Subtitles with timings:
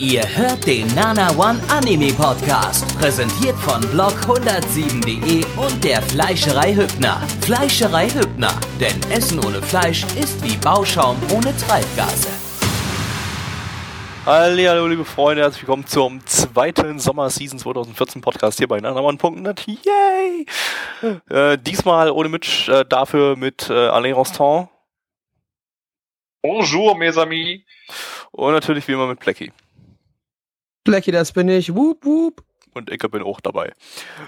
[0.00, 7.20] Ihr hört den Nana One Anime Podcast, präsentiert von blog107.de und der Fleischerei Hübner.
[7.42, 12.30] Fleischerei Hübner, denn Essen ohne Fleisch ist wie Bauschaum ohne Treibgase.
[14.24, 19.66] Hallo, liebe Freunde, herzlich willkommen zum zweiten Sommer-Season 2014 Podcast hier bei nanaone.net.
[19.66, 20.46] Yay!
[21.28, 24.70] Äh, diesmal ohne Mitch, äh, dafür mit äh, Alain Rostand.
[26.40, 27.60] Bonjour, mes amis.
[28.30, 29.52] Und natürlich wie immer mit Blackie.
[30.90, 31.72] Blackie, das bin ich.
[31.72, 32.42] Wup, wup.
[32.74, 33.72] Und Icke bin auch dabei.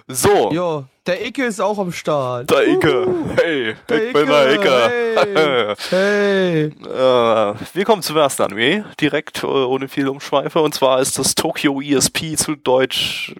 [0.06, 0.52] So.
[0.52, 2.50] Jo, der Icke ist auch am Start.
[2.50, 3.06] Der Icke.
[3.36, 4.90] Hey, Der ich bin der Icke.
[5.16, 5.74] Hey.
[5.90, 6.64] hey.
[6.66, 10.60] Äh, wir kommen zum ersten Anime, direkt äh, ohne viel Umschweife.
[10.60, 13.34] Und zwar ist das Tokyo ESP zu Deutsch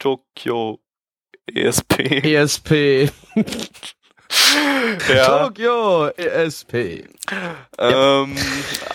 [0.00, 0.80] Tokyo
[1.52, 1.98] ESP.
[2.24, 3.10] ESP.
[5.08, 5.46] ja.
[5.46, 7.04] Tokyo ESP.
[7.78, 8.36] Ähm,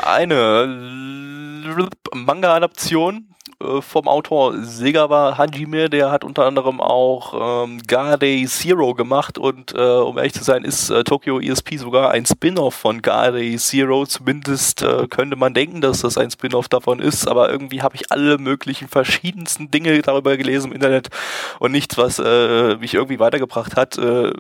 [0.02, 3.31] eine L- Manga-Adaption
[3.82, 9.78] vom Autor Segawa Hajime, der hat unter anderem auch ähm, Gade Zero gemacht und äh,
[9.78, 14.06] um ehrlich zu sein, ist äh, Tokyo ESP sogar ein Spin-off von Gade Zero.
[14.06, 18.12] Zumindest äh, könnte man denken, dass das ein Spin-off davon ist, aber irgendwie habe ich
[18.12, 21.10] alle möglichen verschiedensten Dinge darüber gelesen im Internet
[21.60, 23.98] und nichts, was äh, mich irgendwie weitergebracht hat.
[23.98, 24.32] Äh,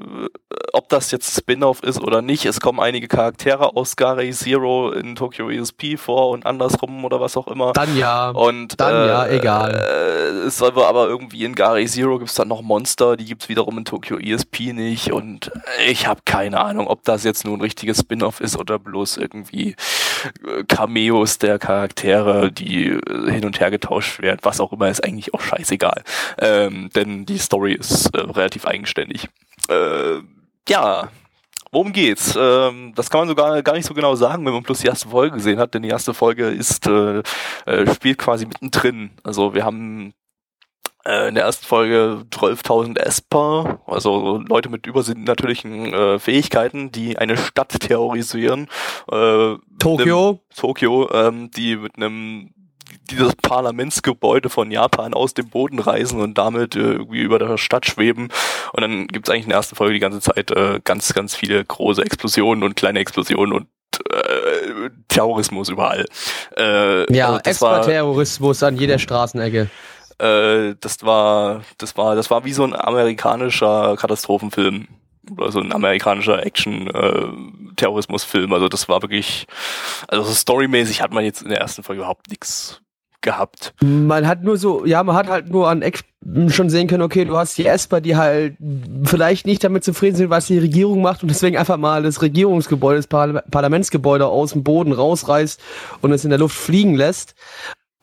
[0.73, 5.15] ob das jetzt Spin-off ist oder nicht, es kommen einige Charaktere aus Gare Zero in
[5.15, 7.73] Tokyo ESP vor und andersrum oder was auch immer.
[7.73, 8.29] Dann ja.
[8.29, 9.75] Und Dann äh, ja, egal.
[9.75, 13.25] Äh, es soll wohl aber irgendwie in Gare Zero gibt es dann noch Monster, die
[13.25, 15.11] gibt es wiederum in Tokyo ESP nicht.
[15.11, 15.51] Und
[15.87, 19.75] ich habe keine Ahnung, ob das jetzt nur ein richtiges Spin-off ist oder bloß irgendwie
[20.45, 24.39] äh, Cameos der Charaktere, die äh, hin und her getauscht werden.
[24.43, 26.03] Was auch immer, ist eigentlich auch scheißegal.
[26.39, 29.29] Ähm, denn die Story ist äh, relativ eigenständig.
[29.69, 30.19] Äh,
[30.67, 31.09] ja,
[31.71, 32.37] Worum geht's?
[32.37, 35.07] Ähm, das kann man sogar gar nicht so genau sagen, wenn man bloß die erste
[35.07, 37.23] Folge gesehen hat, denn die erste Folge ist äh,
[37.65, 39.11] äh, spielt quasi mittendrin.
[39.23, 40.13] Also wir haben
[41.05, 47.37] äh, in der ersten Folge 12.000 Esper, also Leute mit übersinnatürlichen äh, Fähigkeiten, die eine
[47.37, 48.67] Stadt terrorisieren.
[49.09, 50.39] Äh, Tokio.
[50.53, 52.53] Tokio, ähm, die mit einem
[53.09, 57.85] dieses Parlamentsgebäude von Japan aus dem Boden reißen und damit äh, irgendwie über der Stadt
[57.85, 58.29] schweben.
[58.73, 61.63] Und dann gibt's eigentlich in der ersten Folge die ganze Zeit äh, ganz, ganz viele
[61.65, 63.67] große Explosionen und kleine Explosionen und
[64.09, 66.05] äh, Terrorismus überall.
[66.57, 69.69] Äh, Ja, also das war- Extra-Terrorismus an jeder Straßenecke.
[70.19, 74.87] äh, das war, das war, das war wie so ein amerikanischer Katastrophenfilm
[75.37, 78.53] oder so ein amerikanischer Action-Terrorismusfilm.
[78.53, 79.45] also das war wirklich,
[80.07, 82.81] also so storymäßig hat man jetzt in der ersten Folge überhaupt nichts
[83.21, 83.73] gehabt.
[83.81, 86.01] Man hat nur so, ja, man hat halt nur an Ex
[86.49, 88.55] schon sehen können, okay, du hast die Esper, die halt
[89.03, 92.97] vielleicht nicht damit zufrieden sind, was die Regierung macht und deswegen einfach mal das Regierungsgebäude,
[92.97, 95.59] das Parla Parlamentsgebäude aus dem Boden rausreißt
[96.01, 97.33] und es in der Luft fliegen lässt.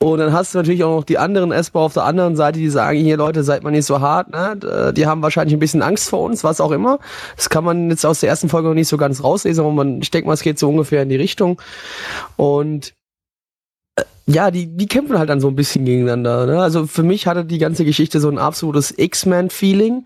[0.01, 2.69] Und dann hast du natürlich auch noch die anderen Esper auf der anderen Seite, die
[2.69, 4.93] sagen, hier Leute, seid mal nicht so hart, ne?
[4.95, 6.99] Die haben wahrscheinlich ein bisschen Angst vor uns, was auch immer.
[7.35, 10.01] Das kann man jetzt aus der ersten Folge noch nicht so ganz rauslesen, aber man,
[10.01, 11.61] ich denke mal, es geht so ungefähr in die Richtung.
[12.37, 12.93] Und
[14.29, 16.45] ja, die, die kämpfen halt dann so ein bisschen gegeneinander.
[16.45, 16.61] Ne?
[16.61, 20.05] Also für mich hatte die ganze Geschichte so ein absolutes X-Men-Feeling.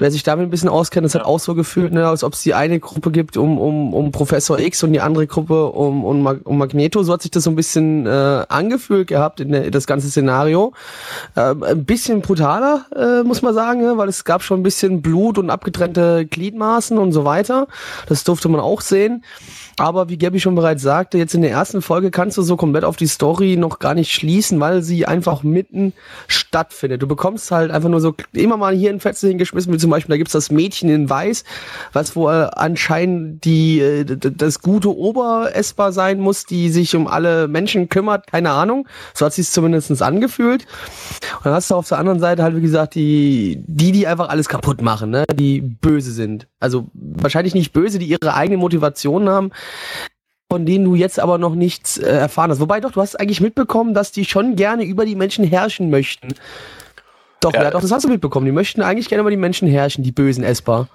[0.00, 2.40] Wer sich damit ein bisschen auskennt, das hat auch so gefühlt, ne, als ob es
[2.40, 6.26] die eine Gruppe gibt um, um, um Professor X und die andere Gruppe um, um,
[6.26, 7.02] um Magneto.
[7.02, 10.72] So hat sich das so ein bisschen äh, angefühlt gehabt in der, das ganze Szenario.
[11.36, 15.02] Ähm, ein bisschen brutaler, äh, muss man sagen, ne, weil es gab schon ein bisschen
[15.02, 17.66] Blut und abgetrennte Gliedmaßen und so weiter.
[18.06, 19.22] Das durfte man auch sehen.
[19.76, 22.84] Aber wie Gabby schon bereits sagte, jetzt in der ersten Folge kannst du so komplett
[22.84, 25.94] auf die Story noch gar nicht schließen, weil sie einfach mitten
[26.26, 27.00] stattfindet.
[27.02, 30.14] Du bekommst halt einfach nur so immer mal hier ein Fetze hingeschmissen, wie zum Beispiel,
[30.14, 31.44] da gibt's das Mädchen in Weiß,
[31.92, 37.88] was wohl anscheinend die, äh, das gute Ober-Esper sein muss, die sich um alle Menschen
[37.88, 38.88] kümmert, keine Ahnung.
[39.14, 40.66] So hat sich's zumindest angefühlt.
[41.38, 44.28] Und dann hast du auf der anderen Seite halt, wie gesagt, die, die, die einfach
[44.28, 45.24] alles kaputt machen, ne?
[45.34, 46.46] die böse sind.
[46.60, 49.50] Also wahrscheinlich nicht böse, die ihre eigene Motivation haben,
[50.50, 52.60] von denen du jetzt aber noch nichts äh, erfahren hast.
[52.60, 56.34] Wobei doch, du hast eigentlich mitbekommen, dass die schon gerne über die Menschen herrschen möchten.
[57.40, 57.62] Doch, Ja.
[57.62, 58.46] ja, doch, das hast du mitbekommen.
[58.46, 60.88] Die möchten eigentlich gerne über die Menschen herrschen, die bösen Esper.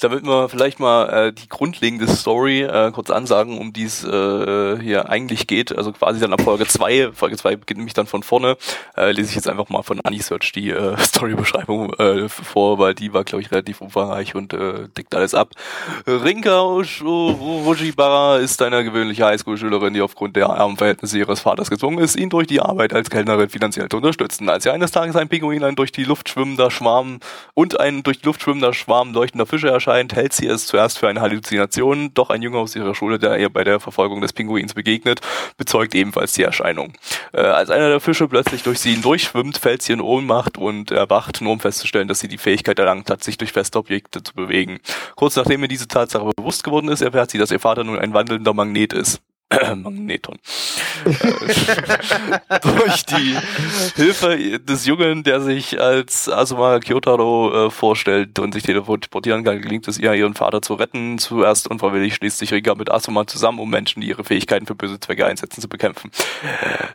[0.00, 4.78] Damit wir vielleicht mal äh, die grundlegende Story äh, kurz ansagen, um die es äh,
[4.80, 5.76] hier eigentlich geht.
[5.76, 7.10] Also quasi dann ab Folge 2.
[7.12, 8.56] Folge 2 beginnt nämlich dann von vorne.
[8.96, 13.12] Äh, lese ich jetzt einfach mal von Anisearch die äh, Storybeschreibung äh, vor, weil die
[13.12, 15.50] war, glaube ich, relativ umfangreich und äh, deckt alles ab.
[16.06, 22.14] Rinka Ujibara ist eine gewöhnliche Highschool-Schülerin, die aufgrund der armen Verhältnisse ihres Vaters gezwungen ist,
[22.14, 24.48] ihn durch die Arbeit als Kellnerin finanziell zu unterstützen.
[24.48, 27.18] Als sie eines Tages ein Pinguin, ein durch die Luft schwimmender Schwarm
[27.54, 30.98] und ein durch die Luft schwimmender Schwarm leuchtender Fische erscheint, erscheint, hält sie es zuerst
[30.98, 34.32] für eine Halluzination, doch ein Junge aus ihrer Schule, der ihr bei der Verfolgung des
[34.32, 35.20] Pinguins begegnet,
[35.56, 36.92] bezeugt ebenfalls die Erscheinung.
[37.32, 41.40] Äh, als einer der Fische plötzlich durch sie hindurchschwimmt, fällt sie in Ohnmacht und erwacht,
[41.40, 44.80] nur um festzustellen, dass sie die Fähigkeit erlangt hat, sich durch feste Objekte zu bewegen.
[45.16, 48.12] Kurz nachdem ihr diese Tatsache bewusst geworden ist, erfährt sie, dass ihr Vater nun ein
[48.12, 49.22] wandelnder Magnet ist.
[49.50, 50.38] Magneton.
[52.62, 53.36] Durch die
[53.96, 59.88] Hilfe des Jungen, der sich als Asuma Kyotaro äh, vorstellt und sich teleportieren kann, gelingt
[59.88, 61.18] es ihr, ihren Vater zu retten.
[61.18, 65.00] Zuerst unfreiwillig schließt sich Rika mit Asuma zusammen, um Menschen, die ihre Fähigkeiten für böse
[65.00, 66.10] Zwecke einsetzen, zu bekämpfen.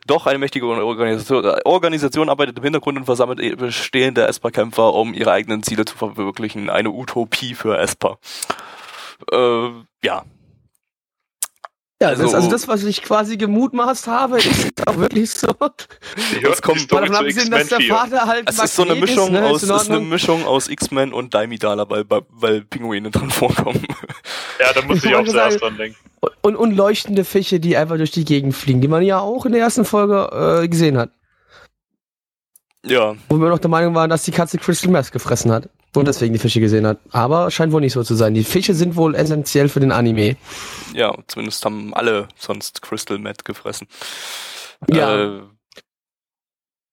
[0.05, 5.13] Doch eine mächtige Organisation, äh, Organisation arbeitet im Hintergrund und versammelt e-, bestehende Esper-Kämpfer, um
[5.13, 6.69] ihre eigenen Ziele zu verwirklichen.
[6.69, 8.19] Eine Utopie für Esper.
[9.31, 9.69] Äh,
[10.03, 10.23] ja,
[12.01, 15.47] ja, also, das, also das, was ich quasi gemutmaßt habe, ist auch wirklich so.
[16.41, 19.45] Das kommt davon abgesehen, dass der Vater halt es ist so eine Mischung ist, ne?
[19.45, 23.85] aus, ist, ist eine Mischung aus X-Men und Daimidala, weil, weil Pinguine dran vorkommen.
[24.59, 25.97] Ja, da muss ich auch zuerst dran denken.
[26.41, 29.51] Und, und leuchtende Fische, die einfach durch die Gegend fliegen, die man ja auch in
[29.51, 31.09] der ersten Folge äh, gesehen hat.
[32.85, 33.15] Ja.
[33.29, 35.69] Wo wir noch der Meinung waren, dass die Katze Crystal Meth gefressen hat
[36.01, 36.99] und deswegen die Fische gesehen hat.
[37.11, 38.33] Aber scheint wohl nicht so zu sein.
[38.33, 40.35] Die Fische sind wohl essentiell für den Anime.
[40.93, 43.87] Ja, zumindest haben alle sonst Crystal Meth gefressen.
[44.89, 45.23] Ja.
[45.23, 45.41] Äh,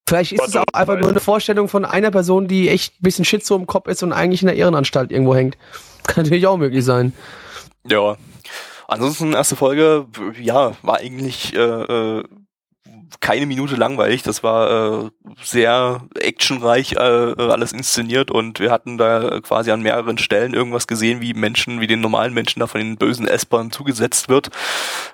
[0.09, 3.25] Vielleicht ist es auch einfach nur eine Vorstellung von einer Person, die echt ein bisschen
[3.25, 5.57] Shit so im Kopf ist und eigentlich in der Ehrenanstalt irgendwo hängt.
[6.03, 7.13] Kann natürlich auch möglich sein.
[7.89, 8.17] Ja.
[8.89, 10.07] Ansonsten, erste Folge,
[10.41, 12.25] ja, war eigentlich äh, äh
[13.19, 14.23] keine Minute langweilig.
[14.23, 15.11] Das war äh,
[15.43, 21.21] sehr actionreich äh, alles inszeniert und wir hatten da quasi an mehreren Stellen irgendwas gesehen,
[21.21, 24.51] wie Menschen, wie den normalen Menschen da von den bösen Espern zugesetzt wird.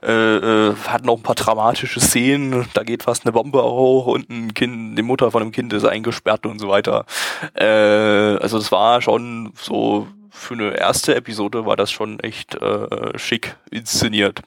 [0.03, 2.67] Äh, äh, hatten auch ein paar dramatische Szenen.
[2.75, 5.85] Da geht fast eine Bombe hoch und ein Kind, die Mutter von einem Kind ist
[5.85, 7.07] eingesperrt und so weiter.
[7.55, 13.19] Äh, also das war schon so für eine erste Episode war das schon echt äh,
[13.19, 14.43] schick inszeniert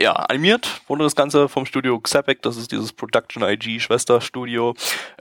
[0.00, 4.74] ja, animiert wurde das Ganze vom Studio Xapec, das ist dieses Production IG Schwesterstudio,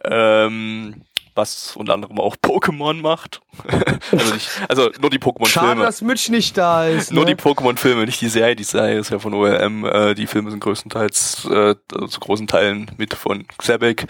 [0.03, 1.03] ähm,
[1.35, 3.41] was unter anderem auch Pokémon macht.
[4.11, 5.47] also, nicht, also nur die Pokémon-Filme.
[5.47, 7.11] Schade, dass Mitch nicht da ist.
[7.11, 7.35] Nur ne?
[7.35, 8.55] die Pokémon-Filme, nicht die Serie.
[8.55, 9.85] Die Serie ist ja von OLM.
[9.85, 14.03] Äh, die Filme sind größtenteils, äh, also zu großen Teilen mit von Xabec.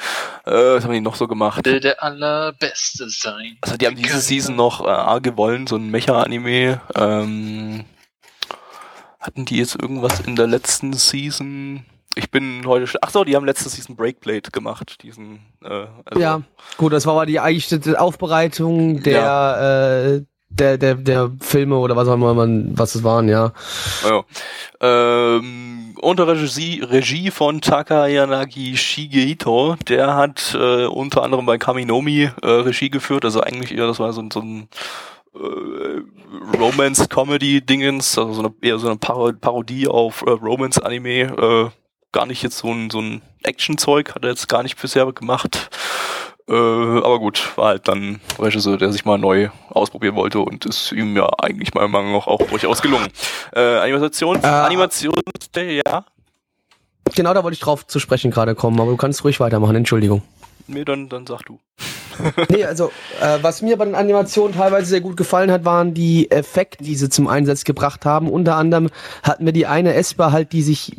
[0.45, 1.65] Äh, was haben die noch so gemacht?
[1.65, 3.57] Der, der allerbeste sein.
[3.61, 6.81] Also die haben diese Season noch äh, arg gewollen, so ein Mecha-Anime.
[6.95, 7.85] Ähm,
[9.21, 11.85] hatten die jetzt irgendwas in der letzten Season?
[12.15, 12.97] Ich bin heute.
[13.01, 15.01] Ach so, die haben letzte Season Breakblade gemacht.
[15.03, 15.39] Diesen.
[15.63, 16.41] Äh, also ja,
[16.77, 19.13] gut, das war aber die eigentliche Aufbereitung der.
[19.13, 20.01] Ja.
[20.15, 23.53] Äh, der, der, der Filme oder was auch immer man, was es waren, ja.
[24.03, 24.23] ja.
[24.81, 32.47] Ähm, unter Regie, Regie von Takayanagi Shigehito, der hat äh, unter anderem bei Kaminomi äh,
[32.47, 34.67] Regie geführt, also eigentlich eher, das war so, so ein
[35.35, 41.19] äh, Romance-Comedy-Dingens, also so eine, eher so eine Parodie auf äh, Romance-Anime.
[41.19, 41.69] Äh,
[42.11, 45.69] gar nicht jetzt so ein, so ein Action-Zeug, hat er jetzt gar nicht bisher gemacht.
[46.47, 50.91] Äh, aber gut, war halt dann Regisseur, der sich mal neu ausprobieren wollte und ist
[50.91, 53.07] ihm ja eigentlich meiner Meinung nach auch durchaus gelungen.
[53.53, 55.13] Äh, Animation, äh, Animation,
[55.55, 56.05] ja.
[57.15, 60.23] Genau, da wollte ich drauf zu sprechen gerade kommen, aber du kannst ruhig weitermachen, Entschuldigung.
[60.67, 61.59] Nee, dann, dann sag du.
[62.49, 62.91] Nee, also
[63.21, 66.95] äh, was mir bei den Animationen teilweise sehr gut gefallen hat, waren die Effekte, die
[66.95, 68.29] sie zum Einsatz gebracht haben.
[68.29, 68.89] Unter anderem
[69.23, 70.95] hatten wir die eine Esper halt, die sich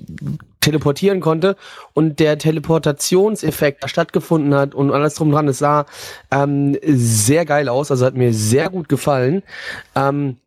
[0.61, 1.57] teleportieren konnte
[1.93, 5.87] und der Teleportationseffekt, stattgefunden hat und alles drum dran, es sah
[6.31, 9.43] ähm, sehr geil aus, also hat mir sehr gut gefallen.
[9.95, 10.39] Ähm,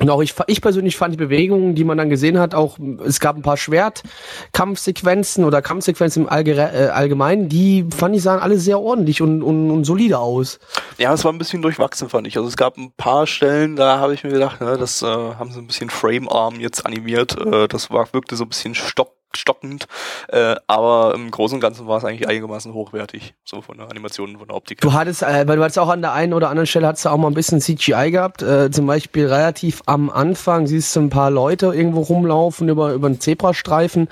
[0.00, 3.36] und ich, ich persönlich fand die Bewegungen, die man dann gesehen hat, auch es gab
[3.36, 8.80] ein paar Schwertkampfsequenzen oder Kampfsequenzen im Allge äh, Allgemeinen, die fand ich sahen alle sehr
[8.80, 10.58] ordentlich und, und, und solide aus.
[10.98, 12.36] Ja, es war ein bisschen durchwachsen, fand ich.
[12.36, 15.52] Also es gab ein paar Stellen, da habe ich mir gedacht, ne, das äh, haben
[15.52, 17.36] sie ein bisschen Framearm jetzt animiert.
[17.38, 19.86] Äh, das war, wirkte so ein bisschen stock stockend,
[20.28, 24.38] äh, aber im Großen und Ganzen war es eigentlich einigermaßen hochwertig, so von der Animation,
[24.38, 24.80] von der Optik.
[24.80, 27.10] Du hattest, äh, weil du hattest auch an der einen oder anderen Stelle hattest du
[27.10, 31.10] auch mal ein bisschen CGI gehabt, äh, zum Beispiel relativ am Anfang siehst du ein
[31.10, 34.08] paar Leute irgendwo rumlaufen über, über einen Zebrastreifen,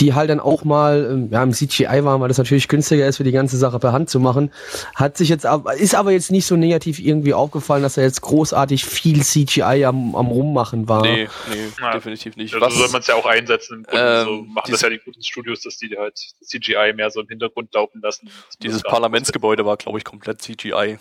[0.00, 3.18] die halt dann auch mal, ähm, ja, im CGI waren, weil das natürlich günstiger ist,
[3.18, 4.50] für die ganze Sache per Hand zu machen.
[4.94, 8.84] Hat sich jetzt, ist aber jetzt nicht so negativ irgendwie aufgefallen, dass da jetzt großartig
[8.84, 11.02] viel CGI am, am Rummachen war.
[11.02, 12.54] Nee, nee, ja, definitiv nicht.
[12.54, 14.20] Also soll man es ja auch einsetzen im Grunde.
[14.20, 17.28] Ähm, so machen das ja die guten Studios, dass die halt CGI mehr so im
[17.28, 18.30] Hintergrund laufen lassen.
[18.62, 20.98] Dieses Parlamentsgebäude war, glaube ich, komplett CGI, äh,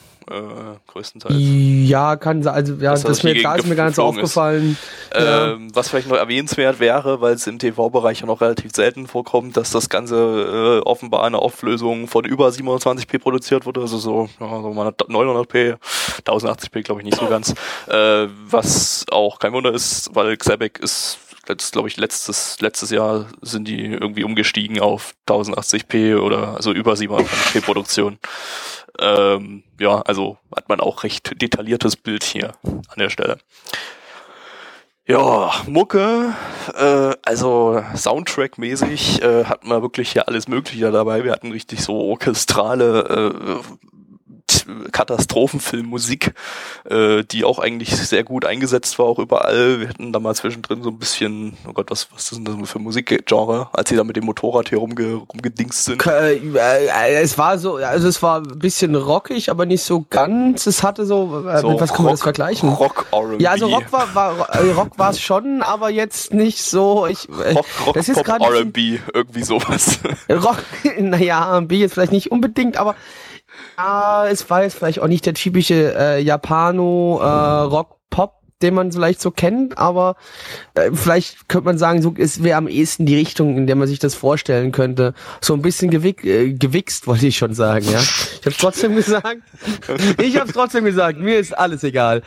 [0.88, 1.36] größtenteils.
[1.40, 4.78] Ja, kann sein, also, ja, das, das mir, da ist mir gar nicht so aufgefallen.
[5.14, 5.58] Ähm, ja.
[5.74, 9.56] Was vielleicht noch erwähnenswert wäre, weil es im TV-Bereich ja noch relativ selten selten vorkommt,
[9.56, 14.62] dass das Ganze äh, offenbar eine Auflösung von über 720p produziert wurde, also so, ja,
[14.62, 15.78] so 900p,
[16.26, 17.54] 1080p glaube ich nicht so ganz,
[17.88, 21.20] äh, was auch kein Wunder ist, weil Xebec ist
[21.50, 26.94] jetzt glaube ich letztes letztes Jahr sind die irgendwie umgestiegen auf 1080p oder also über
[26.94, 28.20] 720p Produktion.
[29.00, 33.40] Ähm, ja, also hat man auch recht detailliertes Bild hier an der Stelle.
[35.10, 36.36] Ja, Mucke,
[36.76, 41.24] äh, also Soundtrack-mäßig äh, hatten wir wirklich hier alles Mögliche dabei.
[41.24, 43.60] Wir hatten richtig so orchestrale äh,
[44.92, 46.34] Katastrophenfilmmusik,
[46.90, 49.82] äh, die auch eigentlich sehr gut eingesetzt war, auch überall.
[49.82, 52.70] Wir hatten da mal zwischendrin so ein bisschen, oh Gott, was, was ist denn das
[52.70, 56.06] für Musikgenre, als sie da mit dem Motorrad hier rumge, rumgedingst sind?
[56.06, 56.40] Äh,
[57.22, 60.68] es war so, also es war ein bisschen rockig, aber nicht so ganz.
[60.68, 62.70] Es hatte so, äh, so mit was kann man das vergleichen?
[62.70, 63.44] Rock R&B.
[63.44, 67.08] Ja, also Rock war, war äh, Rock war es schon, aber jetzt nicht so.
[67.08, 70.00] Ich, äh, Rock, Rock, das ist Pop, R&B, irgendwie sowas.
[70.30, 70.58] Rock,
[71.00, 72.96] naja, R&B jetzt vielleicht nicht unbedingt, aber
[73.80, 77.26] ja, es war jetzt vielleicht auch nicht der typische äh, Japano äh,
[78.62, 80.16] den man vielleicht so kennt, aber
[80.74, 83.88] äh, vielleicht könnte man sagen, so es wäre am ehesten die Richtung, in der man
[83.88, 85.14] sich das vorstellen könnte.
[85.40, 88.00] So ein bisschen gewick, äh, gewichst, wollte ich schon sagen, ja.
[88.00, 89.38] Ich habe trotzdem gesagt.
[90.22, 92.22] ich habe trotzdem gesagt, mir ist alles egal.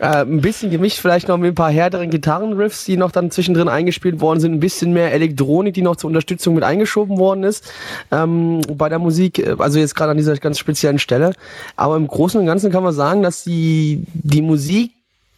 [0.00, 3.68] Äh, ein bisschen gemischt, vielleicht noch mit ein paar härteren Gitarrenriffs, die noch dann zwischendrin
[3.68, 7.70] eingespielt worden sind, ein bisschen mehr Elektronik, die noch zur Unterstützung mit eingeschoben worden ist
[8.10, 11.34] ähm, bei der Musik, äh, also jetzt gerade an dieser ganz speziellen Stelle.
[11.76, 14.92] Aber im Großen und Ganzen kann man sagen, dass die, die Musik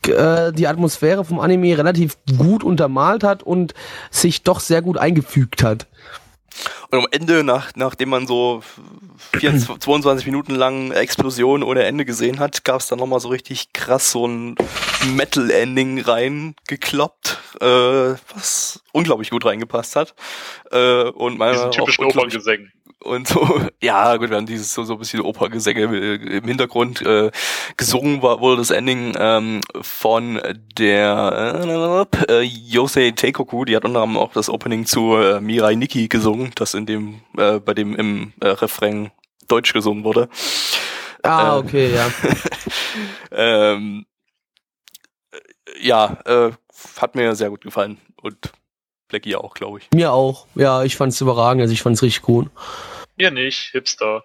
[0.08, 3.74] äh, die Atmosphäre vom Anime relativ gut untermalt hat und
[4.10, 5.86] sich doch sehr gut eingefügt hat.
[6.90, 8.62] Und am Ende, nach, nachdem man so
[9.38, 13.72] 24, 22 Minuten lang Explosion ohne Ende gesehen hat, gab es dann nochmal so richtig
[13.72, 14.56] krass so ein
[15.14, 17.66] Metal-Ending reingekloppt, äh,
[18.34, 20.14] was unglaublich gut reingepasst hat.
[20.70, 22.72] Äh, und meiner typischen Operngesängen
[23.06, 23.60] und so.
[23.82, 25.82] Ja, gut, wir haben dieses so, so ein bisschen Opergesänge
[26.16, 27.30] im Hintergrund äh,
[27.76, 30.40] gesungen, war, wurde das Ending ähm, von
[30.76, 36.08] der äh, Yosei Teikoku, die hat unter anderem auch das Opening zu äh, Mirai Nikki
[36.08, 39.12] gesungen, das in dem, äh, bei dem im äh, Refrain
[39.46, 40.28] Deutsch gesungen wurde.
[41.22, 42.10] Ah, ähm, okay, ja.
[43.30, 44.06] ähm,
[45.80, 46.52] ja, äh,
[47.00, 48.52] hat mir sehr gut gefallen und
[49.08, 49.88] Blackie auch, glaube ich.
[49.94, 50.46] Mir auch.
[50.54, 52.50] Ja, ich fand es überragend, also ich fand es richtig gut.
[53.16, 54.24] Mir nicht, Hipster.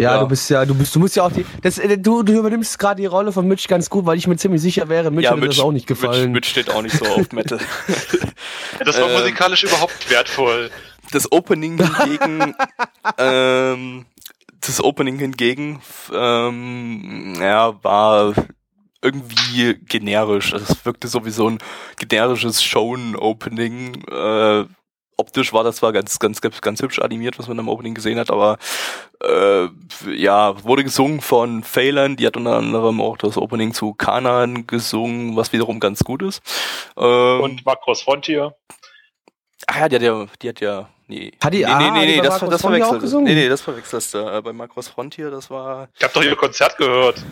[0.00, 2.24] Ja, ja, du bist ja, du bist, du musst ja auch die, das, äh, du,
[2.24, 5.12] du übernimmst gerade die Rolle von Mitch ganz gut, weil ich mir ziemlich sicher wäre,
[5.12, 6.32] Mitch ja, hätte Mitch, das auch nicht gefallen.
[6.32, 7.60] Mitch, Mitch steht auch nicht so auf Metal.
[8.84, 10.70] das war ähm, musikalisch überhaupt wertvoll.
[11.12, 12.56] Das Opening hingegen,
[13.18, 14.06] ähm,
[14.60, 15.80] das Opening hingegen,
[16.12, 18.34] ähm, ja, war
[19.00, 20.54] irgendwie generisch.
[20.54, 21.58] Es wirkte sowieso ein
[21.98, 24.02] generisches Shown-Opening.
[24.10, 24.64] Äh,
[25.16, 28.18] optisch war das zwar ganz, ganz, ganz, ganz hübsch animiert, was man im Opening gesehen
[28.18, 28.58] hat, aber
[29.22, 29.68] äh,
[30.14, 35.36] ja, wurde gesungen von Phelan, die hat unter anderem auch das Opening zu Kanan gesungen,
[35.36, 36.42] was wiederum ganz gut ist.
[36.96, 38.54] Ähm, Und Macross Frontier.
[39.66, 41.32] Ach ja, die hat ja, die hat ja, nee.
[41.42, 43.02] Hat die, nee, ah, nee, nee, nee, das, das verwechselt.
[43.02, 44.18] Nee, nee, das verwechselst du.
[44.18, 45.88] Äh, bei Macross Frontier, das war.
[45.96, 47.22] Ich hab doch ihr Konzert gehört.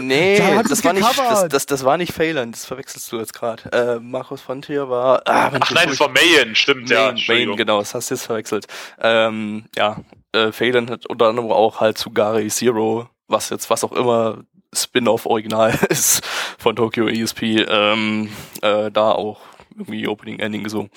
[0.00, 0.38] Nee,
[0.68, 3.70] das war, nicht, das, das, das war nicht Phelan, das verwechselst du jetzt gerade.
[3.72, 5.22] Äh, Markus Frontier war.
[5.26, 7.34] Ah, Ach nein, das war Mayen, stimmt, Mayen, ja.
[7.34, 8.66] Mayen, genau, das hast du jetzt verwechselt.
[9.00, 9.98] Ähm, ja,
[10.32, 14.44] äh, Phelan hat unter anderem auch halt zu Gary Zero, was jetzt, was auch immer
[14.74, 16.24] Spin-off Original ist
[16.58, 18.30] von Tokyo ESP, ähm,
[18.62, 19.40] äh, da auch
[19.70, 20.90] irgendwie Opening Ending gesungen.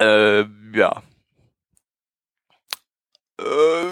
[0.00, 1.02] Äh, ja.
[3.40, 3.86] Äh,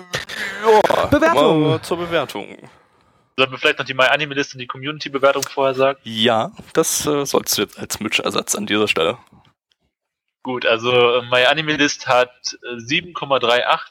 [0.65, 1.07] ja.
[1.07, 1.83] Bewertung.
[1.83, 2.57] Zur Bewertung.
[3.39, 5.99] Sollen wir vielleicht noch die MyAnimeList und die Community-Bewertung vorher sagen?
[6.05, 9.19] Ja, das äh, sollst du jetzt als Mitch-Ersatz an dieser Stelle.
[10.43, 12.31] Gut, also äh, MyAnimeList hat
[12.63, 13.83] 7,38 äh,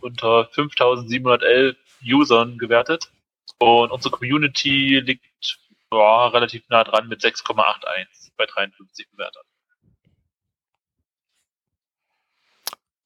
[0.00, 3.10] unter 5711 Usern gewertet.
[3.58, 5.58] Und unsere Community liegt
[5.92, 9.44] ja, relativ nah dran mit 6,81 bei 53 Bewertern.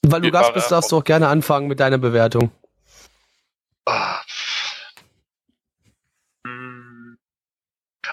[0.07, 2.51] Weil du Gast bist, darfst du auch gerne anfangen mit deiner Bewertung.
[3.85, 4.21] Ah,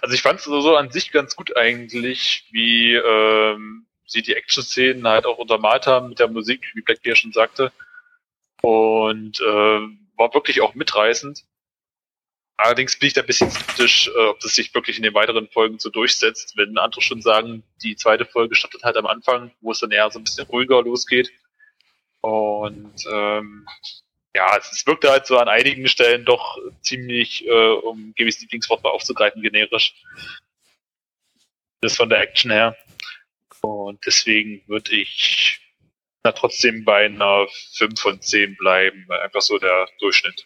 [0.01, 5.07] Also ich fand es so an sich ganz gut eigentlich, wie ähm, sie die Action-Szenen
[5.07, 7.71] halt auch untermalt haben mit der Musik, wie Black Bear schon sagte.
[8.61, 9.79] Und äh,
[10.17, 11.43] war wirklich auch mitreißend.
[12.57, 15.47] Allerdings bin ich da ein bisschen skeptisch, äh, ob das sich wirklich in den weiteren
[15.47, 19.71] Folgen so durchsetzt, wenn andere schon sagen, die zweite Folge startet halt am Anfang, wo
[19.71, 21.31] es dann eher so ein bisschen ruhiger losgeht.
[22.19, 23.65] Und ähm,
[24.35, 28.91] ja, es wirkte halt so an einigen Stellen doch ziemlich, äh, um Gabys Lieblingswort mal
[28.91, 29.95] aufzugreifen, generisch.
[31.81, 32.75] Das von der Action her.
[33.61, 35.59] Und deswegen würde ich
[36.23, 39.05] na, trotzdem bei einer 5 von 10 bleiben.
[39.09, 40.45] Einfach so der Durchschnitt.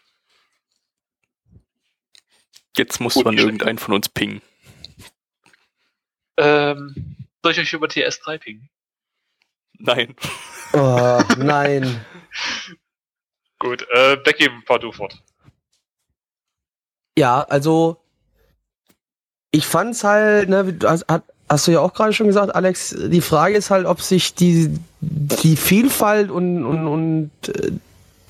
[2.76, 4.40] Jetzt muss Gut, man irgendeinen von uns pingen.
[6.36, 8.68] Ähm, soll ich euch über TS3 pingen?
[9.78, 10.16] Nein.
[10.72, 12.04] Oh, nein.
[13.64, 15.18] Gut, äh, Becky, fahr du fort.
[17.16, 17.96] Ja, also
[19.52, 21.06] ich fand's halt, ne, hast,
[21.48, 24.78] hast du ja auch gerade schon gesagt, Alex, die Frage ist halt, ob sich die,
[25.00, 27.70] die Vielfalt und, und, und äh,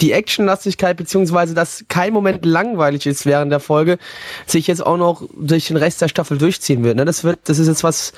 [0.00, 3.98] die Actionlastigkeit, beziehungsweise dass kein Moment langweilig ist während der Folge,
[4.46, 6.94] sich jetzt auch noch durch den Rest der Staffel durchziehen wird.
[6.94, 7.04] Ne?
[7.04, 8.12] Das wird, das ist jetzt was,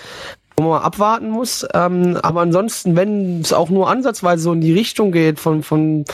[0.58, 1.66] wo man mal abwarten muss.
[1.73, 6.04] Ähm, aber ansonsten, wenn es auch nur ansatzweise so in die Richtung geht von, von,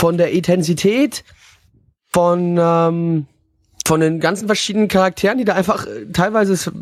[0.00, 1.24] von der Intensität,
[2.10, 3.26] von, ähm,
[3.84, 6.72] von den ganzen verschiedenen Charakteren, die da einfach äh, teilweise ist,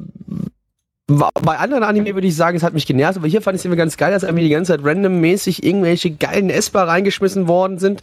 [1.08, 3.64] bei anderen Anime würde ich sagen, es hat mich genervt, aber hier fand ich es
[3.64, 8.02] immer ganz geil, dass irgendwie die ganze Zeit randommäßig irgendwelche geilen Esper reingeschmissen worden sind,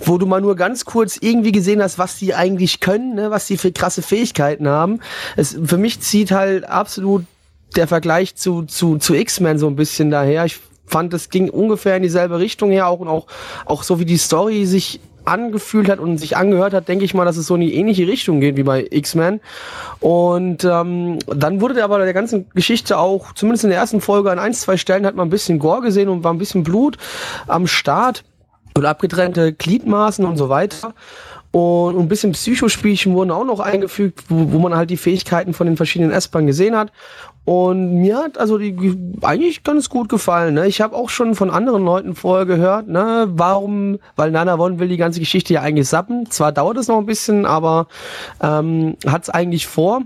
[0.00, 3.46] wo du mal nur ganz kurz irgendwie gesehen hast, was die eigentlich können, ne, was
[3.48, 5.00] die für krasse Fähigkeiten haben.
[5.36, 7.26] Es, für mich zieht halt absolut
[7.74, 10.46] der Vergleich zu, zu, zu X-Men so ein bisschen daher.
[10.46, 13.26] Ich fand, es ging ungefähr in dieselbe Richtung her, auch und auch,
[13.64, 17.24] auch so wie die Story sich angefühlt hat und sich angehört hat, denke ich mal,
[17.24, 19.40] dass es so in die ähnliche Richtung geht wie bei X-Men.
[20.00, 24.38] Und ähm, dann wurde aber der ganzen Geschichte auch, zumindest in der ersten Folge, an
[24.38, 26.96] ein, zwei Stellen hat man ein bisschen Gore gesehen und war ein bisschen Blut
[27.46, 28.24] am Start
[28.76, 30.94] und abgetrennte Gliedmaßen und so weiter.
[31.50, 35.66] Und ein bisschen Psychospielchen wurden auch noch eingefügt, wo, wo man halt die Fähigkeiten von
[35.66, 36.92] den verschiedenen S-Bahnen gesehen hat.
[37.46, 40.54] Und mir hat also die ge- eigentlich ganz gut gefallen.
[40.54, 40.66] Ne?
[40.66, 44.88] Ich habe auch schon von anderen Leuten vorher gehört, ne, warum, weil Nana One will
[44.88, 46.28] die ganze Geschichte ja eigentlich sappen.
[46.28, 47.86] Zwar dauert es noch ein bisschen, aber
[48.42, 50.02] ähm, hat es eigentlich vor.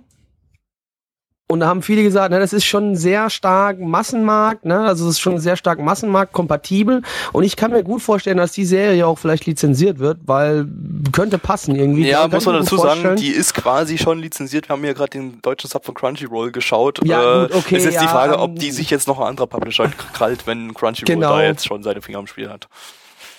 [1.51, 4.83] Und da haben viele gesagt, ne, das ist schon sehr stark Massenmarkt, ne?
[4.83, 7.03] Also es ist schon sehr stark Massenmarkt kompatibel.
[7.33, 10.69] Und ich kann mir gut vorstellen, dass die Serie auch vielleicht lizenziert wird, weil
[11.11, 12.09] könnte passen irgendwie.
[12.09, 13.17] Ja, muss man dazu sagen, vorstellen.
[13.17, 14.69] die ist quasi schon lizenziert.
[14.69, 17.01] Wir haben ja gerade den deutschen Sub von Crunchyroll geschaut.
[17.05, 19.19] Ja, Äh, gut, okay, ist jetzt die ja, Frage, ähm, ob die sich jetzt noch
[19.19, 21.31] ein anderer Publisher krallt, wenn Crunchyroll Genau.
[21.37, 22.69] da jetzt schon seine Finger im Spiel hat.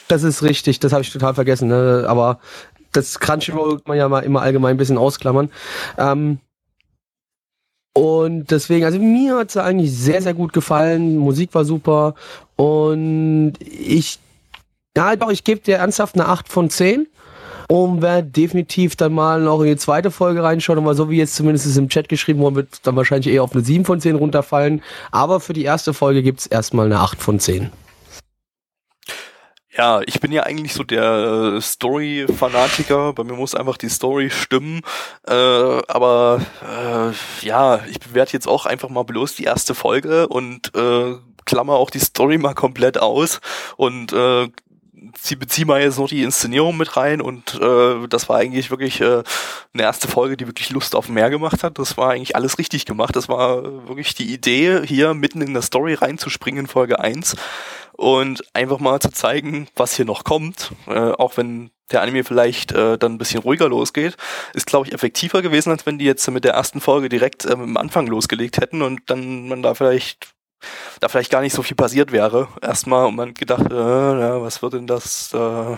[0.09, 2.03] Das ist richtig, das habe ich total vergessen, ne?
[2.09, 2.39] aber
[2.91, 5.49] das Crunchyroll kann man ja mal immer allgemein ein bisschen ausklammern.
[5.97, 6.39] Ähm,
[7.93, 11.17] und deswegen, also mir hat es eigentlich sehr, sehr gut gefallen.
[11.17, 12.15] Musik war super.
[12.55, 14.19] Und ich,
[14.95, 17.07] ja, doch, ich gebe dir ernsthaft eine 8 von 10.
[17.67, 20.79] Und werde definitiv dann mal noch in die zweite Folge reinschauen.
[20.79, 23.63] Aber so wie jetzt zumindest im Chat geschrieben worden wird, dann wahrscheinlich eher auf eine
[23.63, 24.81] 7 von 10 runterfallen.
[25.11, 27.71] Aber für die erste Folge gibt's erstmal eine 8 von 10.
[29.81, 33.13] Ja, ich bin ja eigentlich so der äh, Story-Fanatiker.
[33.13, 34.81] Bei mir muss einfach die Story stimmen.
[35.27, 40.75] Äh, aber äh, ja, ich bewerte jetzt auch einfach mal bloß die erste Folge und
[40.75, 41.15] äh,
[41.45, 43.41] klammer auch die Story mal komplett aus
[43.75, 44.49] und äh,
[45.19, 49.01] sie beziehe mal jetzt noch die Inszenierung mit rein und äh, das war eigentlich wirklich
[49.01, 49.23] äh,
[49.73, 51.79] eine erste Folge, die wirklich Lust auf mehr gemacht hat.
[51.79, 53.15] Das war eigentlich alles richtig gemacht.
[53.15, 57.35] Das war wirklich die Idee, hier mitten in der Story reinzuspringen in Folge 1
[58.01, 62.71] und einfach mal zu zeigen, was hier noch kommt, äh, auch wenn der Anime vielleicht
[62.71, 64.17] äh, dann ein bisschen ruhiger losgeht,
[64.55, 67.61] ist glaube ich effektiver gewesen, als wenn die jetzt mit der ersten Folge direkt ähm,
[67.61, 70.29] am Anfang losgelegt hätten und dann man da vielleicht
[70.99, 72.47] da vielleicht gar nicht so viel passiert wäre.
[72.61, 75.31] Erstmal und man gedacht, äh, ja, was wird denn das?
[75.33, 75.77] Äh,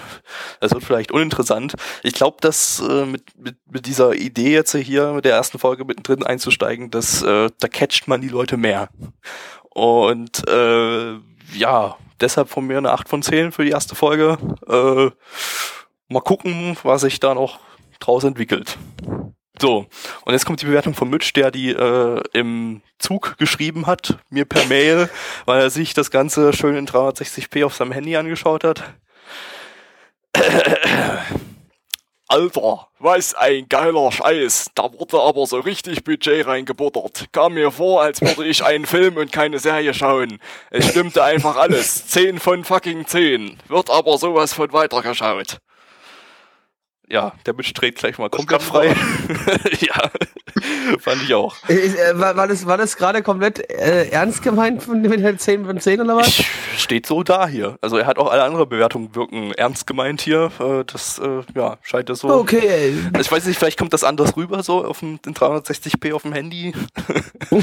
[0.62, 1.74] das wird vielleicht uninteressant.
[2.04, 5.84] Ich glaube, dass äh, mit, mit, mit dieser Idee jetzt hier mit der ersten Folge
[5.84, 8.90] mittendrin einzusteigen, dass äh, da catcht man die Leute mehr.
[9.70, 11.16] Und äh,
[11.54, 14.38] ja, deshalb von mir eine 8 von 10 für die erste Folge.
[14.68, 15.12] Äh,
[16.12, 17.60] mal gucken, was sich da noch
[18.00, 18.78] draus entwickelt.
[19.62, 19.86] So,
[20.26, 24.46] und jetzt kommt die Bewertung von Mitch, der die äh, im Zug geschrieben hat, mir
[24.46, 25.10] per Mail,
[25.46, 28.84] weil er sich das Ganze schön in 360p auf seinem Handy angeschaut hat.
[32.34, 34.72] Alter, was ein geiler Scheiß.
[34.74, 37.28] Da wurde aber so richtig Budget reingebuttert.
[37.32, 40.40] Kam mir vor, als würde ich einen Film und keine Serie schauen.
[40.72, 42.08] Es stimmte einfach alles.
[42.08, 43.60] 10 von fucking 10.
[43.68, 45.60] Wird aber sowas von weitergeschaut.
[47.14, 48.88] Ja, der Mitch dreht gleich mal komplett frei.
[49.82, 50.10] ja,
[51.00, 51.56] fand ich auch.
[51.68, 55.38] Ist, äh, war, war das, war das gerade komplett äh, ernst gemeint von mit der
[55.38, 56.28] 10 von 10 oder was?
[56.28, 57.78] Ich, steht so da hier.
[57.82, 60.50] Also er hat auch alle andere Bewertungen wirken ernst gemeint hier.
[60.60, 62.30] Äh, Das äh, ja, scheint das so.
[62.30, 62.96] Okay.
[63.14, 66.24] Also ich weiß nicht, vielleicht kommt das anders rüber, so auf dem in 360p auf
[66.24, 66.74] dem Handy.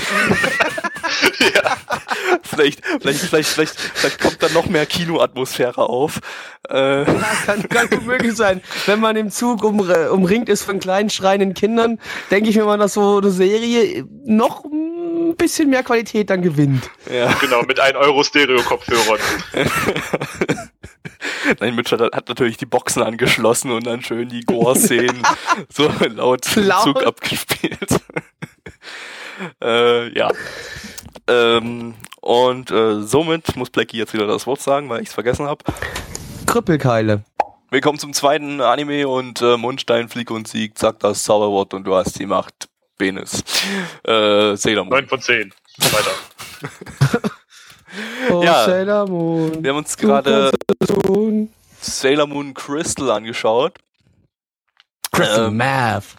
[2.43, 6.21] vielleicht, vielleicht, vielleicht, vielleicht, vielleicht kommt dann noch mehr Kinoatmosphäre auf.
[6.69, 7.15] Äh, Ja,
[7.47, 8.61] kann, kann gut möglich sein.
[8.87, 11.99] Wenn man im Zug umre- umringt ist von kleinen schreienden Kindern,
[12.31, 16.91] denke ich mir mal, dass so eine Serie noch ein bisschen mehr Qualität dann gewinnt.
[17.11, 17.33] Ja.
[17.41, 19.19] Genau, mit 1 Euro Stereo-Kopfhörern.
[21.59, 25.23] Nein, Mitch hat, hat natürlich die Boxen angeschlossen und dann schön die Gore-Szenen
[25.73, 26.83] so laut im Laut.
[26.83, 27.89] Zug abgespielt.
[29.65, 30.29] äh, ja.
[31.29, 35.47] Ähm, und äh, somit muss Blackie jetzt wieder das Wort sagen, weil ich es vergessen
[35.47, 35.65] habe.
[36.45, 37.23] Krüppelkeile.
[37.71, 41.95] Willkommen zum zweiten Anime und äh, Mundstein, Flieg und Sieg, sagt das Zauberwort und du
[41.95, 42.69] hast die Macht.
[42.99, 43.43] Penis.
[44.05, 44.91] Äh, Sailor Moon.
[44.95, 45.53] 9 von 10.
[45.79, 47.31] Weiter.
[48.31, 48.65] Oh, Ja.
[48.67, 49.65] Sailor Moon.
[49.65, 50.53] Wir haben uns gerade.
[51.81, 53.79] Sailor Moon Crystal angeschaut.
[55.11, 56.15] Crystal Ähm, Math.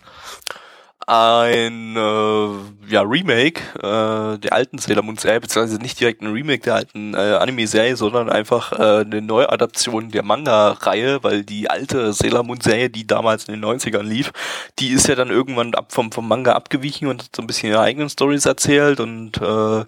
[1.08, 6.64] Ein äh, ja, Remake äh, der alten Sailor Moon Serie, beziehungsweise nicht direkt ein Remake
[6.64, 12.44] der alten äh, Anime-Serie, sondern einfach äh, eine Neuadaption der Manga-Reihe, weil die alte Sailor
[12.44, 14.32] Moon Serie, die damals in den 90ern lief,
[14.80, 17.70] die ist ja dann irgendwann ab vom, vom Manga abgewichen und hat so ein bisschen
[17.70, 19.86] ihre eigenen Stories erzählt und äh,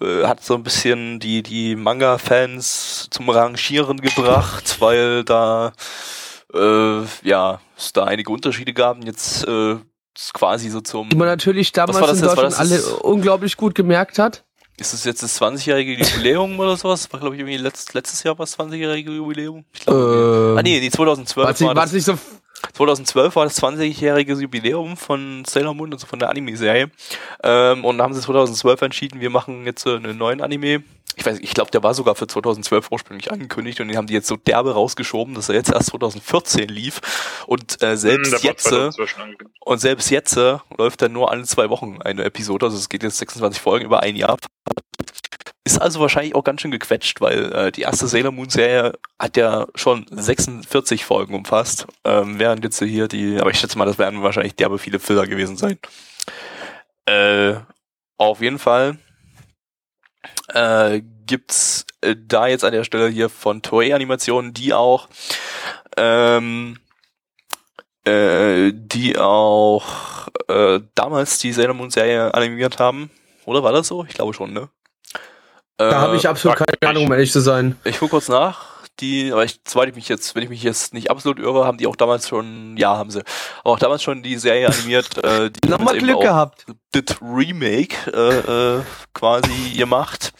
[0.00, 5.72] äh, hat so ein bisschen die, die Manga-Fans zum Rangieren gebracht, weil da
[6.54, 8.96] äh, ja, es da einige Unterschiede gab.
[8.96, 9.76] Und jetzt äh,
[10.32, 11.08] quasi so zum.
[11.08, 12.36] Die man natürlich damals war das in jetzt?
[12.36, 14.44] War Deutschland das alle das- unglaublich gut gemerkt hat.
[14.78, 17.10] Ist es jetzt das 20-jährige Jubiläum oder sowas?
[17.10, 19.64] War, glaube ich, irgendwie letzt, letztes Jahr war das 20-jährige Jubiläum.
[19.72, 22.18] Ich glaub, Ähm, ah, nee, nee, 2012 War es nicht, war war das, nicht so
[22.74, 26.90] 2012 war das 20-jährige Jubiläum von Sailor Moon, also von der Anime-Serie.
[27.42, 30.82] Ähm, und haben sie 2012 entschieden, wir machen jetzt äh, einen neuen Anime.
[31.18, 34.12] Ich weiß, ich glaube, der war sogar für 2012 ursprünglich angekündigt und den haben die
[34.12, 37.00] jetzt so derbe rausgeschoben, dass er jetzt erst 2014 lief.
[37.46, 39.60] Und äh, selbst Hm, der war jetzt, äh, 2012 schon angekündigt.
[39.64, 43.02] und selbst jetzt äh, läuft dann nur alle zwei Wochen eine Episode, also es geht
[43.02, 44.36] jetzt 26 Folgen über ein Jahr.
[45.66, 49.36] Ist also wahrscheinlich auch ganz schön gequetscht, weil äh, die erste Sailor Moon Serie hat
[49.36, 53.98] ja schon 46 Folgen umfasst, ähm, während jetzt hier die, aber ich schätze mal, das
[53.98, 55.80] werden wahrscheinlich derbe viele Filler gewesen sein.
[57.06, 57.54] Äh,
[58.16, 58.98] auf jeden Fall
[60.54, 65.08] äh, gibt's äh, da jetzt an der Stelle hier von Toei Animationen, die auch
[65.96, 66.78] ähm,
[68.04, 73.10] äh, die auch äh, damals die Sailor Moon Serie animiert haben.
[73.46, 74.04] Oder war das so?
[74.04, 74.68] Ich glaube schon, ne?
[75.78, 76.90] Da Äh, habe ich absolut keine.
[76.90, 77.76] Ahnung, um ehrlich zu sein.
[77.84, 78.76] ich gucke kurz nach.
[79.00, 81.76] Die, aber ich, soweit ich mich jetzt, wenn ich mich jetzt nicht absolut irre, haben
[81.76, 83.20] die auch damals schon, ja, haben sie,
[83.60, 86.64] aber auch damals schon die Serie animiert, äh, die haben Nochmal Glück auch gehabt.
[86.92, 90.32] das Remake äh, äh, quasi gemacht.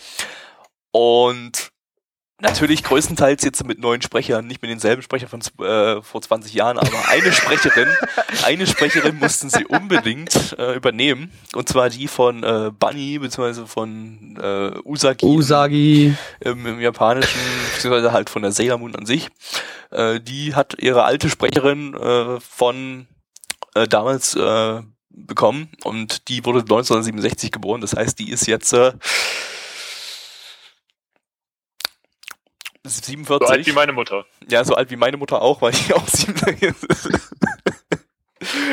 [0.91, 1.69] Und
[2.41, 6.79] natürlich größtenteils jetzt mit neuen Sprechern, nicht mit denselben Sprechern von äh, vor 20 Jahren,
[6.79, 7.89] aber eine Sprecherin,
[8.45, 11.33] eine Sprecherin mussten sie unbedingt äh, übernehmen.
[11.55, 16.15] Und zwar die von äh, Bunny, beziehungsweise von äh, Usagi Usagi.
[16.41, 17.41] im, im Japanischen,
[17.75, 19.29] beziehungsweise halt von der Sailor Moon an sich.
[19.91, 23.07] Äh, die hat ihre alte Sprecherin äh, von
[23.75, 27.81] äh, damals äh, bekommen und die wurde 1967 geboren.
[27.81, 28.93] Das heißt, die ist jetzt äh,
[32.89, 33.67] So alt 47.
[33.67, 34.25] wie meine Mutter.
[34.49, 36.73] ja, so alt wie meine Mutter auch, weil ich auch 47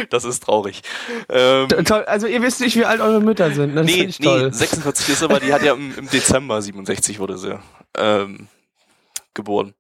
[0.10, 0.82] Das ist traurig.
[1.30, 3.76] Ähm, Toll, also ihr wisst nicht, wie alt eure Mütter sind.
[3.76, 4.54] Das nee, nee, toll.
[4.54, 7.58] 46 ist aber, die hat ja im, im Dezember 67 wurde sie
[7.98, 8.48] ähm,
[9.34, 9.74] geboren.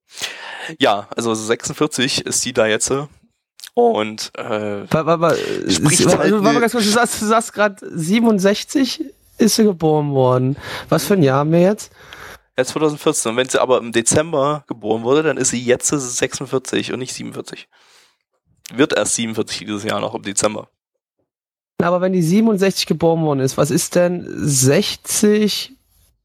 [0.79, 2.89] Ja, also 46 ist die da jetzt.
[2.91, 3.05] äh,
[3.75, 9.03] Und äh, Spricht Sie- halt ne- mal ganz kurz, du sagst, du sagst gerade 67
[9.37, 10.55] ist sie geboren worden.
[10.89, 11.91] Was für ein Jahr haben wir jetzt?
[12.57, 13.31] Ja, 2014.
[13.31, 17.13] Und wenn sie aber im Dezember geboren wurde, dann ist sie jetzt 46 und nicht
[17.13, 17.67] 47.
[18.73, 20.69] Wird erst 47 dieses Jahr noch im Dezember.
[21.81, 25.73] Aber wenn die 67 geboren worden ist, was ist denn 60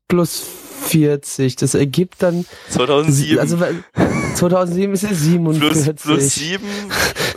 [0.06, 0.42] plus
[0.82, 1.56] 40?
[1.56, 3.82] Das ergibt dann 2007 Also weil-
[4.36, 5.96] 2007 ist ja plus, 47.
[5.96, 6.64] plus 7.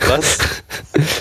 [0.08, 0.38] Was?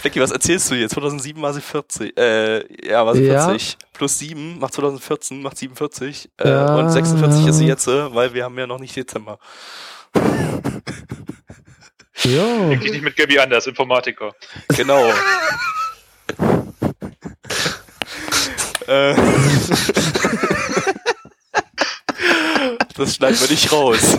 [0.03, 0.93] Becky, was erzählst du jetzt?
[0.93, 2.17] 2007 war sie 40.
[2.17, 3.45] Äh, ja, war sie Ja.
[3.47, 3.77] 40.
[3.93, 6.29] Plus 7 macht 2014, macht 47.
[6.38, 6.75] Äh, Ja.
[6.75, 9.39] Und 46 ist sie jetzt, äh, weil wir haben ja noch nicht Dezember.
[12.23, 12.69] Jo.
[12.69, 14.34] Denk ich nicht mit Gabby Anders, Informatiker.
[14.75, 15.05] Genau.
[18.88, 19.15] äh,
[22.95, 24.17] das schneiden wir nicht raus.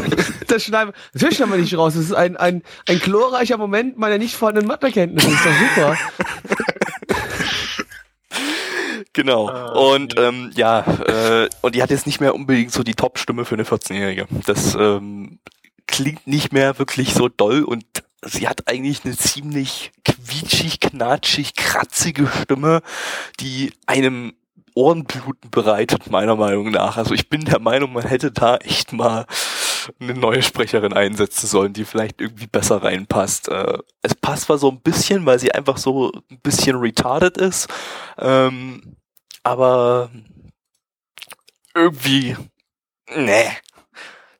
[0.49, 1.95] Das schneiden wir, natürlich schneiden wir nicht raus.
[1.95, 5.29] Das ist ein, ein, ein glorreicher Moment meiner nicht vorhandenen Mathekenntnisse.
[5.29, 5.99] Ist doch super.
[9.15, 9.49] Genau.
[9.49, 10.29] Ah, und ja.
[10.29, 13.65] ähm, ja, äh, und die hat jetzt nicht mehr unbedingt so die Top-Stimme für eine
[13.65, 14.27] 14-Jährige.
[14.47, 15.39] Das ähm,
[15.87, 17.85] klingt nicht mehr wirklich so doll und
[18.25, 22.83] sie hat eigentlich eine ziemlich quietschig, knatschig, kratzige Stimme,
[23.41, 24.35] die einem
[24.75, 26.97] Ohrenbluten bereitet, meiner Meinung nach.
[26.97, 29.27] Also ich bin der Meinung, man hätte da echt mal
[30.01, 33.49] eine neue Sprecherin einsetzen sollen, die vielleicht irgendwie besser reinpasst.
[33.49, 37.69] Äh, es passt zwar so ein bisschen, weil sie einfach so ein bisschen retarded ist,
[38.19, 38.97] ähm,
[39.43, 40.11] aber
[41.75, 42.37] irgendwie,
[43.15, 43.51] nee.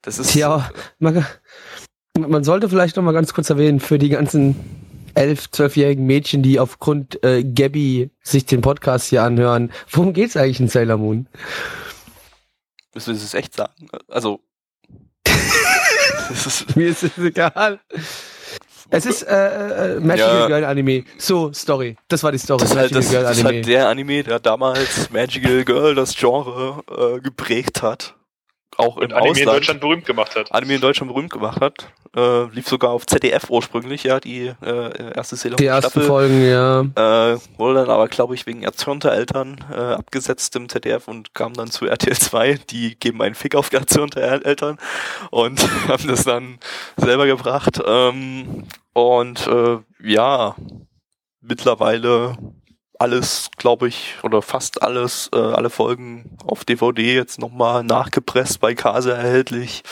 [0.03, 0.35] Das ist.
[0.35, 1.25] Ja, man,
[2.19, 4.57] man sollte vielleicht noch mal ganz kurz erwähnen, für die ganzen
[5.15, 9.73] elf, zwölfjährigen Mädchen, die aufgrund äh, Gabby sich den Podcast hier anhören.
[9.91, 11.29] Worum geht's eigentlich in Sailor Moon?
[12.95, 13.89] Müssen wir das echt sagen?
[14.09, 14.41] Also.
[16.31, 17.81] ist, Mir ist es egal.
[18.91, 20.47] Es ist äh, äh, Magical ja.
[20.49, 21.05] Girl Anime.
[21.17, 21.97] So, Story.
[22.09, 22.61] Das war die Story.
[22.61, 26.83] Das ist, halt, das, das ist halt der Anime, der damals Magical Girl das Genre
[26.91, 28.15] äh, geprägt hat
[28.77, 30.53] auch und im Anime Ausland, in Deutschland berühmt gemacht hat.
[30.53, 31.93] Anime in Deutschland berühmt gemacht hat.
[32.15, 36.07] Äh, lief sogar auf ZDF ursprünglich, ja, die äh, erste Sailor Die ersten Staffel.
[36.07, 36.81] Folgen, ja.
[36.81, 41.55] Äh, wurde dann aber, glaube ich, wegen erzürnter Eltern äh, abgesetzt im ZDF und kam
[41.55, 42.61] dann zu RTL 2.
[42.71, 44.79] Die geben einen Fick auf die erzürnte Eltern
[45.31, 46.59] und haben das dann
[46.97, 47.81] selber gebracht.
[47.85, 50.55] Ähm, und äh, ja,
[51.41, 52.37] mittlerweile
[53.03, 58.77] alles, glaube ich, oder fast alles, äh, alle Folgen auf DVD jetzt nochmal nachgepresst bei
[58.77, 59.83] Kase erhältlich.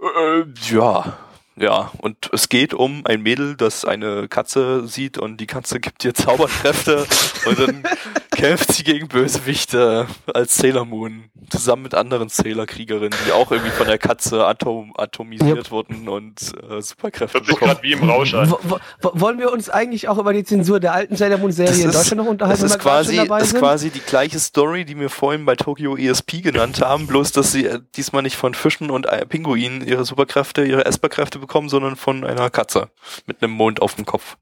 [0.00, 1.16] Äh, ja,
[1.60, 6.04] ja, und es geht um ein Mädel, das eine Katze sieht und die Katze gibt
[6.04, 7.06] ihr Zauberkräfte
[7.46, 7.82] und dann
[8.30, 13.86] kämpft sie gegen Bösewichte als Sailor Moon zusammen mit anderen Sailor-Kriegerinnen, die auch irgendwie von
[13.86, 15.70] der Katze atom atomisiert yep.
[15.70, 16.40] wurden und
[16.70, 18.54] äh, Superkräfte Hört gerade wie im Rausch an.
[19.00, 22.26] Wollen wir uns eigentlich auch über die Zensur der alten Sailor Moon-Serie in Deutschland noch
[22.26, 22.62] unterhalten?
[22.62, 26.80] Das ist, quasi, ist quasi die gleiche Story, die wir vorhin bei Tokyo ESP genannt
[26.80, 30.84] haben, bloß dass sie äh, diesmal nicht von Fischen und äh, Pinguinen ihre Superkräfte, ihre
[30.84, 32.90] Esperkräfte bekommen, sondern von einer Katze
[33.26, 34.36] mit einem Mond auf dem Kopf.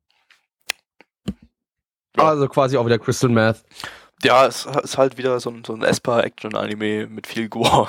[2.17, 2.25] Ja.
[2.29, 3.63] Also quasi auch wieder Crystal Math.
[4.23, 7.89] Ja, es ist halt wieder so ein, so ein Esper-Action-Anime mit viel Gore.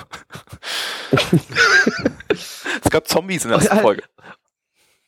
[2.30, 4.04] es gab Zombies in der ersten Folge.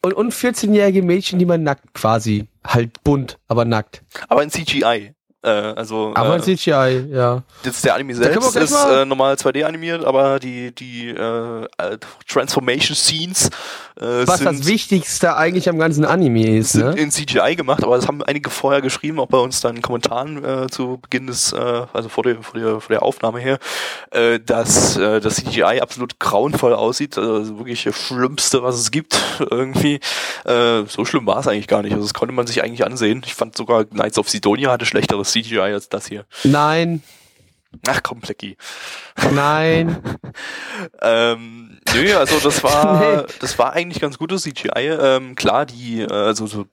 [0.02, 2.48] Und, und 14-jährige Mädchen, die man nackt quasi.
[2.66, 4.02] Halt bunt, aber nackt.
[4.30, 5.14] Aber in CGI.
[5.42, 7.44] Äh, also, aber äh, CGI, ja.
[7.64, 11.68] Jetzt der Anime selbst ist äh, normal 2D animiert, aber die, die äh,
[12.28, 13.50] Transformation Scenes
[14.00, 17.02] äh, Was das Wichtigste eigentlich am ganzen Anime ist, sind ne?
[17.02, 20.44] in CGI gemacht, aber das haben einige vorher geschrieben, auch bei uns dann in Kommentaren
[20.44, 23.60] äh, zu Beginn des, äh, also vor der, vor der, vor der Aufnahme her,
[24.12, 29.20] äh, dass äh, das CGI absolut grauenvoll aussieht, also wirklich das Schlimmste, was es gibt,
[29.52, 30.00] irgendwie.
[30.46, 33.22] Äh, so schlimm war es eigentlich gar nicht, also das konnte man sich eigentlich ansehen.
[33.26, 36.26] Ich fand sogar Knights of Sidonia hatte schlechteres CGI als das hier.
[36.44, 37.04] Nein.
[37.88, 38.58] Ach komm, Plecki.
[39.34, 39.98] Nein.
[41.02, 43.34] ähm, nö, also das war, nee.
[43.40, 44.88] das war eigentlich ganz gutes CGI.
[44.88, 46.66] Ähm, klar, die, also so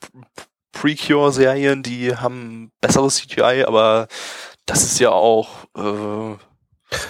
[0.73, 4.09] Precure-Serien, die haben besseres CGI, aber
[4.65, 6.37] das ist ja auch, äh,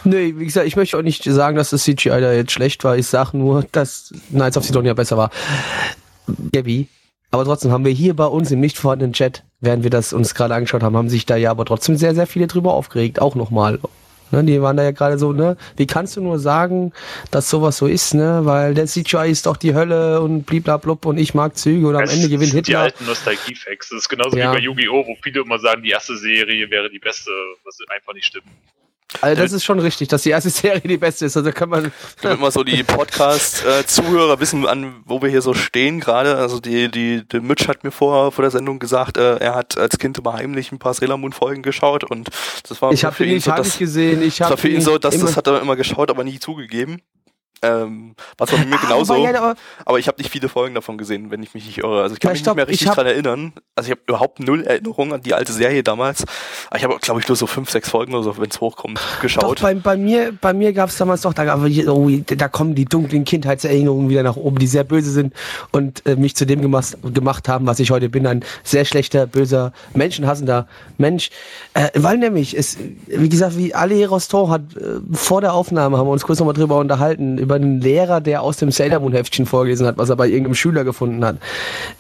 [0.04, 2.96] Nee, wie gesagt, ich möchte auch nicht sagen, dass das CGI da jetzt schlecht war.
[2.96, 5.30] Ich sage nur, dass Knights of Sidonia besser war.
[6.52, 6.88] Gabby,
[7.30, 10.34] aber trotzdem haben wir hier bei uns im nicht vorhandenen Chat, während wir das uns
[10.34, 13.34] gerade angeschaut haben, haben sich da ja aber trotzdem sehr, sehr viele drüber aufgeregt, auch
[13.34, 13.78] nochmal.
[14.32, 15.56] Ne, die waren da ja gerade so, ne?
[15.76, 16.92] Wie kannst du nur sagen,
[17.30, 18.40] dass sowas so ist, ne?
[18.42, 22.08] Weil der CGI ist doch die Hölle und bliblablub und ich mag Züge und am
[22.08, 22.62] Ende gewinnt Hitler.
[22.62, 23.90] Die alten Nostalgie-Facts.
[23.90, 24.50] Das ist genauso ja.
[24.50, 27.30] wie bei Yu-Gi-Oh!, wo viele immer sagen, die erste Serie wäre die beste,
[27.64, 28.46] was einfach nicht stimmt.
[29.20, 31.36] Also das ist schon richtig, dass die erste Serie die beste ist.
[31.36, 31.92] Also kann man.
[32.22, 36.36] Damit mal so die Podcast-Zuhörer wissen, an wo wir hier so stehen gerade.
[36.36, 39.78] Also die, die, die Mitch hat mir vor, vor der Sendung gesagt, äh, er hat
[39.78, 42.28] als Kind immer heimlich ein paar Sailor Moon Folgen geschaut und
[42.68, 44.22] das war ich für ihn so, das, gesehen.
[44.22, 47.00] Ich das war für ihn so, dass das hat er immer geschaut, aber nie zugegeben.
[47.62, 49.14] Ähm, was war bei mir ah, genauso.
[49.14, 51.78] Aber, ja, aber, aber ich habe nicht viele Folgen davon gesehen, wenn ich mich nicht
[51.78, 52.02] irre.
[52.02, 53.52] Also ich kann ja, mich stopp, nicht mehr richtig dran erinnern.
[53.74, 56.24] Also ich habe überhaupt null Erinnerung an die alte Serie damals.
[56.68, 59.00] Aber ich habe, glaube ich, nur so fünf, sechs Folgen oder so, wenn es hochkommt,
[59.22, 59.44] geschaut.
[59.44, 61.56] Doch, bei, bei mir, bei mir gab es damals doch, da,
[61.88, 65.32] oh, da kommen die dunklen Kindheitserinnerungen wieder nach oben, die sehr böse sind
[65.72, 68.26] und äh, mich zu dem gemacht, gemacht haben, was ich heute bin.
[68.26, 70.66] Ein sehr schlechter, böser, menschenhassender
[70.98, 71.30] Mensch.
[71.72, 76.06] Äh, weil nämlich, es, wie gesagt, wie Ali Roston hat äh, vor der Aufnahme, haben
[76.06, 79.46] wir uns kurz nochmal drüber unterhalten, über einen Lehrer, der aus dem Sailor Moon Heftchen
[79.46, 81.38] vorgelesen hat, was er bei irgendeinem Schüler gefunden hat.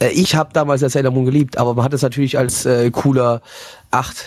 [0.00, 2.90] Äh, ich habe damals der Sailor Moon geliebt, aber man hat es natürlich als äh,
[2.90, 3.40] cooler
[3.92, 4.26] acht,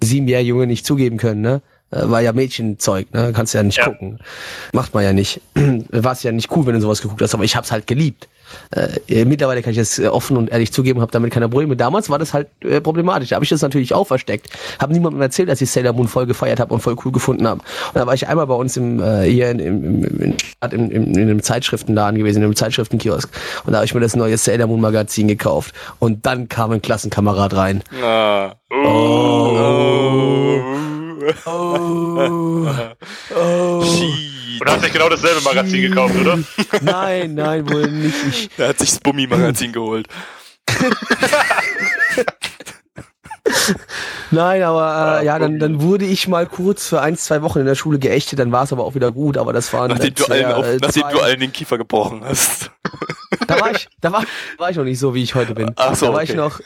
[0.00, 1.60] siebenjähriger Junge nicht zugeben können, ne?
[1.90, 3.32] Äh, war ja Mädchenzeug, ne?
[3.34, 3.86] Kannst ja nicht ja.
[3.86, 4.20] gucken.
[4.72, 5.40] Macht man ja nicht.
[5.90, 8.28] War es ja nicht cool, wenn du sowas geguckt hast, aber ich hab's halt geliebt.
[8.70, 11.76] Äh, mittlerweile kann ich das äh, offen und ehrlich zugeben, habe damit keine Probleme.
[11.76, 13.30] Damals war das halt äh, problematisch.
[13.30, 14.50] Da habe ich das natürlich auch versteckt.
[14.78, 17.60] Habe niemandem erzählt, dass ich Sailor Moon voll gefeiert habe und voll cool gefunden habe.
[17.60, 20.36] Und da war ich einmal bei uns im äh, hier in, im, im, in,
[20.70, 23.30] in, in, in einem Zeitschriftenladen gewesen, in einem Zeitschriftenkiosk.
[23.64, 25.74] Und da habe ich mir das neue Sailor Moon Magazin gekauft.
[25.98, 27.82] Und dann kam ein Klassenkamerad rein.
[28.02, 28.54] Ah.
[28.70, 29.98] Oh.
[31.46, 31.46] Oh.
[31.46, 32.68] oh.
[33.34, 33.84] oh.
[34.60, 36.38] Und du hast dich genau dasselbe Magazin gekauft, oder?
[36.82, 38.16] Nein, nein, wohl nicht.
[38.28, 40.08] Ich er hat sich das Bummi-Magazin geholt.
[44.30, 47.66] Nein, aber äh, ja, dann, dann wurde ich mal kurz für ein, zwei Wochen in
[47.66, 50.26] der Schule geächtet, dann war es aber auch wieder gut, aber das war Nachdem, du
[50.26, 52.70] allen, auf, nachdem du allen den Kiefer gebrochen hast.
[53.46, 54.24] Da war ich, da war,
[54.58, 55.70] war ich noch nicht so, wie ich heute bin.
[55.76, 56.32] Ach so, da war okay.
[56.32, 56.60] ich noch,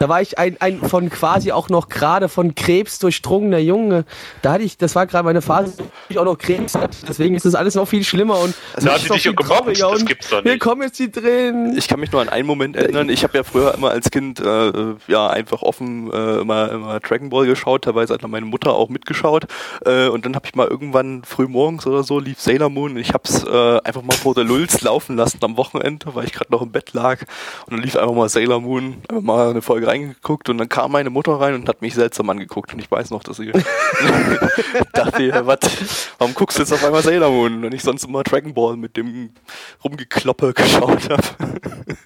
[0.00, 4.06] da war ich ein, ein von quasi auch noch gerade von Krebs durchdrungener Junge.
[4.40, 5.74] Da hatte ich, das war gerade meine Phase,
[6.08, 6.96] ich auch noch Krebs hatte.
[7.06, 9.78] Deswegen ist das alles noch viel schlimmer und Da hat noch sie dich viel gemobbt,
[9.78, 10.62] das und gibt's doch Hier nicht.
[10.62, 11.76] kommen jetzt die Tränen.
[11.76, 13.10] Ich kann mich nur an einen Moment erinnern.
[13.10, 14.72] Ich habe ja früher immer als Kind äh,
[15.06, 17.82] ja einfach offen äh, immer, immer Dragon Ball geschaut.
[17.84, 19.48] Teilweise hat meine Mutter auch mitgeschaut.
[19.84, 22.96] Äh, und dann habe ich mal irgendwann früh morgens oder so lief Sailor Moon.
[22.96, 26.32] Ich habe es äh, einfach mal vor der Lulz laufen lassen am Wochenende, weil ich
[26.32, 27.20] gerade noch im Bett lag.
[27.66, 30.92] Und dann lief einfach mal Sailor Moon, einfach mal eine Folge reingeguckt und dann kam
[30.92, 32.72] meine Mutter rein und hat mich seltsam angeguckt.
[32.72, 33.50] Und ich weiß noch, dass sie
[34.92, 35.58] dachte, ja, was,
[36.18, 38.96] warum guckst du jetzt auf einmal Sailor Moon, wenn ich sonst immer Dragon Ball mit
[38.96, 39.30] dem
[39.84, 41.22] Rumgekloppe geschaut habe?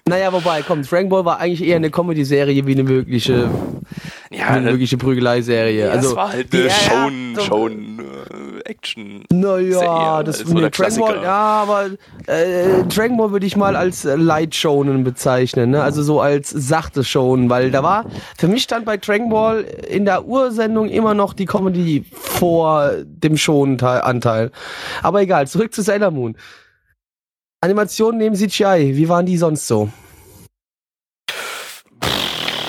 [0.07, 3.17] Naja, wobei, komm, Dragon Ball war eigentlich eher eine Comedy-Serie wie eine wie
[4.31, 5.85] Ja, eine wirkliche Prügelei-Serie.
[5.87, 9.23] Ja, also, es war halt eine ja, schon, so- schon äh, Action.
[9.31, 11.85] Naja, das ist so nee, Dragon Ball, ja, aber
[12.27, 15.83] äh, Dragon Ball würde ich mal als äh, Light Shonen bezeichnen, ne?
[15.83, 18.05] Also so als sachte Shonen, weil da war
[18.37, 23.35] für mich stand bei Dragon Ball in der Ursendung immer noch die Comedy vor dem
[23.35, 24.51] Shonen-Anteil.
[25.03, 26.37] Aber egal, zurück zu Sailor Moon.
[27.59, 29.89] Animationen neben CGI, wie waren die sonst so?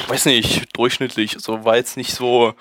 [0.09, 1.35] Weiß nicht, durchschnittlich.
[1.35, 2.55] Also war jetzt nicht so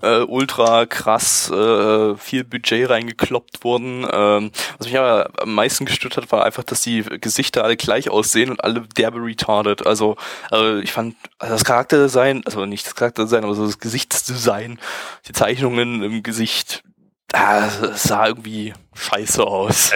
[0.00, 4.06] äh, ultra krass äh, viel Budget reingekloppt worden.
[4.12, 8.10] Ähm, was mich aber am meisten gestört hat, war einfach, dass die Gesichter alle gleich
[8.10, 9.86] aussehen und alle derbe retarded.
[9.86, 10.16] Also
[10.52, 14.78] äh, ich fand also das Charakterdesign, also nicht das Charakterdesign, aber so das Gesichtsdesign,
[15.26, 16.84] die Zeichnungen im Gesicht,
[17.32, 19.90] ah, sah irgendwie scheiße aus.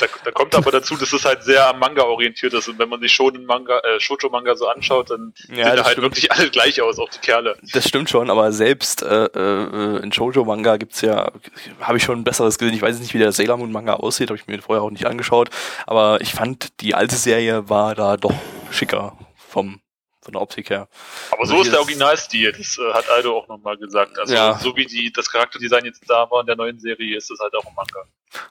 [0.00, 2.88] Da, da kommt aber dazu, dass es halt sehr am Manga orientiert ist und wenn
[2.88, 6.02] man sich schon Manga, äh, Shoujo-Manga so anschaut, dann Ja, sehen da halt stimmt.
[6.02, 7.56] wirklich alle gleich aus, auch die Kerle.
[7.72, 11.32] Das stimmt schon, aber selbst äh, äh, in Shoujo-Manga gibt's ja,
[11.80, 12.74] habe ich schon ein besseres gesehen.
[12.74, 15.48] Ich weiß nicht, wie der Sailor Moon-Manga aussieht, habe ich mir vorher auch nicht angeschaut.
[15.86, 18.34] Aber ich fand, die alte Serie war da doch
[18.70, 19.80] schicker vom
[20.26, 20.88] von der Optik her.
[21.30, 24.18] Aber Also so ist der Originalstil, das äh, hat Aldo auch nochmal gesagt.
[24.18, 24.58] Also Ja.
[24.58, 27.54] so wie die, das Charakterdesign jetzt da war in der neuen Serie, ist es halt
[27.56, 28.00] auch im Manga.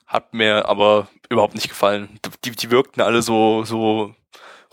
[0.07, 2.17] Hat mir aber überhaupt nicht gefallen.
[2.43, 4.15] Die, die wirkten alle so, so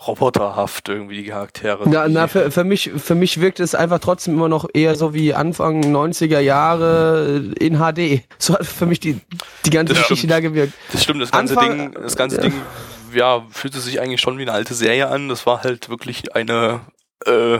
[0.07, 1.87] roboterhaft irgendwie, die Charaktere.
[1.87, 5.13] Na, na für, für, mich, für mich wirkt es einfach trotzdem immer noch eher so
[5.13, 8.23] wie Anfang 90er Jahre in HD.
[8.37, 9.19] So hat für mich die,
[9.65, 9.99] die ganze Ja.
[10.01, 10.73] Geschichte da gewirkt.
[10.91, 12.41] Das stimmt, das ganze Anfang- Ding, das ganze ja.
[12.43, 12.53] Ding,
[13.15, 15.29] ja, fühlte sich eigentlich schon wie eine alte Serie an.
[15.29, 16.81] Das war halt wirklich eine
[17.25, 17.59] äh,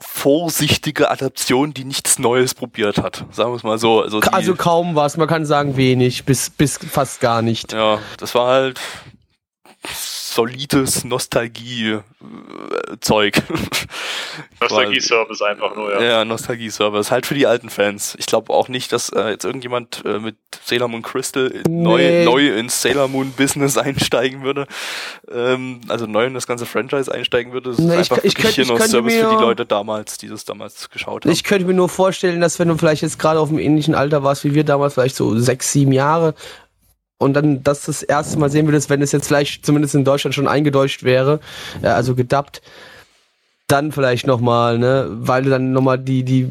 [0.00, 3.24] vorsichtige Adaption, die nichts Neues probiert hat.
[3.30, 4.02] Sagen wir es mal so.
[4.02, 7.72] Also, Also kaum was, man kann sagen wenig, bis, bis fast gar nicht.
[7.72, 8.80] ja, das war halt
[10.34, 12.02] solides Nostalgie-Zeug.
[14.60, 16.02] Nostalgie-Service einfach nur, ja.
[16.02, 16.98] Ja, Nostalgie-Server.
[16.98, 18.16] Ist halt für die alten Fans.
[18.18, 22.24] Ich glaube auch nicht, dass äh, jetzt irgendjemand äh, mit Sailor Moon Crystal neu, Nee.
[22.24, 24.66] neu ins Sailor Moon Business einsteigen würde.
[25.32, 27.70] Ähm, also neu in das ganze Franchise einsteigen würde.
[27.70, 29.36] Das ist Nee, ich- einfach ich wirklich könnte- hier ich nur könnte Service für mir-
[29.36, 31.32] die Leute damals, die das damals geschaut haben.
[31.32, 34.22] Ich könnte mir nur vorstellen, dass wenn du vielleicht jetzt gerade auf dem ähnlichen Alter
[34.22, 36.34] warst wie wir damals, vielleicht so sechs, sieben Jahre,
[37.18, 40.34] und dann das das erste Mal sehen würdest, wenn es jetzt vielleicht zumindest in Deutschland
[40.34, 41.40] schon eingedeutscht wäre,
[41.82, 42.62] äh, also gedubbt,
[43.66, 46.50] dann vielleicht nochmal, ne, weil du dann nochmal die, die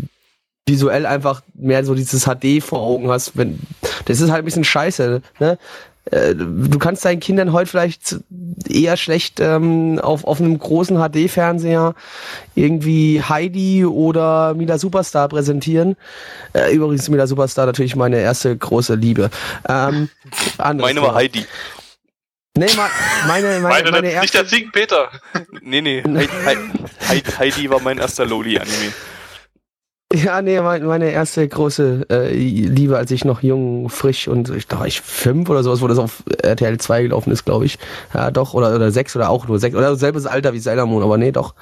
[0.66, 3.60] visuell einfach mehr so dieses HD vor Augen hast, wenn,
[4.06, 5.58] das ist halt ein bisschen scheiße, ne,
[6.12, 8.18] Äh, du kannst deinen Kindern heute vielleicht
[8.68, 11.96] eher schlecht ähm, auf, auf einem großen HD-Fernseher
[12.56, 15.96] irgendwie Heidi oder Mila Superstar präsentieren.
[16.54, 19.30] Äh, übrigens Mila Superstar natürlich meine erste große Liebe.
[19.68, 20.10] Ähm,
[20.58, 21.16] Meine war.
[21.16, 21.46] Heidi.
[22.56, 22.90] Nee, meine,
[23.28, 25.10] meine, Meine, meine, nicht erste, der Ziegenpeter.
[25.62, 26.04] Nee, nee.
[26.46, 26.70] Heidi,
[27.08, 28.94] Heidi, Heidi war mein erster Loli-Anime.
[30.14, 34.68] Ja, nee, mein- meine erste große äh, Liebe, als ich noch jung, frisch und ich
[34.68, 37.80] da war ich fünf oder sowas, wo das auf RTL 2 gelaufen ist, glaube ich.
[38.14, 39.76] Ja, doch, oder, oder sechs oder auch nur sechs.
[39.76, 41.56] Oder selbes Alter wie Sailor Moon, aber nee, doch.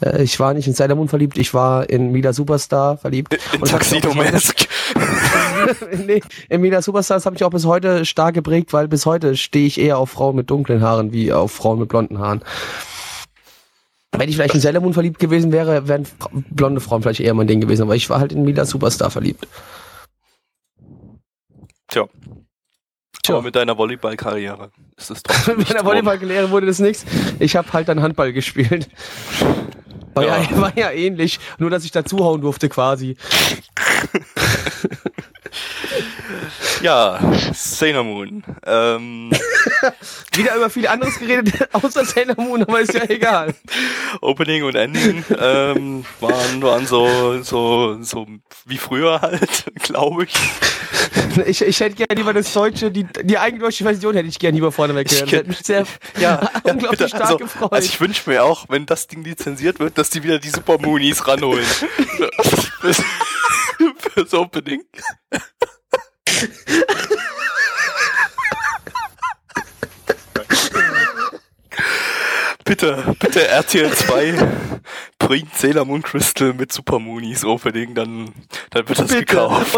[0.00, 3.36] Äh, ich war nicht in Sailor Moon verliebt, ich war in Mila Superstar verliebt.
[3.52, 4.68] In mich Tuxedo Mask.
[6.06, 9.36] nee, in Mila Superstar, das habe ich auch bis heute stark geprägt, weil bis heute
[9.36, 12.42] stehe ich eher auf Frauen mit dunklen Haaren wie auf Frauen mit blonden Haaren.
[14.18, 16.06] Wenn ich vielleicht in Sailor Moon verliebt gewesen wäre, wären
[16.50, 19.46] blonde Frauen vielleicht eher mein Ding gewesen, aber ich war halt in Mila Superstar verliebt.
[21.88, 22.08] Tja.
[23.22, 23.34] Tja.
[23.34, 25.84] Aber mit deiner Volleyball-Karriere ist es trotzdem Mit meiner.
[25.84, 27.04] Volleyballkarriere wurde das nichts.
[27.38, 28.88] Ich habe halt dann Handball gespielt.
[30.14, 30.40] War ja.
[30.40, 30.56] Ja.
[30.60, 33.16] war ja ähnlich, nur dass ich dazuhauen durfte quasi.
[36.82, 37.18] Ja,
[37.54, 38.44] Sailor Moon.
[38.66, 39.30] Ähm,
[40.34, 43.54] Wieder über viel anderes geredet, außer Sailor Moon, aber ist ja egal.
[44.20, 48.26] Opening und Ending ähm, waren, waren so, so, so
[48.66, 50.34] wie früher halt, glaube ich.
[51.46, 54.72] Ich, ich hätte gerne lieber das deutsche, die, die eigentliche Version hätte ich gerne lieber
[54.72, 55.32] vorne weggehört.
[55.32, 55.86] Hätte mich sehr
[56.18, 57.72] Ja, ja unglaublich bitte, stark also, gefreut.
[57.72, 60.78] Also ich wünsche mir auch, wenn das Ding lizenziert wird, dass die wieder die Super
[60.78, 61.64] Moonies ranholen.
[62.80, 63.02] Fürs-
[64.14, 64.82] Fürs Opening.
[72.64, 74.34] Bitte, bitte RTL 2
[75.20, 78.34] bringt Sailor Moon Crystal mit Super Moonies Opening, dann,
[78.70, 79.24] dann wird das Bitte.
[79.24, 79.74] gekauft.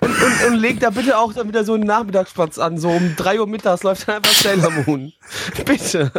[0.00, 2.78] Und, und, und, und legt da bitte auch dann wieder so einen Nachmittagsplatz an.
[2.78, 5.12] So um 3 Uhr mittags läuft dann einfach Sailor Moon.
[5.64, 6.12] Bitte.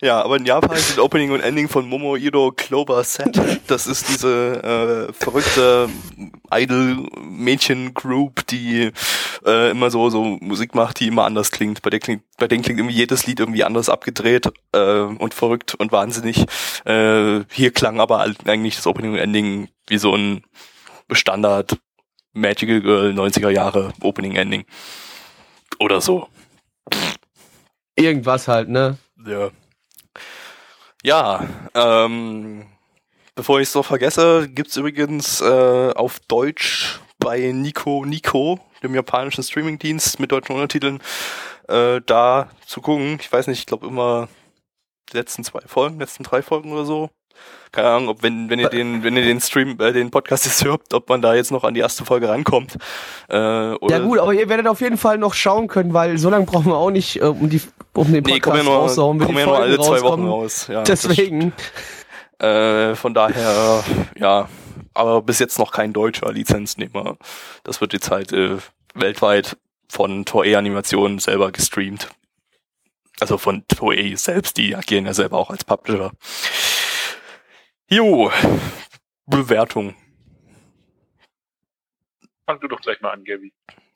[0.00, 3.40] Ja, aber in Japan sind Opening und Ending von Momohiro Clover Set.
[3.66, 5.88] Das ist diese äh, verrückte
[6.50, 8.90] Idol-Mädchen-Group, die
[9.44, 11.82] äh, immer so so Musik macht, die immer anders klingt.
[11.82, 15.74] Bei der klingt, bei denen klingt irgendwie jedes Lied irgendwie anders abgedreht äh, und verrückt
[15.74, 16.44] und wahnsinnig.
[16.84, 20.42] Äh, hier klang aber eigentlich das Opening und Ending wie so ein
[21.10, 21.78] Standard
[22.32, 24.64] Magical Girl 90er Jahre Opening Ending.
[25.78, 26.28] Oder so.
[27.96, 28.98] Irgendwas halt, ne?
[29.26, 29.50] Ja.
[31.02, 32.66] Ja, ähm,
[33.34, 39.42] bevor ich es noch vergesse, gibt's übrigens äh, auf Deutsch bei Nico Nico, dem japanischen
[39.42, 41.00] Streamingdienst mit deutschen Untertiteln,
[41.68, 43.18] äh, da zu gucken.
[43.20, 44.28] Ich weiß nicht, ich glaube immer
[45.10, 47.10] die letzten zwei Folgen, letzten drei Folgen oder so.
[47.72, 50.64] Keine Ahnung, ob wenn, wenn ihr den, wenn ihr den Stream, äh, den Podcast jetzt
[50.64, 52.76] hört, ob man da jetzt noch an die erste Folge rankommt.
[53.28, 56.30] Äh, oder Ja gut, aber ihr werdet auf jeden Fall noch schauen können, weil so
[56.30, 57.60] lange brauchen wir auch nicht, äh, um, die,
[57.94, 60.02] um den nee, Podcast kommen ja nur, rauszuhauen, wenn kommen die ja nur alle zwei
[60.02, 60.68] Wochen raus.
[60.68, 61.52] Ja, das Deswegen.
[62.38, 63.82] Äh, von daher,
[64.18, 64.48] ja,
[64.92, 67.16] aber bis jetzt noch kein deutscher Lizenznehmer.
[67.64, 68.58] Das wird jetzt halt äh,
[68.94, 69.56] weltweit
[69.88, 72.08] von Toei Animation selber gestreamt.
[73.20, 76.12] Also von Toei selbst, die agieren ja selber auch als Publisher.
[77.90, 78.30] Jo,
[79.26, 79.94] Bewertung.
[82.46, 83.52] Fang du doch gleich mal an, Gaby.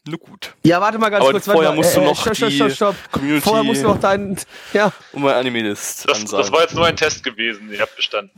[0.07, 0.55] Na gut.
[0.65, 1.45] Ja, warte mal ganz Aber kurz.
[1.45, 1.77] vorher warte mal.
[1.77, 2.97] musst du Äh, äh, noch stopp, stopp, die stopp, stopp.
[3.13, 4.39] Community Vorher musst du noch deinen,
[4.73, 8.31] ja, und mein Anime-List Das, das war jetzt nur ein Test gewesen, ihr habt bestanden.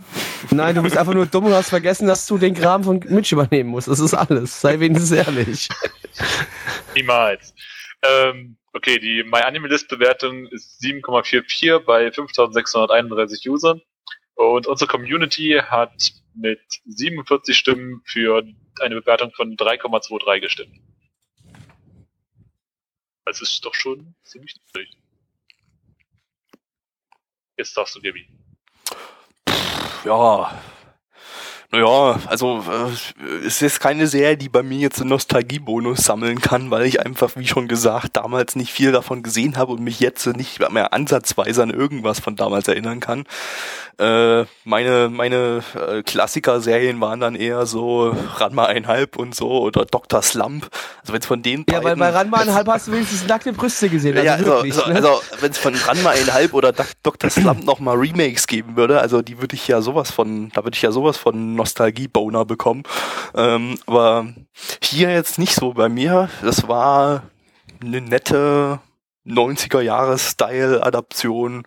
[0.50, 3.32] nein, du bist einfach nur dumm und hast vergessen, dass du den Kram von Mitch
[3.34, 3.86] übernehmen musst.
[3.86, 4.60] Das ist alles.
[4.60, 5.68] Sei wenigstens ehrlich.
[6.96, 7.54] Niemals.
[8.02, 13.80] Ähm, okay, die MyAnimeList-Bewertung ist 7,44 bei 5631 Usern.
[14.40, 18.42] Und unsere Community hat mit 47 Stimmen für
[18.80, 20.80] eine Bewertung von 3,23 gestimmt.
[23.26, 24.96] Das ist doch schon ziemlich niedrig.
[27.58, 28.30] Jetzt darfst du, Gaby.
[30.06, 30.62] ja,
[31.72, 36.72] naja, also äh, es ist keine Serie, die bei mir jetzt einen Nostalgiebonus sammeln kann,
[36.72, 40.26] weil ich einfach, wie schon gesagt, damals nicht viel davon gesehen habe und mich jetzt
[40.26, 43.24] nicht mehr ansatzweise an irgendwas von damals erinnern kann.
[44.00, 50.22] Äh, meine meine äh, Klassiker-Serien waren dann eher so Ranma einhalb und so oder Dr.
[50.22, 50.70] Slump.
[51.02, 53.52] Also wenn es von den Ja, weil beiden bei Ranma halb hast du wenigstens nackte
[53.52, 54.16] Brüste gesehen.
[54.16, 54.96] Also ja, also, wirklich, also, ne?
[54.96, 57.30] also wenn es von Ranma einhalb oder Dr.
[57.30, 60.74] Slump noch mal Remakes geben würde, also die würde ich ja sowas von, da würde
[60.74, 62.82] ich ja sowas von Nostalgie-Boner bekommen.
[63.34, 64.28] Ähm, aber
[64.82, 66.30] hier jetzt nicht so bei mir.
[66.42, 67.24] Das war
[67.82, 68.80] eine nette
[69.26, 71.64] 90er-Jahres-Style-Adaption.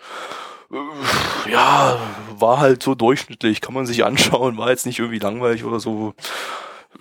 [0.72, 0.78] Äh,
[1.52, 2.00] Ja,
[2.32, 6.14] war halt so durchschnittlich, kann man sich anschauen, war jetzt nicht irgendwie langweilig oder so.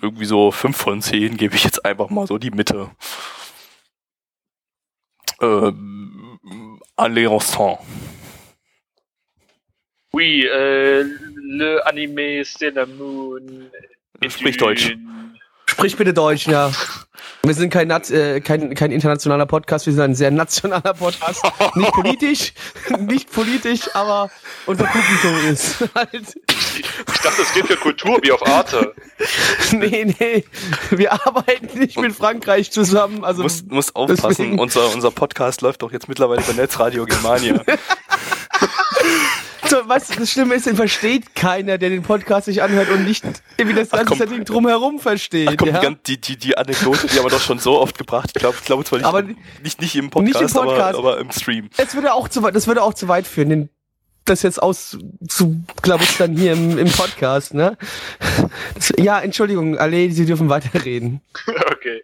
[0.01, 2.89] Irgendwie so 5 von 10 gebe ich jetzt einfach mal so die Mitte.
[5.41, 6.39] Ähm,
[6.95, 7.57] Allez.
[10.11, 11.05] Oui, euh,
[11.43, 13.69] le anime Sailor Moon.
[14.27, 14.95] Sprich Deutsch.
[15.69, 16.71] Sprich bitte Deutsch, ja.
[17.45, 21.41] Wir sind kein, äh, kein, kein internationaler Podcast, wir sind ein sehr nationaler Podcast.
[21.75, 22.53] Nicht politisch,
[22.99, 24.29] nicht politisch, aber
[24.65, 26.13] unser Publikum ist halt.
[26.13, 28.93] Ich dachte, es geht für Kultur wie auf Arte.
[29.73, 30.45] Nee, nee.
[30.91, 33.23] Wir arbeiten nicht mit Frankreich zusammen.
[33.25, 37.05] Also Du musst, musst aufpassen, deswegen- unser, unser Podcast läuft doch jetzt mittlerweile bei Netzradio
[37.05, 37.61] Germania.
[39.73, 43.23] So, was das Schlimme ist, den versteht keiner, der den Podcast sich anhört und nicht
[43.57, 44.17] irgendwie das ganze komm.
[44.19, 45.49] Setting drumherum versteht.
[45.49, 45.89] Ach komm, ja?
[45.89, 48.29] die, die, die, Anekdote, die haben wir doch schon so oft gebracht.
[48.35, 49.23] Ich glaube ich glaube zwar nicht, Aber
[49.63, 50.97] nicht, nicht im Podcast, nicht im Podcast.
[50.97, 51.69] Aber, aber im Stream.
[51.77, 53.69] Es würde auch zu weit, das würde auch zu weit führen, den,
[54.25, 57.77] das jetzt auszuklabustern hier im, im Podcast, ne?
[58.75, 61.21] Das, ja, Entschuldigung, alle, Sie dürfen weiterreden.
[61.71, 62.03] okay.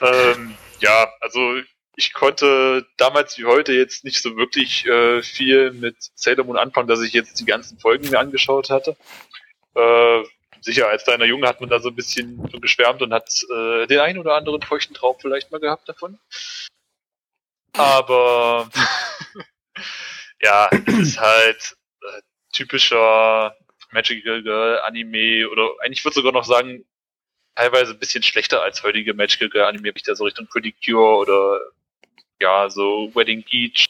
[0.00, 1.40] Ähm, ja, also
[1.96, 6.88] ich konnte damals wie heute jetzt nicht so wirklich äh, viel mit Sailor Moon anfangen,
[6.88, 8.96] dass ich jetzt die ganzen Folgen mir angeschaut hatte.
[9.74, 10.22] Äh,
[10.60, 14.00] sicher, als kleiner Junge hat man da so ein bisschen geschwärmt und hat äh, den
[14.00, 16.18] einen oder anderen feuchten Traum vielleicht mal gehabt davon.
[17.74, 18.70] Aber
[20.42, 22.22] ja, es ist halt äh,
[22.52, 23.56] typischer
[23.90, 26.84] Magical Girl Anime oder eigentlich würde sogar noch sagen,
[27.54, 30.72] teilweise ein bisschen schlechter als heutige Magical Girl Anime, wenn ich da so Richtung Pretty
[30.72, 31.60] Cure oder
[32.42, 33.86] ja, so Wedding Beach,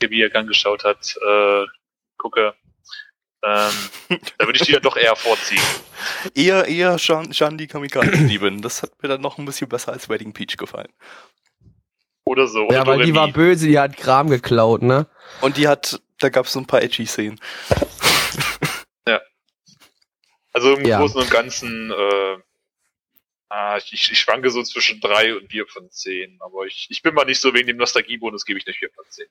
[0.00, 1.64] wie er angeschaut hat, äh,
[2.16, 2.54] gucke.
[3.42, 3.72] Ähm,
[4.38, 5.62] da würde ich die ja doch eher vorziehen.
[6.34, 8.62] Eher, eher Shan Shandi Kamikaze lieben.
[8.62, 10.92] Das hat mir dann noch ein bisschen besser als Wedding Peach gefallen.
[12.24, 12.68] Oder so.
[12.70, 13.16] Ja, oder weil die Doremi.
[13.16, 15.06] war böse, die hat Kram geklaut, ne?
[15.40, 17.40] Und die hat, da gab es so ein paar edgy Szenen.
[20.52, 20.98] Also im Ja.
[20.98, 22.36] Großen und Ganzen, äh,
[23.50, 26.38] ah, ich, ich, ich schwanke so zwischen drei und vier von zehn.
[26.40, 29.04] Aber ich, ich bin mal nicht so wegen dem Nostalgiebonus, gebe ich nicht vier von
[29.10, 29.26] zehn.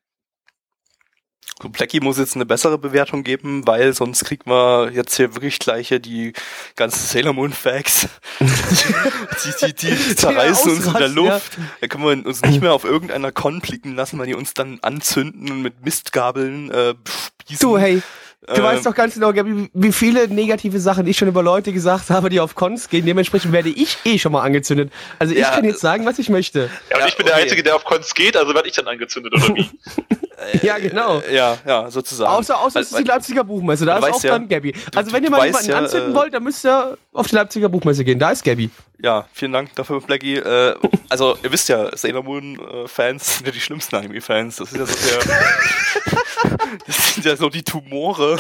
[1.62, 5.60] So, Blackie muss jetzt eine bessere Bewertung geben, weil sonst kriegen wir jetzt hier wirklich
[5.60, 6.32] gleich hier die
[6.78, 8.08] ganzen Sailor Moon Facts.
[8.40, 11.58] die, die, die zerreißen uns in der Luft.
[11.82, 14.80] Da können wir uns nicht mehr auf irgendeiner Con blicken lassen, weil die uns dann
[14.82, 16.96] anzünden und mit Mistgabeln äh,
[17.42, 17.68] spießen.
[17.68, 18.02] Du, hey,
[18.48, 21.74] du Äh, weißt doch ganz genau, Gabi, wie viele negative Sachen ich schon über Leute
[21.74, 23.06] gesagt habe, die auf Cons gehen.
[23.06, 24.92] Dementsprechend werde ich eh schon mal angezündet.
[25.20, 25.52] Also ich Ja.
[25.52, 26.70] kann jetzt sagen, was ich möchte.
[26.90, 27.44] Ja, und Ja, ich bin der okay.
[27.44, 29.70] Einzige, der auf Cons geht, also werde ich dann angezündet oder wie?
[30.62, 31.20] Ja, genau.
[31.20, 32.32] Äh, ja, ja, sozusagen.
[32.32, 34.74] Außer, außer es ist die Leipziger Buchmesse, da ist auch ja- dann Gabby.
[34.96, 37.36] Also du- wenn ihr mal jemanden ja, anzünden äh, wollt, dann müsst ihr auf die
[37.36, 38.20] Leipziger Buchmesse gehen.
[38.20, 38.70] Da ist Gabby.
[39.02, 40.36] Ja, vielen Dank dafür, Blackie.
[40.36, 40.76] Äh,
[41.10, 44.58] also, ihr wisst ja, Sailor Moon-Fans sind ja die schlimmsten Anime-Fans.
[44.58, 46.20] Das ist ja so der.
[46.88, 48.38] das sind ja so die Tumore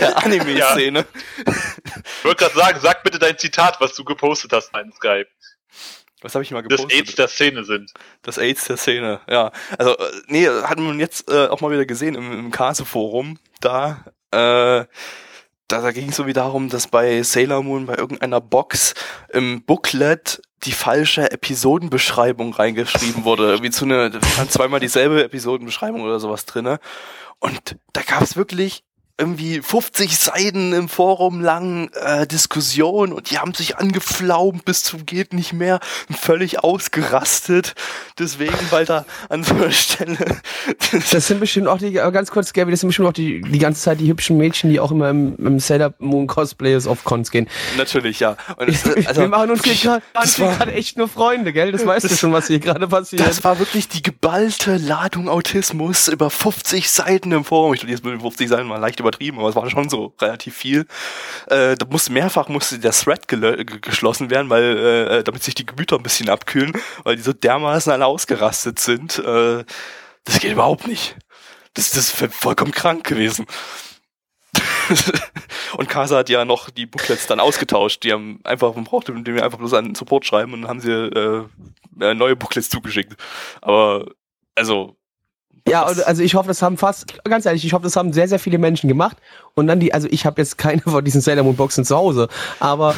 [0.00, 1.04] der Anime-Szene.
[2.18, 5.26] Ich wollte gerade sagen, sag bitte dein Zitat, was du gepostet hast in Skype.
[6.22, 6.98] Was habe ich mal Das gepostet?
[7.00, 7.92] AIDS der Szene sind.
[8.22, 9.52] Das AIDS der Szene, ja.
[9.78, 13.38] Also, äh, nee, hat man jetzt äh, auch mal wieder gesehen im, im Kase-Forum.
[13.60, 14.86] Da, äh,
[15.68, 18.94] da, da ging es so wie darum, dass bei Sailor Moon bei irgendeiner Box
[19.32, 23.50] im Booklet die falsche Episodenbeschreibung reingeschrieben wurde.
[23.50, 26.78] Irgendwie zu eine, da stand zweimal dieselbe Episodenbeschreibung oder sowas drinne.
[27.40, 28.84] Und da gab es wirklich
[29.18, 35.06] irgendwie 50 Seiten im Forum lang äh, Diskussion und die haben sich angeflaumt bis zum
[35.06, 37.74] geht nicht mehr und völlig ausgerastet.
[38.18, 40.18] Deswegen, weil da an so einer Stelle
[41.10, 43.80] Das sind bestimmt auch die, ganz kurz, Gabby, das sind bestimmt auch die, die ganze
[43.80, 47.48] Zeit die hübschen Mädchen, die auch immer im, im Sailor Moon Cosplayers auf Cons gehen.
[47.78, 48.36] natürlich ja.
[48.66, 51.72] Es, also, Wir machen uns hier gerade echt nur Freunde, gell?
[51.72, 53.26] Das weißt du schon, was hier gerade passiert.
[53.26, 57.72] Das war wirklich die geballte Ladung Autismus über 50 Seiten im Forum.
[57.72, 60.14] Ich glaube, jetzt mit den 50 Seiten mal leicht übertrieben, aber es war schon so
[60.20, 60.86] relativ viel.
[61.48, 63.28] Äh, da musste mehrfach musste der Thread
[63.82, 66.72] geschlossen werden, weil äh, damit sich die Gemüter ein bisschen abkühlen,
[67.04, 69.18] weil die so dermaßen alle ausgerastet sind.
[69.18, 69.64] Äh,
[70.24, 71.16] das geht überhaupt nicht.
[71.74, 73.46] Das, das ist vollkommen krank gewesen.
[75.76, 78.02] und Casa hat ja noch die Booklets dann ausgetauscht.
[78.04, 80.90] Die haben einfach, man brauchte mit dem einfach bloß einen Support schreiben und haben sie
[80.90, 81.44] äh,
[82.00, 83.14] äh, neue Booklets zugeschickt.
[83.60, 84.06] Aber,
[84.54, 84.96] also,
[85.68, 88.38] Ja, also ich hoffe, das haben fast, ganz ehrlich, ich hoffe, das haben sehr, sehr
[88.38, 89.16] viele Menschen gemacht.
[89.54, 92.28] Und dann die, also ich habe jetzt keine von diesen Sailor Moon Boxen zu Hause,
[92.60, 92.94] aber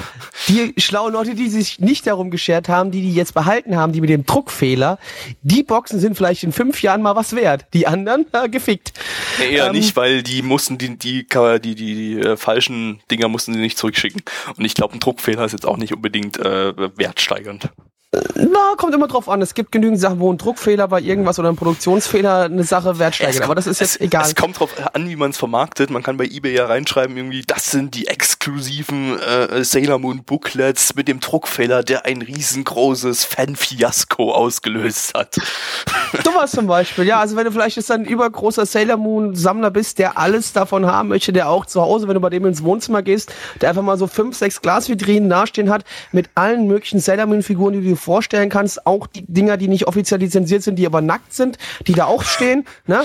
[0.49, 4.01] die schlauen Leute, die sich nicht darum geschert haben, die die jetzt behalten haben, die
[4.01, 4.99] mit dem Druckfehler,
[5.43, 7.66] die Boxen sind vielleicht in fünf Jahren mal was wert.
[7.73, 8.93] Die anderen, äh, gefickt.
[9.39, 13.29] nee, eher Ähm, nicht, weil die mussten die, die, die, die, die äh, falschen Dinger
[13.29, 14.23] mussten sie nicht zurückschicken.
[14.57, 17.71] Und ich glaube, ein Druckfehler ist jetzt auch nicht unbedingt äh, wertsteigernd.
[18.11, 19.42] Na, kommt immer drauf an.
[19.42, 23.42] Es gibt genügend Sachen, wo ein Druckfehler bei irgendwas oder ein Produktionsfehler eine Sache wertsteigert.
[23.42, 24.24] Aber das ist jetzt es, egal.
[24.24, 25.90] Es kommt drauf an, wie man es vermarktet.
[25.90, 30.94] Man kann bei eBay ja reinschreiben, irgendwie, das sind die exklusiven äh, Sailor Moon Booklets
[30.94, 35.34] mit dem Druckfehler, der ein riesengroßes Fan-Fiasko ausgelöst hat.
[36.24, 37.20] Sowas zum Beispiel, ja.
[37.20, 41.11] Also wenn du vielleicht jetzt ein übergroßer Sailor Moon Sammler bist, der alles davon haben
[41.11, 43.98] möchte, der auch zu Hause, wenn du bei dem ins Wohnzimmer gehst, der einfach mal
[43.98, 48.49] so fünf, sechs Glasvitrinen dastehen hat mit allen möglichen Sailor Moon Figuren, die du vorstellen
[48.49, 52.07] kannst, auch die Dinger, die nicht offiziell lizenziert sind, die aber nackt sind, die da
[52.07, 53.05] auch stehen, ne?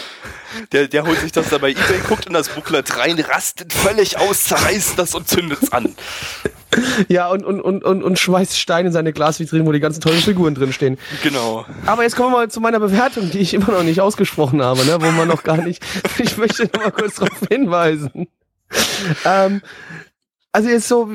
[0.71, 4.17] Der, der holt sich das da bei eBay, guckt in das Booklet rein, rastet völlig
[4.17, 5.95] aus, zerreißt das und zündet's an.
[7.07, 10.19] Ja, und, und, und, und, und schmeißt Steine in seine Glasvitrinen, wo die ganzen tollen
[10.19, 10.97] Figuren drin stehen.
[11.21, 11.65] Genau.
[11.85, 14.85] Aber jetzt kommen wir mal zu meiner Bewertung, die ich immer noch nicht ausgesprochen habe,
[14.85, 14.97] ne?
[14.99, 15.83] wo man noch gar nicht.
[16.19, 18.27] Ich möchte noch mal kurz darauf hinweisen.
[19.25, 19.61] Ähm,
[20.51, 21.09] also jetzt so,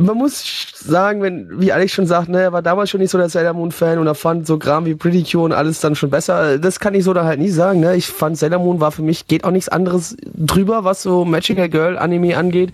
[0.00, 3.18] man muss sagen, wenn, wie Alex schon sagt, ne, er war damals schon nicht so
[3.18, 5.94] der Sailor Moon Fan und er fand so Kram wie Pretty Cure und alles dann
[5.94, 6.58] schon besser.
[6.58, 7.96] Das kann ich so da halt nie sagen, ne.
[7.96, 11.68] Ich fand Sailor Moon war für mich, geht auch nichts anderes drüber, was so Magical
[11.68, 12.72] Girl Anime angeht,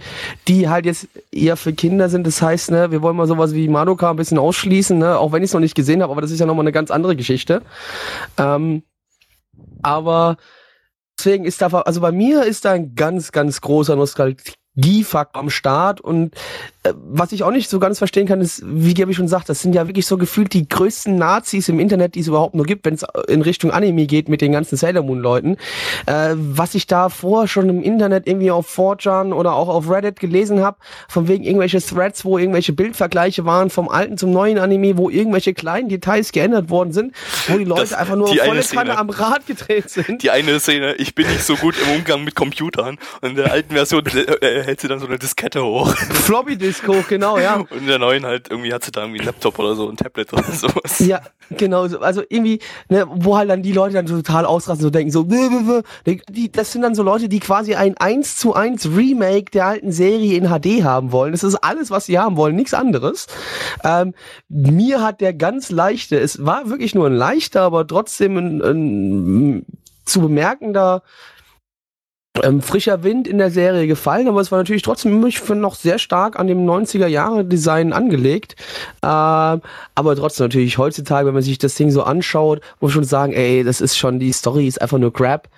[0.48, 2.26] die halt jetzt eher für Kinder sind.
[2.26, 5.42] Das heißt, ne, wir wollen mal sowas wie Madoka ein bisschen ausschließen, ne, auch wenn
[5.42, 7.62] ich es noch nicht gesehen habe, aber das ist ja nochmal eine ganz andere Geschichte.
[8.38, 8.82] Ähm,
[9.82, 10.36] aber
[11.18, 14.36] deswegen ist da, also bei mir ist da ein ganz, ganz großer Nostal
[14.76, 16.34] Nostalgiefaktor am Start und
[16.86, 19.62] äh, was ich auch nicht so ganz verstehen kann, ist, wie Gabi schon sagt, das
[19.62, 22.84] sind ja wirklich so gefühlt die größten Nazis im Internet, die es überhaupt nur gibt,
[22.84, 25.56] wenn es in Richtung Anime geht mit den ganzen Sailor Moon Leuten.
[26.06, 30.20] Äh, was ich da vorher schon im Internet irgendwie auf 4chan oder auch auf Reddit
[30.20, 30.76] gelesen habe,
[31.08, 35.54] von wegen irgendwelche Threads, wo irgendwelche Bildvergleiche waren vom alten zum neuen Anime, wo irgendwelche
[35.54, 37.14] kleinen Details geändert worden sind,
[37.48, 40.22] wo die Leute das, einfach nur volle Kanne am Rad gedreht sind.
[40.22, 43.52] Die eine Szene, ich bin nicht so gut im Umgang mit Computern und in der
[43.52, 45.94] alten Version äh, hält sie dann so eine Diskette hoch.
[45.96, 47.56] Floppy Disk hoch, genau, ja.
[47.56, 49.96] Und in der neuen halt irgendwie hat sie da irgendwie einen Laptop oder so, ein
[49.96, 50.98] Tablet oder sowas.
[50.98, 51.82] Ja, genau.
[51.98, 56.52] Also irgendwie, ne, wo halt dann die Leute dann total ausrasten, so denken so, die,
[56.52, 60.36] das sind dann so Leute, die quasi ein 1 zu 1 Remake der alten Serie
[60.36, 61.32] in HD haben wollen.
[61.32, 63.26] Das ist alles, was sie haben wollen, nichts anderes.
[63.84, 64.14] Ähm,
[64.48, 69.66] mir hat der ganz leichte, es war wirklich nur ein leichter, aber trotzdem ein, ein
[70.04, 71.02] zu bemerkender
[72.42, 75.98] ähm, frischer Wind in der Serie gefallen, aber es war natürlich trotzdem ich noch sehr
[75.98, 78.56] stark an dem 90er Jahre Design angelegt.
[79.02, 79.62] Ähm,
[79.94, 83.32] aber trotzdem natürlich heutzutage, wenn man sich das Ding so anschaut, muss man schon sagen,
[83.32, 85.48] ey, das ist schon, die Story ist einfach nur Crap.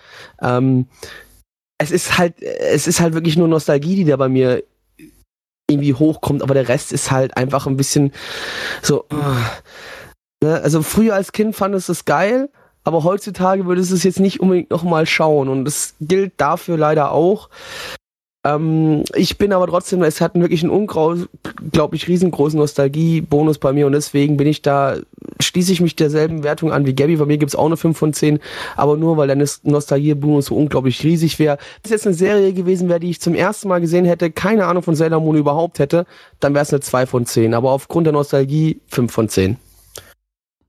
[0.40, 0.86] Ähm,
[1.78, 4.62] es ist halt, es ist halt wirklich nur Nostalgie, die da bei mir
[5.70, 8.12] irgendwie hochkommt, aber der Rest ist halt einfach ein bisschen
[8.82, 9.04] so.
[9.12, 9.34] Uh,
[10.42, 10.60] ne?
[10.62, 12.48] Also früher als Kind fand es das geil,
[12.88, 17.50] aber heutzutage würde es jetzt nicht unbedingt nochmal schauen und das gilt dafür leider auch.
[18.46, 23.92] Ähm, ich bin aber trotzdem, es hat wirklich einen unglaublich riesengroßen Nostalgie-Bonus bei mir und
[23.92, 24.96] deswegen bin ich da,
[25.38, 27.16] schließe ich mich derselben Wertung an wie Gabby.
[27.16, 28.40] Bei mir gibt es auch eine 5 von 10,
[28.74, 31.58] aber nur weil der Nostalgie-Bonus so unglaublich riesig wäre.
[31.58, 34.64] Wenn es jetzt eine Serie gewesen wäre, die ich zum ersten Mal gesehen hätte, keine
[34.64, 36.06] Ahnung von Sailor Moon überhaupt hätte,
[36.40, 37.52] dann wäre es eine 2 von 10.
[37.52, 39.58] Aber aufgrund der Nostalgie 5 von 10.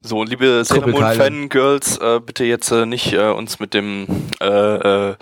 [0.02, 4.08] So, liebe Sailor Moon Fangirls, äh, bitte jetzt äh, nicht äh, uns mit dem
[4.40, 5.16] äh, äh,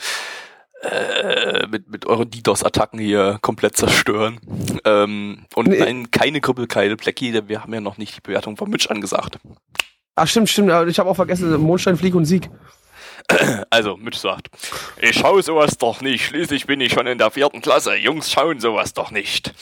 [0.84, 4.40] äh, mit, mit euren DDoS-Attacken hier komplett zerstören.
[4.86, 5.80] Ähm, und nee.
[5.80, 9.40] nein, keine Krüppelkeile, Blackie, denn wir haben ja noch nicht die Bewertung von Mitch angesagt.
[10.16, 12.50] Ach stimmt, stimmt, ich habe auch vergessen, Mondstein, Flieg und Sieg.
[13.70, 14.48] Also, Mitch sagt,
[15.02, 18.60] ich schaue sowas doch nicht, schließlich bin ich schon in der vierten Klasse, Jungs schauen
[18.60, 19.54] sowas doch nicht.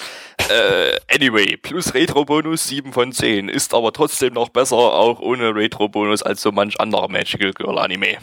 [0.49, 6.21] Äh, anyway, plus Retro-Bonus 7 von 10, ist aber trotzdem noch besser, auch ohne Retro-Bonus,
[6.23, 8.17] als so manch anderer Magical Girl Anime.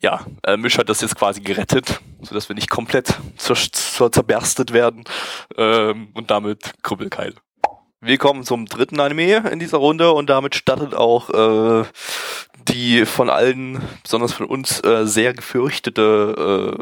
[0.00, 4.72] Ja, äh, Misch hat das jetzt quasi gerettet, sodass wir nicht komplett zer zer zerberstet
[4.72, 5.04] werden
[5.56, 7.34] ähm, und damit Krüppelkeile.
[8.02, 11.84] Wir kommen zum dritten Anime in dieser Runde und damit startet auch äh,
[12.68, 16.76] die von allen, besonders von uns, äh, sehr gefürchtete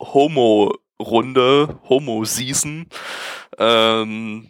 [0.00, 2.86] äh, Homo-Runde, Homo-Season.
[3.58, 4.48] Ähm,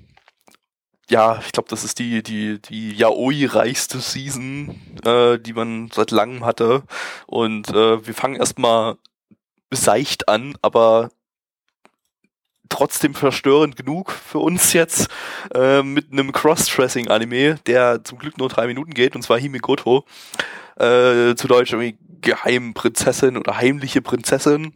[1.10, 6.44] ja, ich glaube, das ist die, die, die Yaoi-reichste Season, äh, die man seit langem
[6.44, 6.82] hatte.
[7.26, 8.96] Und äh, wir fangen erstmal
[9.70, 11.10] seicht an, aber
[12.68, 15.08] trotzdem verstörend genug für uns jetzt
[15.54, 20.04] äh, mit einem Cross-Dressing-Anime, der zum Glück nur drei Minuten geht, und zwar Himigoto
[20.78, 24.72] äh, zu Deutsch irgendwie Geheimprinzessin oder heimliche Prinzessin.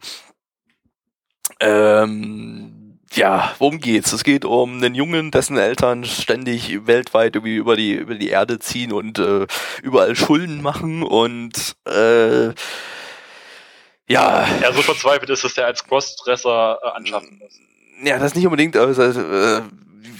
[1.59, 4.11] Ähm, ja, worum geht's?
[4.11, 8.59] Es geht um einen Jungen, dessen Eltern ständig weltweit irgendwie über die über die Erde
[8.59, 9.45] ziehen und äh,
[9.83, 12.53] überall Schulden machen und äh,
[14.07, 14.47] ja.
[14.61, 17.59] Ja, so verzweifelt ist, dass der als Crossdresser äh, anschaffen muss.
[18.03, 18.75] Ja, das nicht unbedingt.
[18.75, 19.61] Also, äh,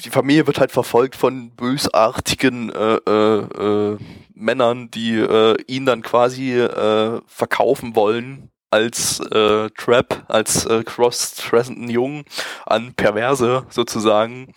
[0.06, 3.98] die Familie wird halt verfolgt von bösartigen äh, äh, äh,
[4.34, 11.90] Männern, die äh, ihn dann quasi äh, verkaufen wollen als äh, Trap, als äh, cross-dressenden
[11.90, 12.26] Jungen
[12.66, 14.54] an Perverse sozusagen.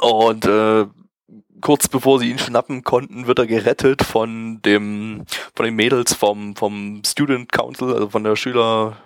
[0.00, 0.86] Und äh,
[1.62, 5.24] kurz bevor sie ihn schnappen konnten, wird er gerettet von dem
[5.54, 8.98] von den Mädels vom vom Student Council, also von der Schüler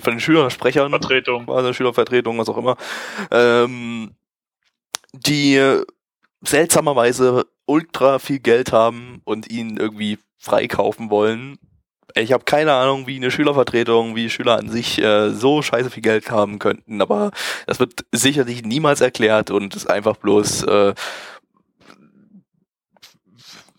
[0.00, 2.76] von den Schülersprechern, Vertretung, also Schülervertretung, was auch immer,
[3.30, 4.14] ähm,
[5.12, 5.82] die
[6.42, 11.58] seltsamerweise ultra viel Geld haben und ihn irgendwie freikaufen wollen.
[12.14, 16.02] Ich habe keine Ahnung, wie eine Schülervertretung, wie Schüler an sich äh, so scheiße viel
[16.02, 17.32] Geld haben könnten, aber
[17.66, 20.94] das wird sicherlich niemals erklärt und ist einfach bloß äh,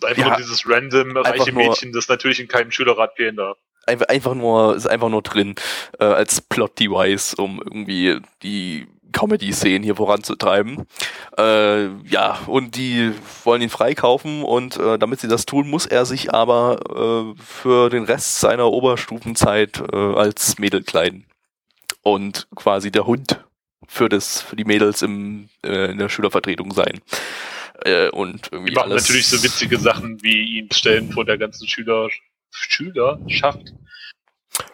[0.03, 4.07] einfach ja, nur dieses random reiche Mädchen, das natürlich in keinem Schülerrat gehen darf einfach,
[4.07, 5.55] einfach nur, ist einfach nur drin,
[5.99, 10.86] äh, als Plot-Device, um irgendwie die Comedy-Szenen hier voranzutreiben.
[11.38, 13.13] Äh, ja, und die
[13.43, 17.89] wollen ihn freikaufen und äh, damit sie das tun, muss er sich aber äh, für
[17.89, 21.26] den Rest seiner Oberstufenzeit äh, als Mädel kleiden.
[22.01, 23.43] Und quasi der Hund
[23.88, 26.99] für das, für die Mädels im, äh, in der Schülervertretung sein.
[27.84, 31.38] Äh, und irgendwie die machen alles natürlich so witzige Sachen wie ihn stellen vor der
[31.38, 32.09] ganzen Schüler
[32.51, 33.74] Schülerschaft.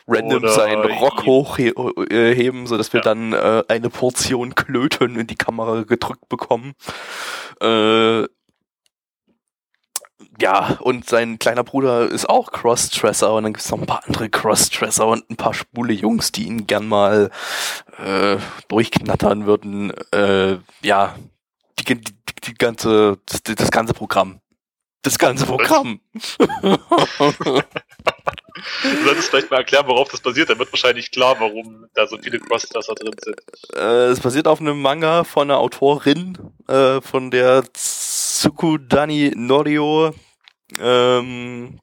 [0.07, 3.03] Random Oder seinen Rock hochheben, sodass wir Ja.
[3.03, 6.73] dann äh, eine Portion Klöten in die Kamera gedrückt bekommen.
[7.61, 8.25] Äh,
[10.39, 14.29] ja, und sein kleiner Bruder ist auch Crossdresser und dann gibt's noch ein paar andere
[14.29, 17.29] Crossdresser und ein paar schwule Jungs, die ihn gern mal
[18.03, 19.91] äh, durchknattern würden.
[20.11, 21.15] Äh, ja,
[21.79, 22.13] die, die, die,
[22.43, 24.39] die ganze, das, das ganze Programm.
[25.01, 25.99] Das ganze Programm.
[28.83, 30.49] Du solltest vielleicht mal erklären, worauf das basiert.
[30.49, 33.41] Dann wird wahrscheinlich klar, warum da so viele Crossdresser drin sind.
[33.75, 36.37] Äh, es basiert auf einem Manga von einer Autorin,
[36.67, 40.13] äh, von der Tsukudani Norio.
[40.79, 41.79] Ähm,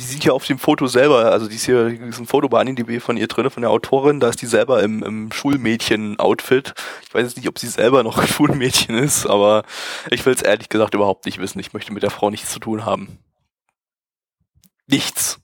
[0.00, 2.60] die sieht ja auf dem Foto selber, also die ist hier, ist ein Foto bei
[2.60, 6.74] AniDB von ihr drin, von der Autorin, da ist die selber im, im Schulmädchen-Outfit.
[7.06, 9.64] Ich weiß jetzt nicht, ob sie selber noch ein Schulmädchen ist, aber
[10.10, 11.58] ich will es ehrlich gesagt überhaupt nicht wissen.
[11.58, 13.18] Ich möchte mit der Frau nichts zu tun haben.
[14.86, 15.40] Nichts.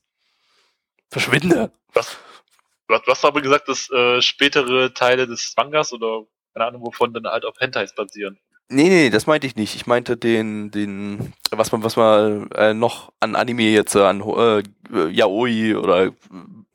[1.09, 1.71] Verschwinde.
[1.93, 7.13] Du hast, du aber gesagt, dass äh, spätere Teile des Mangas oder keine Ahnung wovon
[7.13, 8.39] dann halt auf Hentais basieren.
[8.73, 9.75] Nee, nee, das meinte ich nicht.
[9.75, 14.21] Ich meinte den, den, was man, was man äh, noch an Anime jetzt, äh, an
[14.21, 14.63] äh,
[15.09, 16.11] Yaoi oder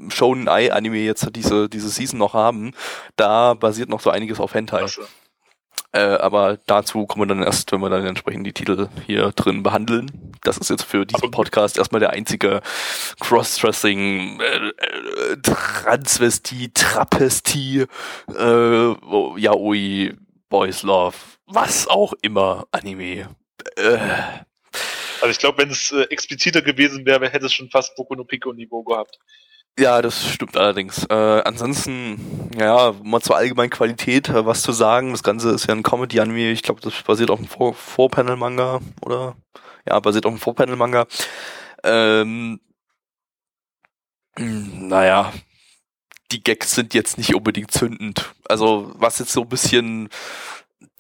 [0.09, 2.73] Shonen Ai Anime jetzt diese, diese Season noch haben.
[3.17, 4.83] Da basiert noch so einiges auf Hentai.
[4.83, 5.03] Also,
[5.93, 9.63] Äh, aber dazu kommen wir dann erst, wenn wir dann entsprechend die Titel hier drin
[9.63, 10.11] behandeln.
[10.43, 12.61] Das ist jetzt für diesen Podcast erstmal der einzige
[13.21, 17.87] Cross-Dressing, äh, äh, Transvestie, Trapestie,
[18.37, 18.95] äh,
[19.41, 20.15] Yaoi,
[20.51, 21.17] Boys Love,
[21.47, 23.35] was auch immer Anime.
[23.77, 23.99] Äh,
[25.21, 28.25] also ich glaube, wenn es äh, expliziter gewesen wäre, hätte es schon fast Boku no
[28.25, 29.19] Pico Niveau gehabt.
[29.79, 31.05] Ja, das stimmt allerdings.
[31.05, 35.13] Äh, ansonsten, ja, mal zur allgemeinen Qualität äh, was zu sagen.
[35.13, 36.51] Das Ganze ist ja ein Comedy-Anime.
[36.51, 39.37] Ich glaube, das basiert auf einem Vor- Four-Panel-Manga, oder?
[39.87, 41.07] Ja, basiert auf einem Four-Panel-Manga.
[41.85, 42.59] Ähm,
[44.39, 45.33] mh, naja,
[46.33, 48.35] die Gags sind jetzt nicht unbedingt zündend.
[48.49, 50.09] Also, was jetzt so ein bisschen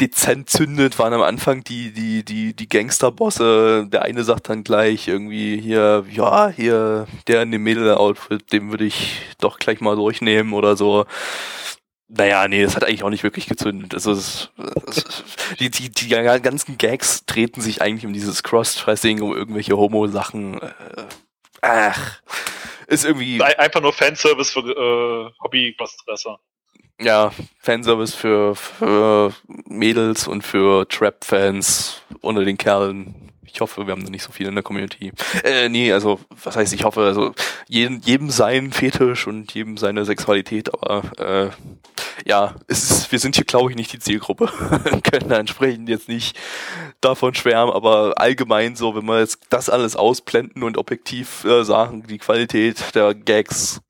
[0.01, 3.87] dezent zündet, waren am Anfang die, die, die, die Gangsterbosse.
[3.89, 8.85] Der eine sagt dann gleich irgendwie hier, ja, hier, der in dem Mädel-Outfit, den würde
[8.85, 11.07] ich doch gleich mal durchnehmen oder so.
[12.09, 13.93] Naja, nee, das hat eigentlich auch nicht wirklich gezündet.
[13.93, 14.51] Also es,
[15.59, 20.61] die, die, die ganzen Gags treten sich eigentlich um dieses Cross-Dressing, um irgendwelche Homo-Sachen.
[20.61, 20.73] Äh,
[21.63, 22.21] ach,
[22.87, 26.39] ist irgendwie Ein- Einfach nur Fanservice für äh, Hobby-Crossdresser.
[27.01, 29.33] Ja, Fanservice für, für
[29.69, 33.15] Mädels und für Trap-Fans unter den Kerlen.
[33.43, 35.13] Ich hoffe, wir haben da nicht so viele in der Community.
[35.43, 37.35] Äh, nee, also, was heißt ich hoffe, also
[37.69, 41.51] jedem, jedem sein Fetisch und jedem seine Sexualität, aber äh,
[42.27, 44.47] ja, es ist, wir sind hier, glaube ich, nicht die Zielgruppe.
[45.11, 46.37] Können da entsprechend jetzt nicht
[47.01, 52.07] davon schwärmen, aber allgemein so, wenn wir jetzt das alles ausblenden und objektiv äh, sagen,
[52.07, 53.81] die Qualität der Gags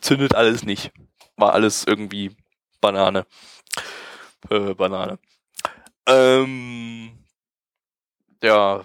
[0.00, 0.92] zündet alles nicht
[1.36, 2.32] war alles irgendwie
[2.80, 3.26] Banane.
[4.50, 5.18] Äh, Banane.
[6.06, 7.10] Ähm,
[8.42, 8.84] ja,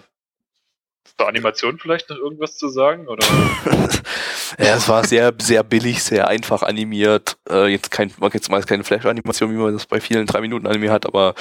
[1.16, 3.06] Zur Animation vielleicht noch irgendwas zu sagen?
[3.06, 3.24] Oder?
[4.58, 7.36] ja, es war sehr, sehr billig, sehr einfach animiert.
[7.48, 11.06] Äh, jetzt kein, man jetzt mal keine Flash-Animation, wie man das bei vielen 3-Minuten-Anime hat,
[11.06, 11.34] aber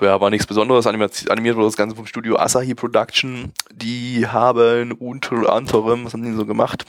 [0.00, 0.86] ja, war nichts Besonderes.
[0.86, 3.52] Animiert, animiert wurde das Ganze vom Studio Asahi Production.
[3.72, 6.84] Die haben unter anderem, was haben die so gemacht?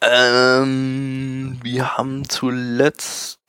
[0.00, 3.40] Ähm, wir haben zuletzt,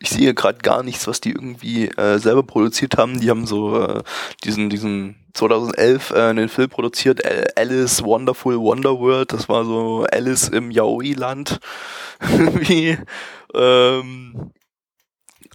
[0.00, 3.20] ich sehe gerade gar nichts, was die irgendwie äh, selber produziert haben.
[3.20, 4.02] Die haben so äh,
[4.44, 9.32] diesen, diesen 2011 äh, einen Film produziert, Al- Alice Wonderful Wonderworld.
[9.32, 11.60] Das war so Alice im Yaoi-Land.
[12.20, 12.98] Wie,
[13.54, 14.50] ähm,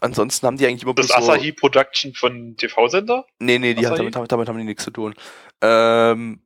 [0.02, 3.26] ansonsten haben die eigentlich immer Das bloß so, Asahi Production von TV-Sender?
[3.40, 3.98] Nee, nee, die hat, Asahi?
[3.98, 5.14] damit, damit, damit haben die nichts zu tun.
[5.62, 6.42] Ähm,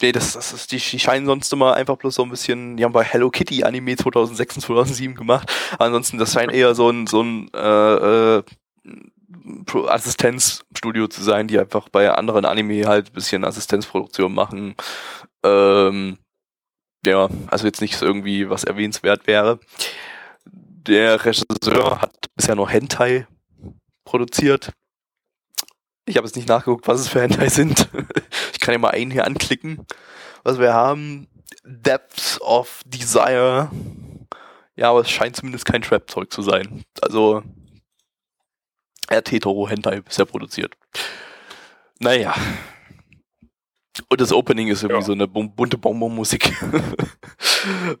[0.00, 2.84] nee, das, das ist, die, die scheinen sonst immer einfach bloß so ein bisschen, die
[2.84, 5.52] haben bei Hello Kitty Anime 2006 und 2007 gemacht.
[5.78, 8.42] Ansonsten, das scheint eher so ein, so ein, äh, äh,
[9.88, 14.74] Assistenzstudio zu sein, die einfach bei anderen Anime halt ein bisschen Assistenzproduktion machen.
[15.44, 16.18] Ähm,
[17.04, 19.60] ja, also jetzt nicht irgendwie was erwähnenswert wäre.
[20.44, 23.26] Der Regisseur hat bisher nur Hentai
[24.04, 24.72] produziert.
[26.06, 27.88] Ich habe jetzt nicht nachgeguckt, was es für Hentai sind.
[28.52, 29.86] Ich kann ja mal einen hier anklicken.
[30.42, 31.28] Was wir haben,
[31.64, 33.70] Depths of Desire.
[34.74, 36.82] Ja, aber es scheint zumindest kein Trap-Zeug zu sein.
[37.00, 37.42] Also,
[39.08, 40.74] er hat Hetero-Hentai bisher produziert.
[42.00, 42.34] Naja.
[44.08, 45.06] Und das Opening ist irgendwie Ja.
[45.06, 46.46] so eine bun- bunte Bonbonmusik.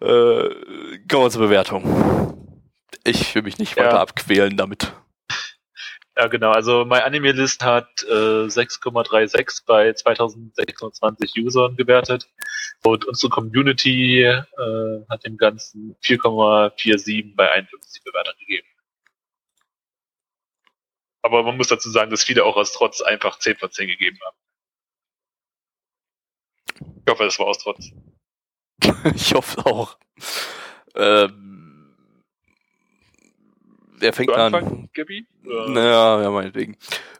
[0.00, 0.48] äh,
[1.08, 2.58] kommen wir zur Bewertung.
[3.04, 3.84] Ich will mich nicht Ja.
[3.84, 4.92] weiter abquälen damit.
[6.16, 6.50] Ja, genau.
[6.52, 12.26] Also My Anime List hat äh, 6,36 bei 2620 Usern gewertet
[12.84, 14.42] und unsere Community äh,
[15.10, 18.66] hat dem Ganzen 4,47 bei 51 Bewertern gegeben.
[21.20, 24.18] Aber man muss dazu sagen, dass viele auch aus Trotz einfach 10 von 10 gegeben
[24.24, 24.36] haben.
[27.04, 27.90] Ich hoffe, das war aus Trotz.
[29.14, 29.98] ich hoffe auch.
[30.94, 31.55] Ähm,
[33.98, 34.54] wer fängt an?
[34.54, 35.26] anfangen, Gabi?
[35.44, 36.76] Oder- Naja, ja, meinetwegen.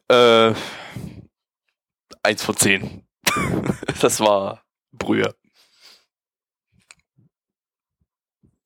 [0.08, 0.54] Äh,
[2.22, 3.06] eins von zehn.
[4.00, 4.62] das war
[4.92, 5.34] Brühe.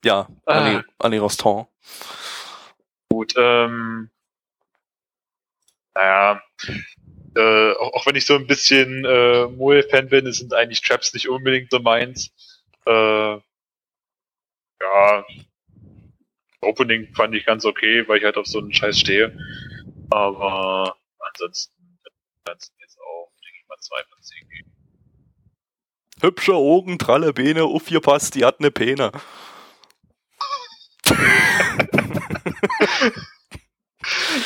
[0.05, 0.83] Ja, Ah.
[0.99, 1.67] Annie Rostand.
[3.11, 4.11] Gut, ähm,
[5.95, 6.41] naja,
[7.37, 11.29] äh, auch, auch wenn ich so ein bisschen äh, Moe-Fan bin, sind eigentlich Traps nicht
[11.29, 12.31] unbedingt so meins.
[12.87, 13.35] Äh,
[14.83, 15.25] ja,
[16.63, 19.37] Opening fand ich ganz okay, weil ich halt auf so einen Scheiß stehe.
[20.11, 21.75] Aber ansonsten
[22.45, 24.71] kannst du jetzt auch, denke ich mal, zwei von zehn geben.
[26.21, 29.11] Hübsche Augen, tralle Beine, uff, ihr passt, die hat ne Pene.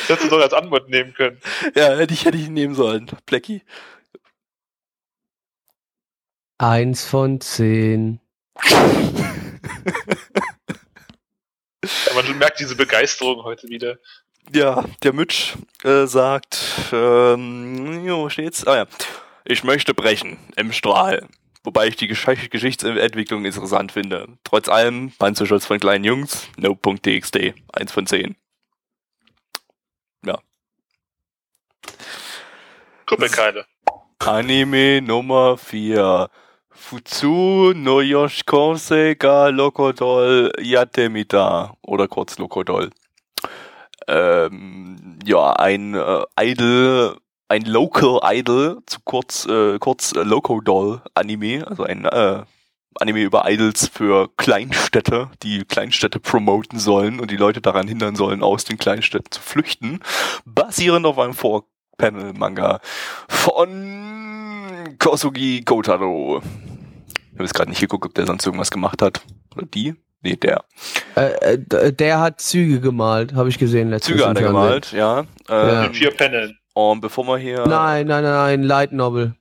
[0.07, 1.39] Das hättest du doch als Antwort nehmen können.
[1.75, 3.09] Ja, hätte ich, hätte ich nehmen sollen.
[3.25, 3.63] Blackie.
[6.57, 8.19] Eins von zehn.
[12.07, 13.97] Ja, man merkt diese Begeisterung heute wieder.
[14.53, 16.59] Ja, der Mitch äh, sagt,
[16.91, 18.65] ähm, wo steht's?
[18.67, 18.85] Ah ja.
[19.43, 21.27] Ich möchte brechen im Strahl.
[21.63, 24.27] Wobei ich die Gesch Geschichtsentwicklung interessant finde.
[24.43, 28.35] Trotz allem, Panzerschutz von kleinen Jungs, no.txt, 1 von 10.
[33.05, 33.65] Kuppelkeile.
[34.19, 36.29] Anime Nummer 4.
[36.75, 41.73] Futsu no Yoshikose ga Lokodol Yatemita.
[41.81, 42.91] Oder kurz Lokodol.
[44.07, 47.17] Ähm, ja, ein äh, Idol,
[47.47, 52.43] ein Local Idol, zu kurz, äh, kurz Lokodol Anime, also ein äh,
[52.99, 58.43] Anime über Idols für Kleinstädte, die Kleinstädte promoten sollen und die Leute daran hindern sollen,
[58.43, 60.01] aus den Kleinstädten zu flüchten,
[60.45, 62.79] basierend auf einem Four-Panel-Manga
[63.27, 64.34] von
[64.99, 66.41] Kosugi Kotaro.
[66.41, 69.21] Ich habe jetzt gerade nicht geguckt, ob der sonst irgendwas gemacht hat.
[69.55, 69.93] Oder die?
[70.21, 70.63] Nee, der.
[71.15, 74.17] Äh, äh, d- der hat Züge gemalt, habe ich gesehen letztens.
[74.17, 75.25] Züge hat er gemalt, ja.
[75.49, 75.81] Äh, Ja.
[75.83, 76.57] Mit vier Paneln.
[76.73, 79.35] Und bevor wir hier Nein, nein, nein, Light Novel.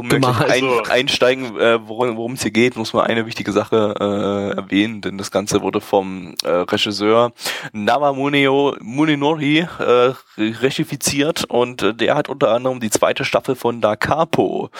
[0.00, 0.50] Gemalt.
[0.50, 5.18] ein, einsteigen, äh, worum es hier geht, muss man eine wichtige Sache äh, erwähnen, denn
[5.18, 7.32] das Ganze wurde vom äh, Regisseur
[7.72, 13.96] Nawamuneo Muninori äh, regifiziert und äh, der hat unter anderem die zweite Staffel von Da
[13.96, 14.70] Capo,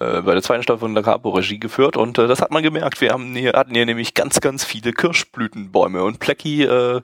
[0.00, 2.62] äh, bei der zweiten Staffel von Da Capo Regie geführt und äh, das hat man
[2.62, 3.00] gemerkt.
[3.00, 7.00] Wir haben hier, hatten hier nämlich ganz, ganz viele Kirschblütenbäume und Plecky, äh,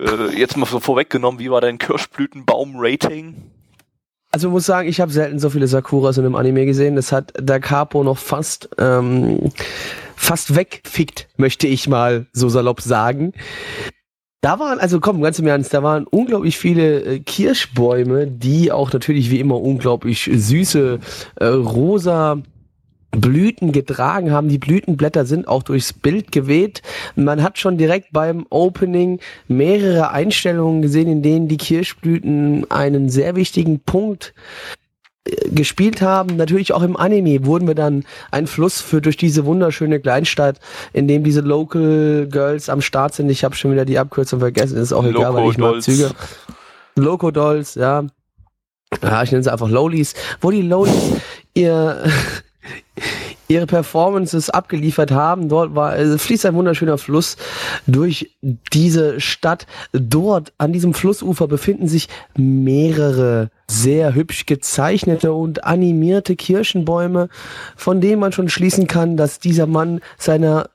[0.00, 3.59] äh, jetzt mal so vorweggenommen, wie war dein Kirschblütenbaum-Rating?
[4.32, 6.96] Also muss sagen, ich habe selten so viele Sakuras in einem Anime gesehen.
[6.96, 9.50] Das hat der Capo noch fast ähm,
[10.20, 13.32] fast wegfickt, möchte ich mal so salopp sagen.
[14.42, 18.92] Da waren, also komm, ganz im Ernst, da waren unglaublich viele äh, Kirschbäume, die auch
[18.92, 20.98] natürlich wie immer unglaublich süße
[21.36, 22.40] äh, rosa
[23.10, 24.48] Blüten getragen haben.
[24.48, 26.82] Die Blütenblätter sind auch durchs Bild geweht.
[27.16, 33.34] Man hat schon direkt beim Opening mehrere Einstellungen gesehen, in denen die Kirschblüten einen sehr
[33.34, 34.32] wichtigen Punkt
[35.28, 36.36] äh, gespielt haben.
[36.36, 40.60] Natürlich auch im Anime wurden wir dann ein Fluss für durch diese wunderschöne Kleinstadt,
[40.92, 43.28] in dem diese Local Girls am Start sind.
[43.28, 45.82] Ich habe schon wieder die Abkürzung vergessen, ist auch egal, weil ich mag.
[45.82, 46.10] Züge.
[46.96, 48.04] Loco Dolls, ja.
[49.02, 51.20] Ja, ich nenne sie einfach Lowlies, wo die Lowlies
[51.54, 52.02] ihr
[53.48, 55.48] ihre Performances abgeliefert haben.
[55.48, 57.36] Dort war, äh, fließt ein wunderschöner Fluss
[57.86, 58.36] durch
[58.72, 59.66] diese Stadt.
[59.92, 67.28] Dort an diesem Flussufer befinden sich mehrere sehr hübsch gezeichnete und animierte Kirschenbäume,
[67.76, 70.70] von denen man schon schließen kann, dass dieser Mann seiner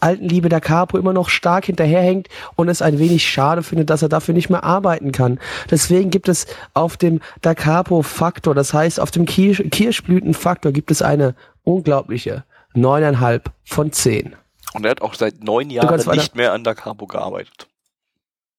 [0.00, 4.02] alten Liebe der Capo immer noch stark hinterherhängt und es ein wenig schade findet, dass
[4.02, 5.38] er dafür nicht mehr arbeiten kann.
[5.70, 10.90] Deswegen gibt es auf dem Da Capo Faktor, das heißt auf dem Kirsch Kirschblütenfaktor gibt
[10.90, 14.34] es eine unglaubliche neuneinhalb von zehn.
[14.74, 17.66] Und er hat auch seit neun Jahren nicht mehr an der Capo gearbeitet.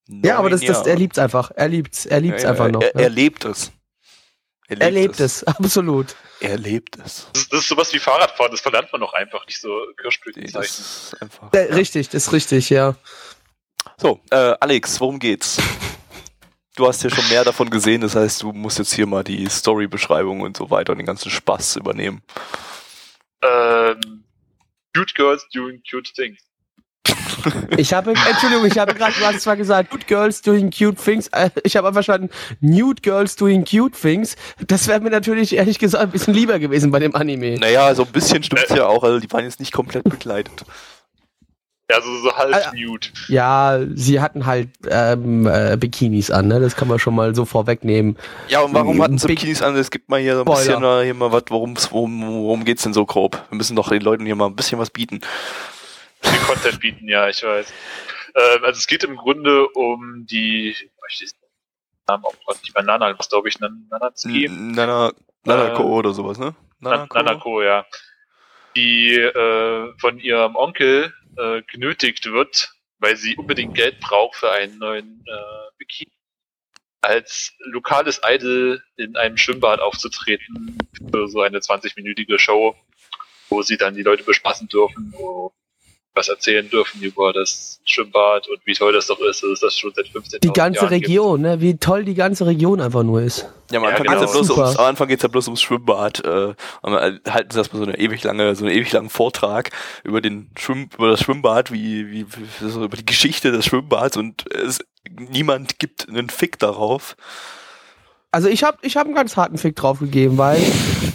[0.07, 0.99] Ja, aber das, Neun das, er Jahre.
[0.99, 1.51] liebt's einfach.
[1.53, 2.81] Er liebt's, er liebt's Ja, ja, einfach noch.
[2.81, 3.01] Er, ja.
[3.01, 3.71] er lebt es.
[4.67, 6.15] Er er lebt es, absolut.
[6.39, 7.27] Er lebt es.
[7.33, 10.43] Das ist, das ist sowas wie Fahrradfahren, das verlernt man doch einfach nicht so Kirschblüten
[10.43, 10.61] Nee, zeichnen.
[10.77, 10.79] das
[11.13, 11.53] ist einfach.
[11.53, 12.95] Äh, richtig, das ist richtig, ja.
[13.97, 15.57] So, äh, Alex, worum geht's?
[16.75, 19.47] Du hast ja schon mehr davon gesehen, das heißt, du musst jetzt hier mal die
[19.49, 22.21] Story-Beschreibung und so weiter und den ganzen Spaß übernehmen.
[23.41, 24.23] Ähm,
[24.95, 26.39] cute girls doing cute things.
[27.77, 31.27] Ich habe, Entschuldigung, ich habe gerade, du hast zwar gesagt, cute girls doing cute things.
[31.29, 32.29] Äh, Ich habe aber verstanden,
[32.61, 34.35] nude girls doing cute things.
[34.65, 37.57] Das wäre mir natürlich ehrlich gesagt ein bisschen lieber gewesen bei dem Anime.
[37.59, 40.65] Naja, so ein bisschen stimmt's ja auch, also die waren jetzt nicht komplett begleitet.
[41.89, 43.07] Ja, so, so halb Ah, nude.
[43.29, 46.59] Ja, sie hatten halt ähm, äh, Bikinis an, ne?
[46.59, 48.17] Das kann man schon mal so vorwegnehmen.
[48.49, 49.73] Ja, und warum hatten sie Bikinis an?
[49.77, 50.79] Es gibt mal hier so ein Spoiler.
[50.79, 53.41] bisschen äh, hier mal was, worum's, worum, worum geht's denn so grob?
[53.49, 55.21] Wir müssen doch den Leuten hier mal ein bisschen was bieten.
[56.21, 57.73] Viel Content bieten, ja, ich weiß.
[58.35, 60.81] Ähm, also es geht im Grunde um die, ich
[61.21, 61.39] weiß den
[62.07, 64.47] Namen auch gerade nicht Nana, was glaube ich, Nan- Nanatsuki?
[64.49, 65.13] Nana,
[65.43, 66.55] Nanako Äh, oder sowas, ne?
[66.79, 67.85] Nan- Nanako, ja.
[68.75, 74.77] Die äh, von ihrem Onkel äh, genötigt wird, weil sie unbedingt Geld braucht für einen
[74.77, 76.11] neuen äh, Bikini,
[77.01, 80.77] als lokales Idol in einem Schwimmbad aufzutreten
[81.11, 82.75] für so eine 20-minütige Show,
[83.49, 85.51] wo sie dann die Leute bespaßen dürfen, wo
[86.17, 89.77] was erzählen dürfen über das Schwimmbad und wie toll das doch ist, dass es das
[89.77, 91.61] schon seit 15 Die ganze Region, ne?
[91.61, 93.47] Wie toll die ganze Region einfach nur ist.
[93.71, 94.19] Ja, am Ja, Anfang, genau.
[94.19, 94.61] geht's ja bloß Super.
[94.63, 96.25] ums, am Anfang geht's ja bloß ums Schwimmbad.
[96.25, 96.53] Äh,
[96.83, 99.71] halten sie erstmal so eine ewig lange, so einen ewig langen Vortrag
[100.03, 104.17] über den Schwimm, über das Schwimmbad, wie, wie, wie so über die Geschichte des Schwimmbads
[104.17, 107.15] und es, niemand gibt einen Fick darauf.
[108.31, 110.61] Also ich habe ich hab einen ganz harten Fick drauf gegeben, weil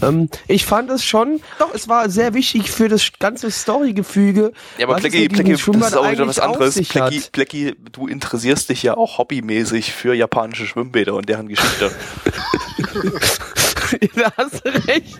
[0.02, 4.52] ähm, ich fand es schon, doch, es war sehr wichtig für das ganze Storygefüge.
[4.78, 6.74] Ja, aber Plecki, Plecki, das ist auch wieder was anderes.
[6.88, 7.22] Plecki.
[7.30, 11.92] Plecki, du interessierst dich ja auch hobbymäßig für japanische Schwimmbäder und deren Geschichte.
[14.16, 15.18] da hast du recht.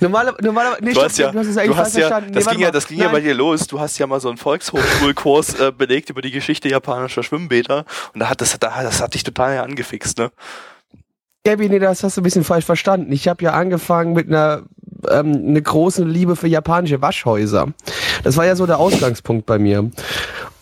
[0.00, 2.32] Normaler, normaler, nee, Du hast ja, du hast es eigentlich falsch ja, verstanden.
[2.32, 3.66] das Nee, ging ja, das ging ja bei dir los.
[3.66, 8.20] Du hast ja mal so einen Volkshochschulkurs äh, belegt über die Geschichte japanischer Schwimmbäder und
[8.20, 10.30] da hat das, da, das hat dich total angefixt, ne?
[11.44, 13.10] Gabi, nee, das hast du ein bisschen falsch verstanden.
[13.12, 14.62] Ich habe ja angefangen mit einer
[15.10, 17.68] ähm, eine große Liebe für japanische Waschhäuser.
[18.22, 19.90] Das war ja so der Ausgangspunkt bei mir.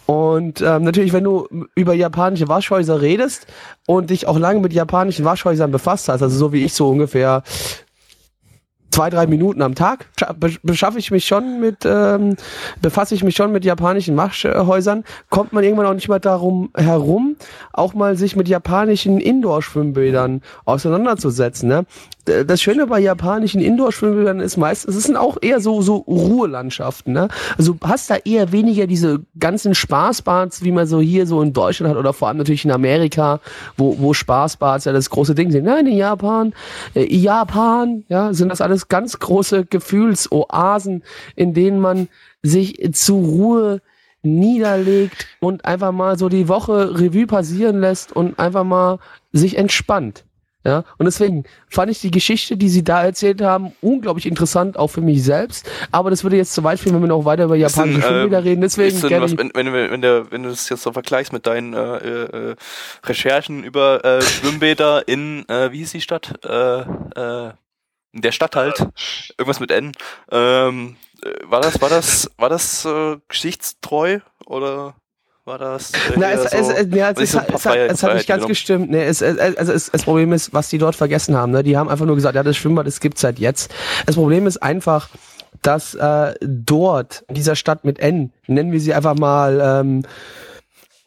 [0.06, 1.46] Und ähm, natürlich, wenn du
[1.76, 3.46] über japanische Waschhäuser redest
[3.86, 7.42] und dich auch lange mit japanischen Waschhäusern befasst hast, also so wie ich so ungefähr
[8.90, 12.36] zwei, drei Minuten am Tag scha- be- beschaffe ich mich schon mit, ähm,
[12.82, 17.36] befasse ich mich schon mit japanischen Waschhäusern, kommt man irgendwann auch nicht mehr darum herum,
[17.72, 21.68] auch mal sich mit japanischen Indoor-Schwimmbädern auseinanderzusetzen.
[21.68, 21.84] Ne?
[22.46, 27.12] Das Schöne bei japanischen Indoor-Schwimmbädern ist meistens, es sind auch eher so, so Ruhelandschaften.
[27.12, 27.28] Ne?
[27.58, 31.90] Also hast da eher weniger diese ganzen Spaßbads, wie man so hier so in Deutschland
[31.90, 33.40] hat oder vor allem natürlich in Amerika,
[33.76, 35.64] wo, wo Spaßbads ja das große Ding sind.
[35.64, 36.54] Nein, in Japan,
[36.94, 41.02] äh, Japan, ja, sind das alles ganz große Gefühlsoasen,
[41.36, 42.08] in denen man
[42.42, 43.82] sich zur Ruhe
[44.22, 48.98] niederlegt und einfach mal so die Woche Revue passieren lässt und einfach mal
[49.32, 50.24] sich entspannt.
[50.62, 54.88] Ja, und deswegen fand ich die Geschichte, die sie da erzählt haben, unglaublich interessant, auch
[54.88, 55.66] für mich selbst.
[55.90, 58.44] Aber das würde jetzt zu weit führen, wenn wir noch weiter über japanische Schwimmbäder ähm,
[58.44, 58.60] reden.
[58.60, 61.46] Deswegen, denn was, wenn, wenn, du- wenn, der, wenn du das jetzt so vergleichst mit
[61.46, 62.56] deinen äh, äh,
[63.06, 66.38] Recherchen über äh, Schwimmbäder in, äh, wie hieß die Stadt?
[66.44, 67.52] Äh, äh,
[68.12, 68.86] in der Stadt halt.
[69.38, 69.92] Irgendwas mit N.
[70.30, 74.94] Ähm, äh, war das, war das, war das äh, geschichtstreu oder
[75.44, 75.92] war das?
[75.92, 78.26] Äh, Na, es, es, so- es, ja, es, paar es, hat, Freiheit- es hat nicht
[78.26, 78.90] ganz Freiheiten gestimmt.
[78.90, 81.52] Nee, es, es, also es, das Problem ist, was die dort vergessen haben.
[81.52, 81.62] Ne?
[81.62, 83.72] Die haben einfach nur gesagt, ja, das Schwimmbad, das gibt's seit jetzt.
[84.06, 85.08] Das Problem ist einfach,
[85.62, 90.02] dass äh, dort, in dieser Stadt mit N, nennen wir sie einfach mal ähm,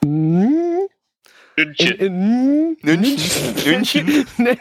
[0.02, 0.70] in,
[1.56, 3.56] in, Nünchen.
[3.66, 4.26] Nünchen.
[4.38, 4.60] nennen,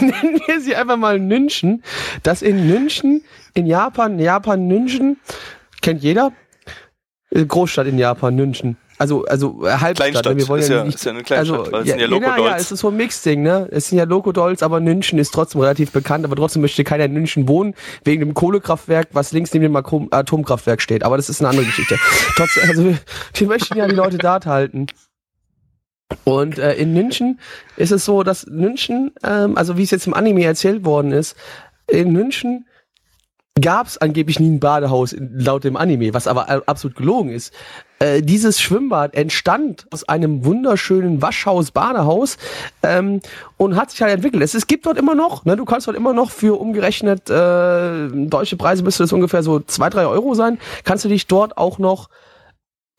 [0.00, 1.82] nennen wir sie einfach mal Nünchen,
[2.22, 3.22] dass in Nünchen,
[3.54, 5.18] in Japan, Japan Nünchen,
[5.82, 6.32] kennt jeder?
[7.30, 8.76] Äh, Großstadt in Japan, Nünchen.
[9.00, 9.96] Also, also äh, Halbstadt.
[9.96, 10.34] Kleinstadt.
[10.34, 10.36] ne?
[10.42, 12.00] Wir wollen ist, ja ja, nicht, ist ja eine Kleinstadt, also, weil es ja, sind
[12.00, 12.60] ja ja, ja, Lokodolls.
[12.60, 13.66] es ist so ein Mixding, ne?
[13.70, 17.14] Es sind ja Lokodolls, aber Nünchen ist trotzdem relativ bekannt, aber trotzdem möchte keiner in
[17.14, 17.74] Nünchen wohnen,
[18.04, 21.02] wegen dem Kohlekraftwerk, was links neben dem Atom Atomkraftwerk steht.
[21.02, 21.96] Aber das ist eine andere Geschichte.
[22.36, 22.98] trotzdem, also wir,
[23.32, 24.86] wir möchten ja die Leute dort halten.
[26.24, 27.40] Und äh, in München
[27.78, 31.36] ist es so, dass München, ähm, also wie es jetzt im Anime erzählt worden ist,
[31.86, 32.66] in München
[33.58, 37.54] gab es angeblich nie ein Badehaus laut dem Anime, was aber äh, absolut gelogen ist.
[38.02, 42.38] Äh, dieses Schwimmbad entstand aus einem wunderschönen Waschhaus-Badehaus
[42.82, 43.20] ähm,
[43.58, 44.42] und hat sich halt entwickelt.
[44.42, 48.08] Es, es gibt dort immer noch, ne, du kannst dort immer noch für umgerechnet äh,
[48.08, 51.78] deutsche Preise müsste das ungefähr so zwei drei Euro sein, kannst du dich dort auch
[51.78, 52.08] noch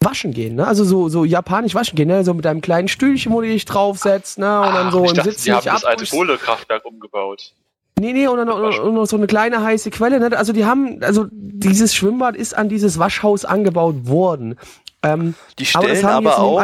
[0.03, 0.67] waschen gehen, ne?
[0.67, 2.23] Also so, so japanisch waschen gehen, ne?
[2.23, 4.59] So mit einem kleinen Stühlchen, wo du dich draufsetzt, ne?
[4.59, 6.05] Und dann Ach, so ich im dachte, Sitzen die haben das alte.
[6.05, 7.53] Kohlekraftwerk umgebaut.
[7.99, 10.19] Nee, nee, und dann noch so eine kleine heiße Quelle.
[10.19, 10.35] Ne?
[10.35, 14.55] Also die haben, also dieses Schwimmbad ist an dieses Waschhaus angebaut worden.
[15.03, 16.63] Ähm, Die aber stellen aber, dem auch,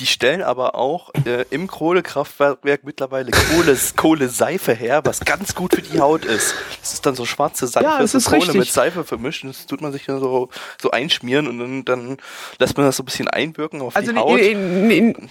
[0.00, 5.82] die stellen aber auch äh, im Kohlekraftwerk mittlerweile Kohle, Kohleseife her, was ganz gut für
[5.82, 6.54] die Haut ist.
[6.80, 8.54] Das ist dann so schwarze Seife, Ja, das ist Kohle richtig.
[8.58, 9.44] mit Seife vermischt.
[9.44, 10.48] und Das tut man sich dann so,
[10.80, 12.16] so einschmieren und dann, dann
[12.58, 14.40] lässt man das so ein bisschen einwirken auf Also die Haut.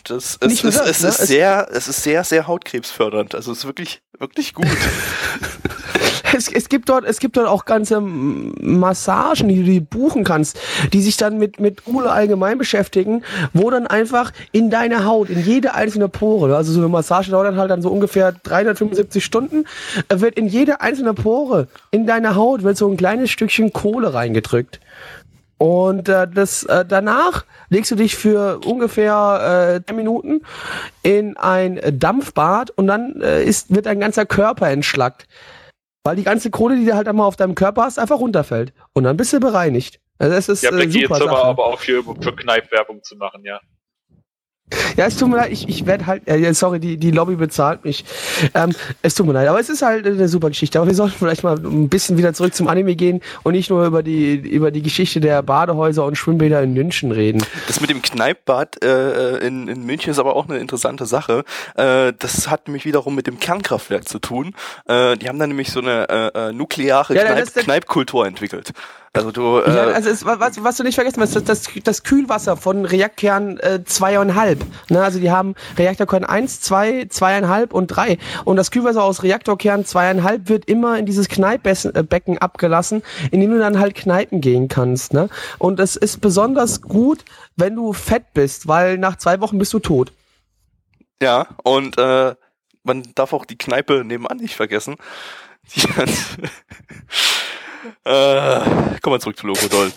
[0.04, 1.10] Das, es, nur es, das, es ne?
[1.10, 3.34] ist Es- sehr, es ist sehr, sehr hautkrebsfördernd.
[3.34, 4.68] Also es ist wirklich, wirklich gut.
[6.34, 10.59] es, es gibt dort, es gibt dort auch ganze Massagen, die du buchen kannst,
[10.91, 13.23] die sich dann mit, mit Kohle allgemein beschäftigen,
[13.53, 17.47] wo dann einfach in deine Haut, in jede einzelne Pore, also so eine Massage dauert
[17.47, 19.65] dann halt dann so ungefähr 375 Stunden,
[20.09, 24.13] äh, wird in jede einzelne Pore in deine Haut wird so ein kleines Stückchen Kohle
[24.13, 24.79] reingedrückt.
[25.57, 30.41] Und äh, das äh, danach legst du dich für ungefähr äh, 10 Minuten
[31.03, 35.27] in ein Dampfbad und dann äh, ist, wird dein ganzer Körper entschlackt.
[36.04, 38.74] Weil die ganze Kohle, die du halt einmal auf deinem Körper hast, einfach runterfällt.
[38.93, 39.99] Und dann bist du bereinigt.
[40.18, 43.43] Also das ist Ja, äh, super jetzt aber, aber auch für, für Kneipwerbung zu machen,
[43.43, 43.60] ja.
[44.97, 47.84] Ja, es tut mir leid, ich, ich werde halt, äh, sorry, die, die Lobby bezahlt
[47.84, 48.05] mich.
[48.53, 50.80] Ähm, es tut mir leid, aber es ist halt eine super Geschichte.
[50.80, 53.86] Aber wir sollten vielleicht mal ein bisschen wieder zurück zum Anime gehen und nicht nur
[53.86, 57.43] über die, über die Geschichte der Badehäuser und Schwimmbäder in München reden.
[57.68, 61.43] Das mit dem Kneippbad äh, in, in München ist aber auch eine interessante Sache.
[61.76, 64.55] Äh, das hat nämlich wiederum mit dem Kernkraftwerk zu tun.
[64.88, 68.74] Äh, die haben da nämlich so eine äh, äh, nukleare Ja, Kneip Kneipkultur entwickelt.
[69.16, 72.03] Also du, äh, Ja, also es, was, was du nicht vergessen hast, das, das, das
[72.03, 74.66] Kühlwasser von Reaktorkern äh, zweieinhalb.
[74.89, 78.18] Ne, also die haben Reaktorkern 1, 2, zweieinhalb und 3.
[78.43, 83.59] Und das Kühlwasser aus Reaktorkern zweieinhalb wird immer in dieses Kneippbecken abgelassen, in dem du
[83.59, 85.14] dann halt kneipen gehen kannst.
[85.14, 85.30] Ne?
[85.59, 87.24] Und es ist besonders gut,
[87.55, 90.11] wenn du fett bist, weil nach zwei Wochen bist du tot.
[91.22, 92.34] ja, und äh,
[92.84, 94.95] man darf auch die Kneipe nebenan nicht vergessen.
[95.76, 96.09] Die hat,
[98.03, 98.59] äh,
[99.01, 99.91] kommen wir zurück zu Logodol.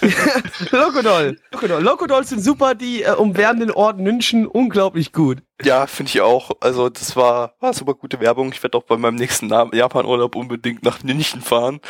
[0.70, 1.38] Lokodol.
[1.52, 1.82] Lokodol.
[1.82, 5.38] Lokodol sind super, die äh, umwärmen den Ort München unglaublich gut.
[5.62, 6.50] ja, finde ich auch.
[6.60, 8.52] Also das war, war super gute Werbung.
[8.52, 11.80] Ich werde auch bei meinem nächsten Japan-Urlaub unbedingt nach München fahren.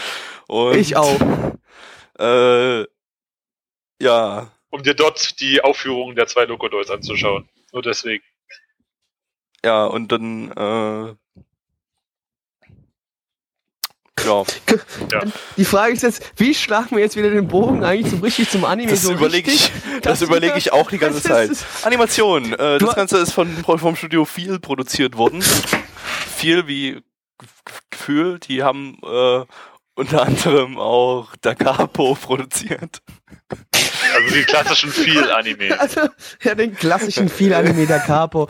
[0.48, 1.20] Und, Ich auch.
[2.18, 2.84] Äh,
[4.02, 7.48] ja, Um dir dort die Aufführung der zwei Lokodolls anzuschauen.
[7.72, 8.24] Nur deswegen.
[9.64, 11.14] ja, und dann, äh,
[15.10, 15.20] ja,
[15.56, 18.64] Die Frage ist jetzt, wie schlagen wir jetzt wieder den Bogen eigentlich zum richtig zum
[18.64, 21.50] Anime das so überlege ich, richtig, das überlege ich auch die ganze Zeit.
[21.82, 25.42] Animation, äh, das Ganze ist von, vom Studio Feel produziert worden.
[25.42, 27.02] Viel wie
[27.90, 29.44] Gefühl, die haben äh,
[29.94, 33.02] unter anderem auch Da Capo produziert.
[34.14, 35.70] Also die klassischen Feel-Anime.
[35.78, 36.00] Also,
[36.42, 38.48] ja, den klassischen viel Anime der Capo.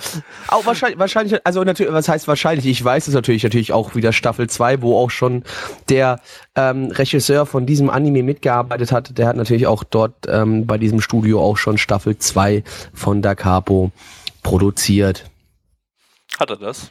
[0.48, 2.66] Auch wahrscheinlich, wahrscheinlich, also natürlich, was heißt wahrscheinlich?
[2.66, 5.44] Ich weiß es natürlich, natürlich auch wieder Staffel 2, wo auch schon
[5.88, 6.20] der
[6.56, 9.18] ähm, Regisseur von diesem Anime mitgearbeitet hat.
[9.18, 12.64] Der hat natürlich auch dort ähm, bei diesem Studio auch schon Staffel 2
[12.94, 13.92] von Da Capo
[14.42, 15.30] produziert.
[16.38, 16.90] Hat er das?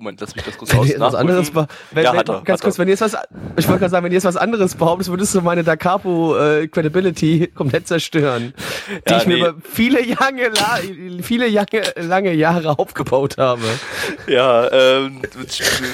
[0.00, 1.66] Moment, lass mich das kurz aus was anderes wenn,
[2.04, 2.78] Ja, wenn, hat er, ganz hat kurz, er.
[2.78, 3.14] wenn du jetzt was,
[3.56, 6.38] ich wollte gerade sagen, wenn du jetzt was anderes behauptest, würdest du meine Da Capo
[6.38, 8.54] äh, Credibility komplett zerstören,
[9.06, 9.40] die Ja, ich mir nee.
[9.40, 10.78] über viele lange, La
[11.22, 13.60] viele lange, lange Jahre aufgebaut habe.
[14.26, 15.20] Ja, ähm,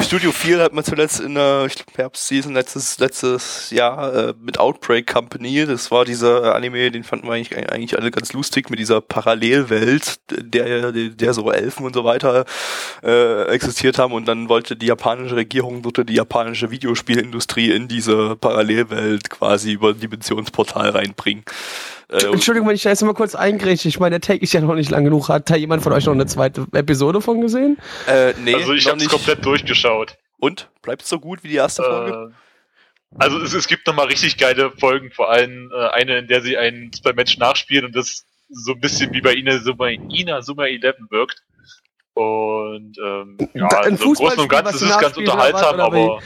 [0.05, 5.67] Studio 4 hat man zuletzt in der Herbstseason letztes, letztes Jahr äh, mit Outbreak Company.
[5.67, 10.21] Das war dieser Anime, den fanden wir eigentlich, eigentlich alle ganz lustig mit dieser Parallelwelt,
[10.31, 12.45] der, der, der so Elfen und so weiter
[13.03, 14.13] äh, existiert haben.
[14.13, 19.91] Und dann wollte die japanische Regierung, wollte die japanische Videospielindustrie in diese Parallelwelt quasi über
[19.91, 21.45] ein Dimensionsportal reinbringen.
[22.09, 23.89] Äh, Entschuldigung, wenn ich da jetzt mal kurz eingrätsche.
[23.89, 25.29] Ich meine, der Take ist ja noch nicht lang genug.
[25.29, 27.79] Hat da jemand von euch noch eine zweite Episode von gesehen?
[28.07, 29.13] äh, nee, Also ich habe es nicht.
[29.13, 30.17] komplett durchgeschaut.
[30.39, 30.69] Und?
[30.83, 32.31] Bleibt so gut wie die erste Folge?
[32.31, 32.35] Äh,
[33.19, 36.57] also es, es gibt nochmal richtig geile Folgen, vor allem äh, eine, in der sie
[36.57, 40.97] einen Supermensch nachspielen und das so ein bisschen wie bei Ina Summer, Ina Summer 11
[41.11, 41.43] wirkt.
[42.17, 46.19] Und ähm, ja, also im Großen und Ganzen ist es ganz unterhaltsam, aber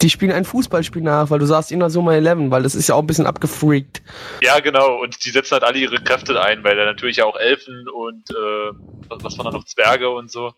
[0.00, 2.88] Die spielen ein Fußballspiel nach, weil du sagst immer so mal 11, weil das ist
[2.88, 4.00] ja auch ein bisschen abgefreakt.
[4.40, 7.34] ja genau, und die setzen halt alle ihre Kräfte ein, weil da natürlich ja auch
[7.34, 8.72] Elfen und äh,
[9.08, 10.54] was, was waren da noch, Zwerge und so in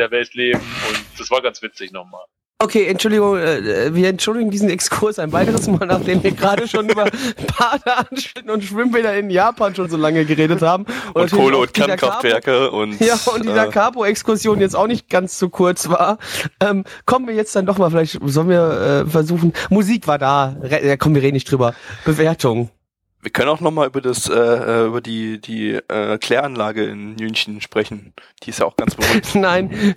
[0.00, 2.24] der Welt leben und das war ganz witzig nochmal.
[2.58, 7.04] Okay, Entschuldigung, äh, wir entschuldigen diesen Exkurs ein weiteres Mal, nachdem wir gerade schon über
[7.58, 10.86] Badeanstellen und Schwimmbäder in Japan schon so lange geredet haben.
[11.12, 15.38] und natürlich Kohle und Kernkraftwerke und Ja, und die äh, Capo-Exkursion jetzt auch nicht ganz
[15.38, 16.16] so kurz war.
[16.60, 19.52] Ähm, kommen wir jetzt dann doch mal, vielleicht sollen wir äh, versuchen.
[19.68, 21.74] Musik war da, ja, komm, wir reden nicht drüber.
[22.06, 22.70] Bewertung.
[23.22, 27.60] Wir können auch nochmal über das, äh, äh, über die, die äh, Kläranlage in München
[27.60, 28.12] sprechen.
[28.42, 29.34] Die ist ja auch ganz berühmt.
[29.34, 29.94] Nein,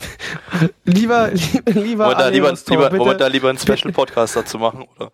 [0.85, 3.91] lieber, lieber, lieber, Wollen wir da lieber, Tor, lieber, wollen wir da lieber einen Special
[3.91, 5.11] Podcast dazu machen, oder?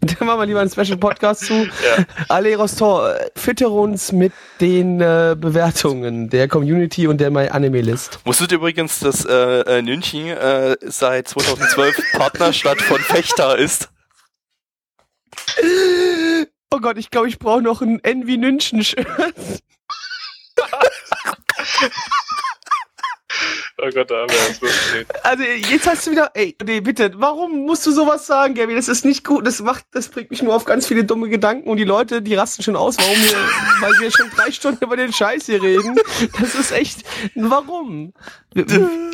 [0.00, 1.54] Da machen wir lieber einen Special Podcast zu.
[1.80, 2.04] Ja.
[2.28, 7.80] Ale Rostor, äh, fütter uns mit den äh, Bewertungen der Community und der My Anime
[7.80, 8.18] List.
[8.24, 13.88] Wusstet ihr übrigens, dass äh, äh, Nünchen äh, seit 2012 Partnerstadt von Fechter ist?
[16.72, 19.06] Oh Gott, ich glaube, ich brauche noch ein Envy Nünchen Shirt.
[23.78, 25.06] Oh Gott, da haben wir das lustig.
[25.22, 28.74] Also jetzt hast du wieder, ey, nee, bitte, warum musst du sowas sagen, Gabby?
[28.74, 29.46] Das ist nicht gut.
[29.46, 32.34] Das macht, das bringt mich nur auf ganz viele dumme Gedanken und die Leute, die
[32.34, 33.38] rasten schon aus, warum wir,
[33.80, 35.98] weil wir schon drei Stunden über den Scheiß hier reden.
[36.40, 37.04] Das ist echt,
[37.34, 38.12] warum?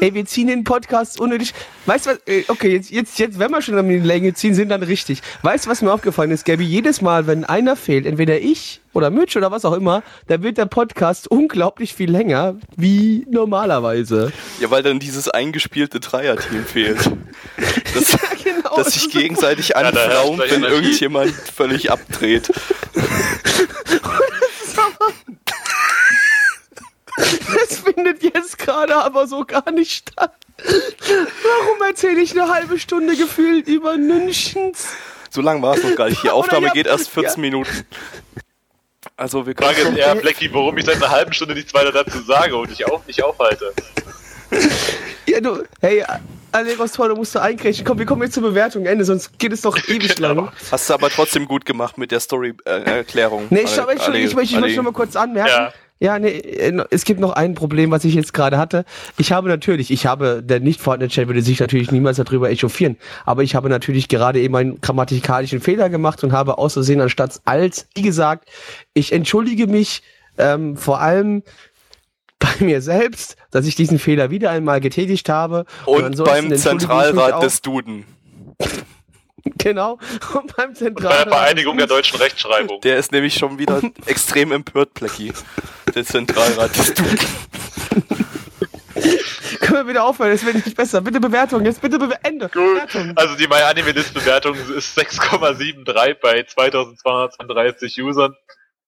[0.01, 1.53] Ey, wir ziehen den Podcast unnötig.
[1.85, 2.19] Weißt du was?
[2.49, 5.21] Okay, jetzt, jetzt, jetzt, wenn wir schon an die Länge ziehen, sind dann richtig.
[5.43, 6.65] Weißt du, was mir aufgefallen ist, Gabby?
[6.65, 10.57] Jedes Mal, wenn einer fehlt, entweder ich oder Mitch oder was auch immer, da wird
[10.57, 14.33] der Podcast unglaublich viel länger wie normalerweise.
[14.59, 16.99] Ja, weil dann dieses eingespielte Dreierteam fehlt.
[17.95, 18.77] Das, Ja, genau.
[18.77, 22.51] das sich gegenseitig Ja, herrscht anfraunt, gleich wenn irgendjemand völlig abdreht.
[27.17, 30.35] Das findet jetzt gerade aber so gar nicht statt.
[30.59, 34.89] Warum erzähle ich eine halbe Stunde gefühlt über Nünchens?
[35.31, 36.23] So lang war es noch gar nicht.
[36.23, 37.51] Die Aufnahme ja, geht erst 14 ja.
[37.51, 37.87] Minuten.
[39.19, 41.91] Also wir können Frage ist eher, Blackie, warum ich seit einer halben Stunde nichts weiter
[41.93, 43.73] dazu sage und dich auch nicht aufhalte.
[45.29, 46.05] Ja, du, hey,
[46.53, 47.85] Aleros Tor, du musst da einkriegen.
[47.85, 48.87] Komm, wir kommen jetzt zur Bewertung.
[48.87, 50.29] Ende, sonst geht es doch ewig Genau.
[50.35, 50.53] lang.
[50.71, 53.49] hast du aber trotzdem gut gemacht mit der Story-Erklärung.
[53.51, 55.51] Nee, ich, ich, ich, ich, möchte- ich möchte noch mal kurz anmerken.
[55.51, 55.73] Ja.
[55.99, 58.85] Ja, nee, äh, es gibt noch ein Problem, was ich jetzt gerade hatte.
[59.17, 62.97] Ich habe natürlich, ich habe, der nicht vorhandene Chat würde sich natürlich niemals darüber echauffieren,
[63.25, 67.41] aber ich habe natürlich gerade eben einen grammatikalischen Fehler gemacht und habe aus Versehen anstatt
[67.45, 68.49] als, wie gesagt,
[68.93, 70.03] ich entschuldige mich
[70.39, 71.43] ähm, vor allem
[72.39, 75.65] bei mir selbst, dass ich diesen Fehler wieder einmal getätigt habe.
[75.87, 78.05] Und ansonsten beim Zentralrat des Duden.
[79.59, 79.99] Genau,
[80.35, 81.27] und beim Bei Zentralrat.
[81.27, 82.81] der Vereinigung der deutschen Rechtschreibung.
[82.81, 85.33] Der ist nämlich schon wieder extrem empört, Blackie.
[85.97, 87.19] Der Zentralrat des Duden.
[89.61, 91.01] Können wir wieder aufhören, es wird nicht besser.
[91.01, 92.51] Bitte Bewertung, jetzt bitte Bewer Ende.
[92.51, 93.17] Gut, Bewertung.
[93.17, 98.37] also die MyAnimeList-Bewertung ist 6,73 bei 2232 Usern.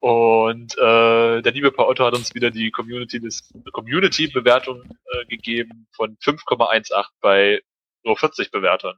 [0.01, 5.87] Und äh, der liebe Paul Otto hat uns wieder die Community-Bewertung Community -Bewertung, äh, gegeben
[5.97, 7.63] von 5,18 bei
[8.05, 8.97] nur 40 Bewertern.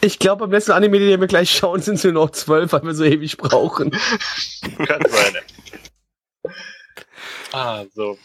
[0.00, 2.84] Ich glaube, beim letzten Anime, den wir gleich schauen, sind es nur noch zwölf, weil
[2.84, 3.90] wir so ewig brauchen.
[4.86, 5.34] Kann sein.
[5.34, 6.52] ja.
[7.54, 8.18] Ah, so.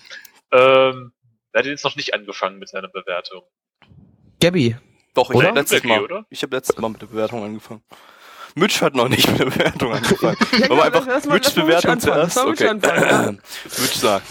[0.51, 1.11] Ähm,
[1.51, 3.43] er hat jetzt noch nicht angefangen mit seiner Bewertung.
[4.41, 4.75] Gabby,
[5.13, 6.03] Doch, ich habe letztes Mal.
[6.03, 6.25] oder?
[6.29, 7.83] Ich habe letztes Mal mit der Bewertung angefangen.
[8.55, 10.37] Mitch hat noch nicht mit der Bewertung angefangen.
[10.59, 12.45] Ja, genau, einfach lass mal- mal Bewertung Mitch zuerst?
[12.45, 13.37] Mitch Okay.
[13.63, 14.25] Mitch sagt,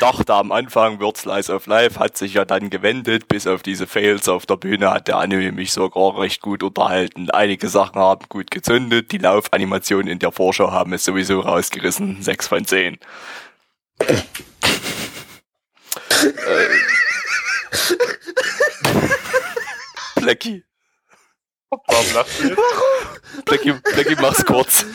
[0.00, 3.86] dachte am Anfang wird Slice of Life, hat sich ja dann gewendet, bis auf diese
[3.86, 7.30] Fails auf der Bühne hat der Anime mich sogar recht gut unterhalten.
[7.30, 12.22] Einige Sachen haben gut gezündet, die Laufanimationen in der Vorschau haben es sowieso rausgerissen.
[12.22, 12.98] 6 von 10.
[14.08, 14.16] äh.
[20.20, 20.64] Blackie.
[21.70, 22.58] Warum lachst du jetzt?
[23.44, 24.86] Blackie, Blackie, mach's kurz.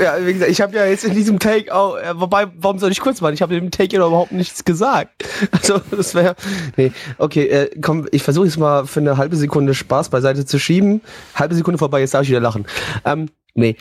[0.00, 2.90] ja, wie gesagt, ich habe ja jetzt in diesem Take auch, äh, wobei, warum soll
[2.90, 3.34] ich kurz machen?
[3.34, 5.24] Ich habe in dem Take ja überhaupt nichts gesagt.
[5.50, 6.36] Also, das wäre,
[6.76, 10.60] nee, okay, äh, komm, ich versuche jetzt mal für eine halbe Sekunde Spaß beiseite zu
[10.60, 11.00] schieben.
[11.34, 12.64] Halbe Sekunde vorbei, jetzt darf ich wieder lachen.
[13.04, 13.76] Ähm, nee.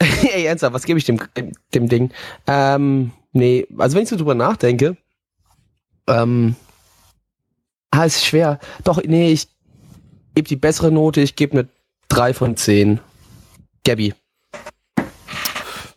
[0.32, 1.20] Ey, ernsthaft, was gebe ich dem,
[1.74, 2.10] dem, Ding?
[2.46, 4.96] Ähm, nee, also wenn ich so drüber nachdenke,
[6.08, 6.56] ähm,
[7.90, 8.58] ah, ist schwer.
[8.84, 9.48] Doch, nee, ich
[10.34, 11.68] gebe die bessere Note, ich gebe eine
[12.08, 13.00] 3 von 10.
[13.84, 14.14] Gabby.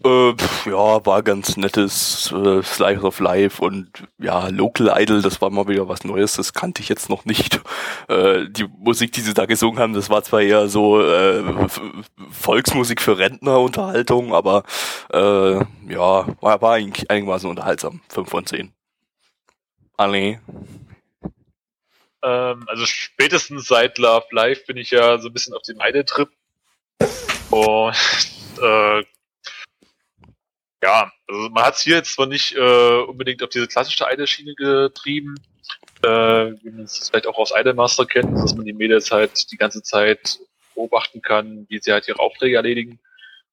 [0.07, 0.35] Äh,
[0.65, 5.67] ja, war ganz nettes äh, Slice of Life und ja, Local Idol, das war mal
[5.67, 7.59] wieder was Neues, das kannte ich jetzt noch nicht.
[8.09, 11.43] Äh, die Musik, die sie da gesungen haben, das war zwar eher so äh,
[12.31, 14.63] Volksmusik für Rentnerunterhaltung, aber
[15.11, 15.55] äh,
[15.91, 17.99] ja, war, war eigentlich einigermaßen unterhaltsam.
[18.07, 18.71] 5 von 10.
[19.97, 20.39] Alle.
[22.23, 26.29] Ähm, also spätestens seit Love Live bin ich ja so ein bisschen auf dem Idol-Trip.
[27.49, 27.95] Und
[28.61, 29.03] äh,
[30.87, 34.55] ja, also man hat es hier jetzt zwar nicht äh, unbedingt auf diese klassische Idol-Schiene
[34.55, 35.35] getrieben,
[36.01, 39.57] äh, wie man es vielleicht auch aus Idolmaster kennt, dass man die Mädels halt die
[39.57, 40.39] ganze Zeit
[40.75, 42.99] beobachten kann, wie sie halt ihre Aufträge erledigen.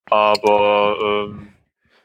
[0.06, 1.48] Aber ähm,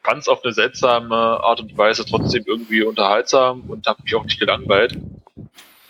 [0.01, 4.39] ganz auf eine seltsame Art und Weise trotzdem irgendwie unterhaltsam und habe mich auch nicht
[4.39, 4.97] gelangweilt.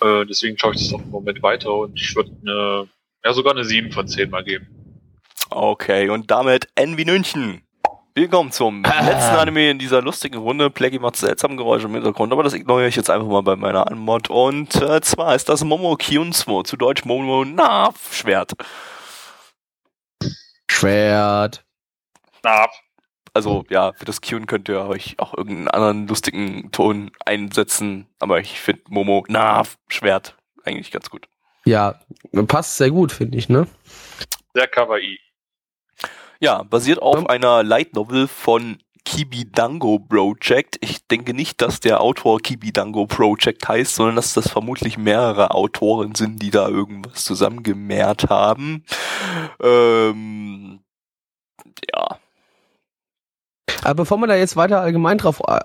[0.02, 2.90] Äh, deswegen schaue ich das auch im Moment weiter und ich würde
[3.24, 4.68] ja sogar eine 7 von 10 mal geben.
[5.50, 7.64] Okay, und damit Envy München.
[8.20, 10.70] Willkommen zum letzten Anime in dieser lustigen Runde.
[10.70, 13.90] Plaggy macht seltsame Geräusche im Hintergrund, aber das ignoriere ich jetzt einfach mal bei meiner
[13.90, 14.30] Anmod.
[14.30, 18.56] Und äh, zwar ist das Momo Kyunsmo, zu Deutsch Momo Nav Schwert.
[20.70, 21.64] Schwert.
[22.44, 22.70] Nav.
[23.34, 28.42] Also ja, für das Kyun könnt ihr euch auch irgendeinen anderen lustigen Ton einsetzen, aber
[28.42, 30.36] ich finde Momo Nav Schwert
[30.66, 31.30] eigentlich ganz gut.
[31.64, 32.02] Ja,
[32.48, 33.66] passt sehr gut, finde ich, ne?
[34.54, 35.20] Sehr kawaii.
[36.42, 37.28] Ja, basiert auf Ähm.
[37.28, 40.78] einer Light Novel von Kibidango Project.
[40.82, 46.16] Ich denke nicht, dass der Autor Kibidango Project heißt, sondern dass das vermutlich mehrere Autoren
[46.16, 48.86] sind, die da irgendwas zusammengemehrt haben.
[49.62, 50.80] Ähm,
[51.92, 52.20] ja.
[53.84, 55.60] Aber bevor wir da jetzt weiter allgemein drauf äh,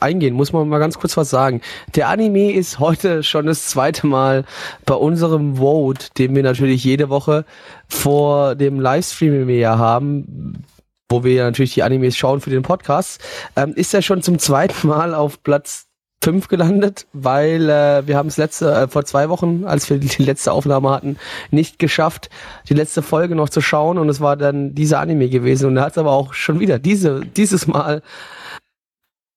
[0.00, 1.60] eingehen, muss man mal ganz kurz was sagen.
[1.94, 4.44] Der Anime ist heute schon das zweite Mal
[4.86, 7.44] bei unserem Vote, den wir natürlich jede Woche
[7.88, 10.64] vor dem Livestream, ja haben,
[11.08, 13.20] wo wir natürlich die Animes schauen für den Podcast,
[13.56, 15.86] ähm, ist er schon zum zweiten Mal auf Platz
[16.22, 20.22] 5 gelandet, weil äh, wir haben es letzte äh, vor zwei Wochen, als wir die
[20.22, 21.16] letzte Aufnahme hatten,
[21.50, 22.28] nicht geschafft,
[22.68, 25.84] die letzte Folge noch zu schauen und es war dann dieser Anime gewesen und er
[25.84, 28.02] hat es aber auch schon wieder diese dieses Mal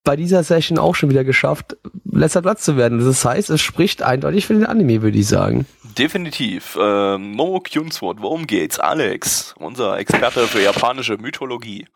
[0.04, 1.78] bei dieser Session auch schon wieder geschafft,
[2.12, 3.04] letzter Platz zu werden.
[3.04, 5.66] Das heißt, es spricht eindeutig für den Anime, würde ich sagen.
[5.98, 6.78] Definitiv.
[6.80, 8.80] Ähm, Momo Kyunsword, worum geht's?
[8.80, 11.88] Alex, unser Experte für japanische Mythologie.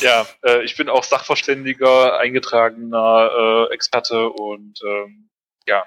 [0.00, 5.30] Ja, äh, ich bin auch Sachverständiger, eingetragener äh, Experte und ähm,
[5.66, 5.84] ja,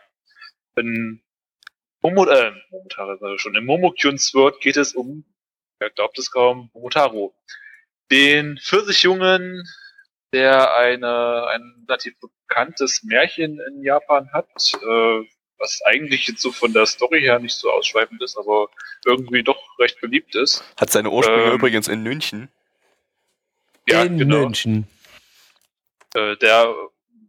[0.75, 1.21] in
[2.01, 5.25] Momo, äh, Momotaro schon, in Momokyuns Word geht es um,
[5.79, 7.35] wer glaubt es kaum, Momotaro.
[8.11, 9.63] Den Pfirsichjungen,
[10.35, 15.23] der eine, ein relativ bekanntes Märchen in Japan hat, äh,
[15.57, 18.67] was eigentlich jetzt so von der Story her nicht so ausschweifend ist, aber
[19.05, 20.61] irgendwie doch recht beliebt ist.
[20.77, 22.49] Hat seine Ursprünge Ähm, übrigens in München.
[23.87, 24.41] Ja, in genau.
[24.41, 24.87] München.
[26.15, 26.73] äh, der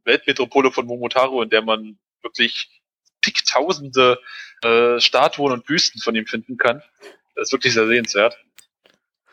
[0.05, 2.83] Weltmetropole von Momotaro, in der man wirklich
[3.23, 4.19] zigtausende
[4.65, 6.83] äh, Statuen und Büsten von ihm finden kann.
[7.37, 8.37] Das ist wirklich sehr sehenswert.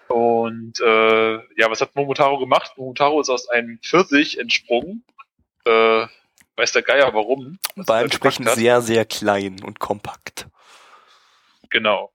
[0.08, 2.74] Und äh, ja, was hat Momotaro gemacht?
[2.78, 5.04] Momotaro ist aus einem Pfirsich entsprungen.
[5.66, 6.08] Äh,
[6.56, 7.60] weiß der Geier warum.
[7.76, 10.48] War entsprechend sehr, sehr klein und kompakt.
[11.70, 12.12] Genau.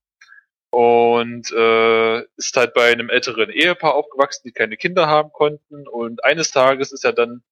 [0.71, 5.89] Und äh, ist halt bei einem älteren Ehepaar aufgewachsen, die keine Kinder haben konnten.
[5.89, 7.43] Und eines Tages ist er dann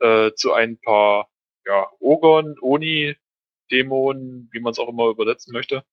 [0.00, 1.28] äh, zu ein paar
[1.64, 3.16] ja, Ogern, Oni,
[3.70, 5.84] Dämonen, wie man es auch immer übersetzen möchte,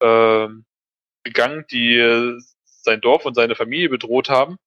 [0.00, 0.64] ähm,
[1.22, 2.38] gegangen, die äh,
[2.84, 4.58] sein Dorf und seine Familie bedroht haben.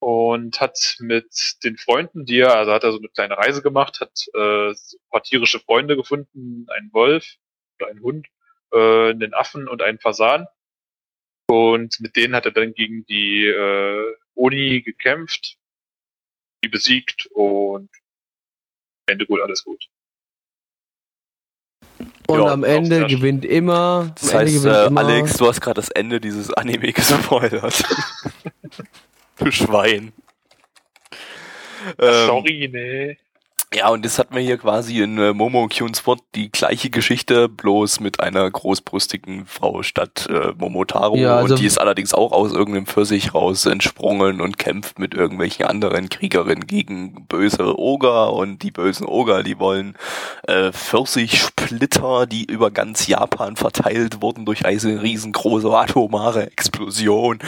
[0.00, 4.00] Und hat mit den Freunden, die er, also hat er so eine kleine Reise gemacht,
[4.00, 4.72] hat äh,
[5.10, 7.26] paar tierische Freunde gefunden, einen Wolf
[7.80, 8.28] oder einen Hund,
[8.72, 10.46] äh, einen Affen und einen Fasan.
[11.48, 15.56] Und mit denen hat er dann gegen die äh, Oni gekämpft,
[16.62, 17.90] die besiegt und
[19.06, 19.88] Ende gut, alles gut.
[22.26, 24.12] Und Ja, am Ende gewinnt immer.
[24.20, 25.00] Das am Ende heißt, gewinnt äh, immer.
[25.00, 27.82] Alex, du hast gerade das Ende dieses Anime gespoilert.
[29.38, 30.12] du Schwein.
[31.98, 33.18] Ähm, Sorry, nee.
[33.74, 38.00] Ja, und das hatten wir hier quasi in äh, Momo Kyunspot die gleiche Geschichte, bloß
[38.00, 41.16] mit einer großbrüstigen Frau statt äh, Momotaro.
[41.16, 45.12] Ja, also- und die ist allerdings auch aus irgendeinem Pfirsich raus entsprungen und kämpft mit
[45.12, 48.32] irgendwelchen anderen Kriegerinnen gegen böse Oger.
[48.32, 49.96] Und die bösen Oger, die wollen
[50.46, 57.40] äh, Pfirsichsplitter, die über ganz Japan verteilt wurden durch eine riesengroße atomare Explosion.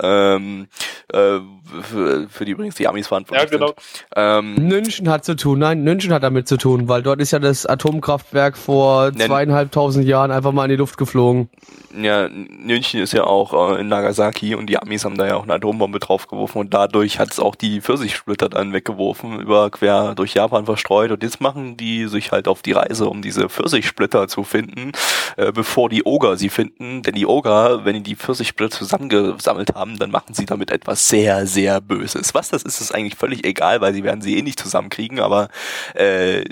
[0.00, 0.68] Ähm,
[1.12, 1.40] äh,
[1.82, 3.66] für, für die übrigens die Amis Ja, verantwortlich genau.
[3.66, 4.06] sind.
[4.14, 7.38] Ähm, Nünchen hat zu tun, nein, Nünchen hat damit zu tun, weil dort ist ja
[7.38, 11.48] das Atomkraftwerk vor zweieinhalbtausend Jahren einfach mal in die Luft geflogen.
[11.96, 15.44] Ja, München ist ja auch äh, in Nagasaki und die Amis haben da ja auch
[15.44, 20.34] eine Atombombe draufgeworfen und dadurch hat es auch die Pfirsichsplitter dann weggeworfen, über quer durch
[20.34, 24.44] Japan verstreut und jetzt machen die sich halt auf die Reise, um diese Pfirsichsplitter zu
[24.44, 24.92] finden,
[25.36, 29.98] äh, bevor die Oger sie finden, denn die Oger, wenn die die Pfirsichsplitter zusammengesammelt haben,
[29.98, 32.34] dann machen sie damit etwas sehr, sehr Böses.
[32.34, 35.45] Was das ist, ist eigentlich völlig egal, weil sie werden sie eh nicht zusammenkriegen, aber
[35.94, 36.44] äh,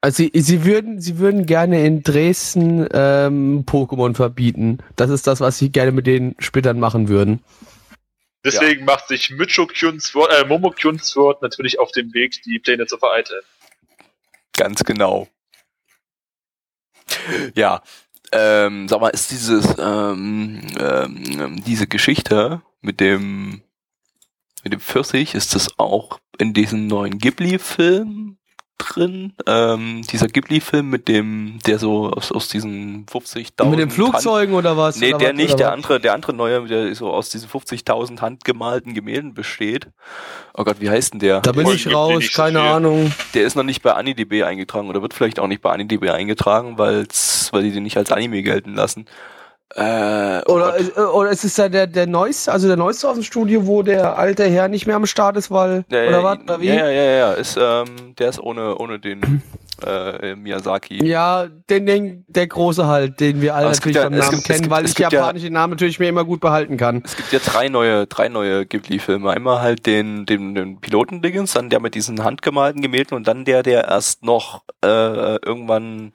[0.00, 4.78] Also sie, sie würden, sie würden gerne in Dresden ähm, Pokémon verbieten.
[4.96, 7.42] Das ist das, was sie gerne mit den Splittern machen würden.
[8.44, 13.42] Deswegen macht sich Kyunsword, äh, Momo Kyunsword natürlich auf dem Weg, die Pläne zu vereiteln.
[14.56, 15.28] Ganz genau.
[17.54, 17.82] Ja,
[18.32, 23.62] ähm, sag mal, ist dieses ähm, ähm, diese Geschichte mit dem
[24.62, 28.38] mit dem Pfirsich, ist das auch in diesem neuen Ghibli-Film
[28.78, 29.32] drin.
[29.46, 34.76] Ähm, dieser Ghibli-Film mit dem, der so aus, aus diesen 50.000 Mit den Flugzeugen oder
[34.76, 34.98] was?
[34.98, 35.74] Nee, oder der was, nicht, der was?
[35.74, 39.88] andere, der andere neue, der so aus diesen 50.000 handgemalten Gemälden besteht.
[40.54, 41.40] Oh Gott, wie heißt denn der?
[41.40, 42.68] Da bin ich Ghibli raus, nicht keine viel.
[42.68, 43.12] Ahnung.
[43.34, 46.78] Der ist noch nicht bei AniDB eingetragen oder wird vielleicht auch nicht bei AniDB eingetragen,
[46.78, 49.06] weil's, weil die den nicht als Anime gelten lassen.
[49.74, 51.28] Äh, oh Oder, Gott.
[51.28, 54.18] äh, ist es da der, der neueste, also der neueste aus dem Studio, wo der
[54.18, 56.68] alte Herr nicht mehr am Start ist, weil, Ja, oder ja, was, oder wie?
[56.68, 57.32] Ja, ja, ja, ja.
[57.32, 59.42] Ist, ähm, der ist ohne, ohne den
[59.86, 61.04] äh, Miyazaki.
[61.04, 64.44] Ja, den, den, der große halt, den wir alle Aber natürlich ja- beim Namen gibt-
[64.46, 67.02] kennen, gibt- weil ich gibt ja- japanische Namen natürlich mir immer gut behalten kann.
[67.04, 69.30] Es gibt ja drei neue, drei neue Ghibli-Filme.
[69.30, 73.62] Einmal halt den, den, den Piloten-Dingens, dann der mit diesen handgemalten Gemälden und dann der,
[73.62, 76.12] der erst noch äh, irgendwann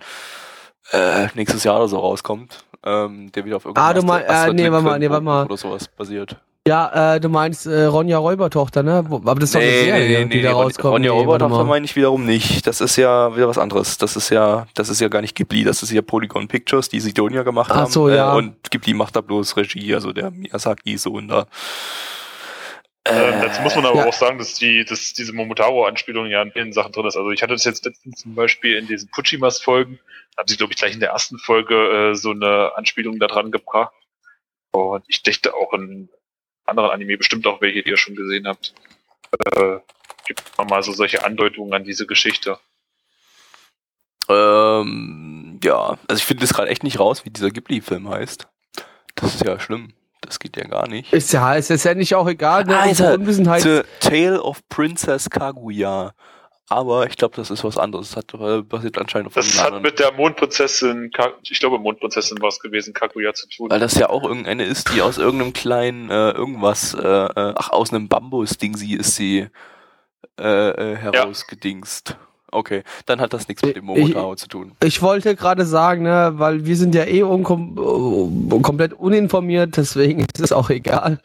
[0.92, 2.66] äh, nächstes Jahr oder so rauskommt.
[2.86, 5.46] Ähm, der wieder auf irgendeinem Ah, du mein- äh, nee, warte mal, nee, warte mal.
[5.46, 6.36] oder sowas basiert.
[6.66, 9.04] Ja, äh, du meinst äh, Ronja Räubertochter, ne?
[9.10, 10.94] Aber das ist doch eine Serie, die da rauskommt.
[10.94, 11.64] Ronja Nee, mal.
[11.66, 12.66] meine ich wiederum nicht.
[12.66, 13.98] Das ist ja wieder was anderes.
[13.98, 17.02] Das ist ja, das ist ja gar nicht Ghibli, das ist ja Polygon Pictures, die
[17.02, 17.92] Sidonia gemacht Ach haben.
[17.92, 18.34] so, ja.
[18.34, 21.48] Äh, und Ghibli macht da bloß Regie, also der Miyazaki-Sohn da.
[23.06, 24.06] Ähm, dazu muss man aber ja.
[24.08, 27.18] auch sagen, dass die, dass diese Momotaro-Anspielung ja in vielen Sachen drin ist.
[27.18, 30.00] Also ich hatte das jetzt letztens zum Beispiel in diesen Puchimas-Folgen,
[30.38, 33.52] haben sie, glaube ich, gleich in der ersten Folge äh, so eine Anspielung da dran
[33.52, 33.94] gebracht.
[34.72, 36.10] Und ich dachte auch in
[36.66, 38.74] anderen Anime, bestimmt auch welche, die ihr schon gesehen habt,
[39.56, 39.78] äh,
[40.26, 42.58] gibt man mal so solche Andeutungen an diese Geschichte.
[44.30, 48.48] Ähm, ja, also ich finde das gerade echt nicht raus, wie dieser Ghibli-Film heißt.
[49.16, 49.94] Das ist ja schlimm.
[50.22, 51.12] Das geht ja gar nicht.
[51.12, 52.80] Ist ja, ist ja nicht auch egal, ne?
[52.80, 53.20] Ah, ist Unsere er.
[53.20, 53.62] Unwissenheit.
[53.62, 56.14] The Tale of Princess Kaguya.
[56.70, 58.12] Aber ich glaube, das ist was anderes.
[58.12, 59.84] Das hat, äh, basiert anscheinend auf Das hat anderen.
[59.84, 61.12] mit der Mondprinzessin,
[61.44, 63.70] ich glaube Mondprinzessin war es gewesen, Kaguya zu tun.
[63.70, 67.70] Weil das ja auch irgendeine ist, die aus irgendeinem kleinen äh, irgendwas, äh, äh, ach,
[67.70, 69.50] aus einem Bambus-Ding sie ist sie
[70.40, 72.18] äh, äh, herausgedingst.
[72.54, 74.74] Okay, dann hat das nichts mit dem Momotaro zu tun.
[74.84, 80.22] Ich wollte gerade sagen, ne, weil wir sind ja eh unkom äh, komplett uninformiert, deswegen
[80.22, 81.20] ist es auch egal.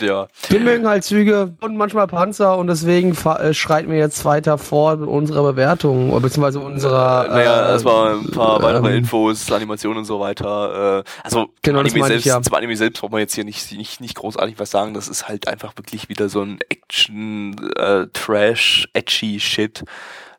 [0.00, 0.28] Ja.
[0.48, 4.98] Wir mögen halt Züge und manchmal Panzer und deswegen äh, schreiten wir jetzt weiter vor
[4.98, 7.28] unserer Bewertung, beziehungsweise unserer.
[7.28, 11.00] Naja, äh, erstmal ein paar weitere ähm, Infos, Animationen und so weiter.
[11.00, 12.42] Äh, also Genau, Anime meine ich, selbst, ja.
[12.42, 14.94] zum Anime selbst braucht man jetzt hier nicht, nicht, nicht großartig was sagen.
[14.94, 19.84] Das ist halt einfach wirklich wieder so ein Action, äh, Trash, edgy Shit.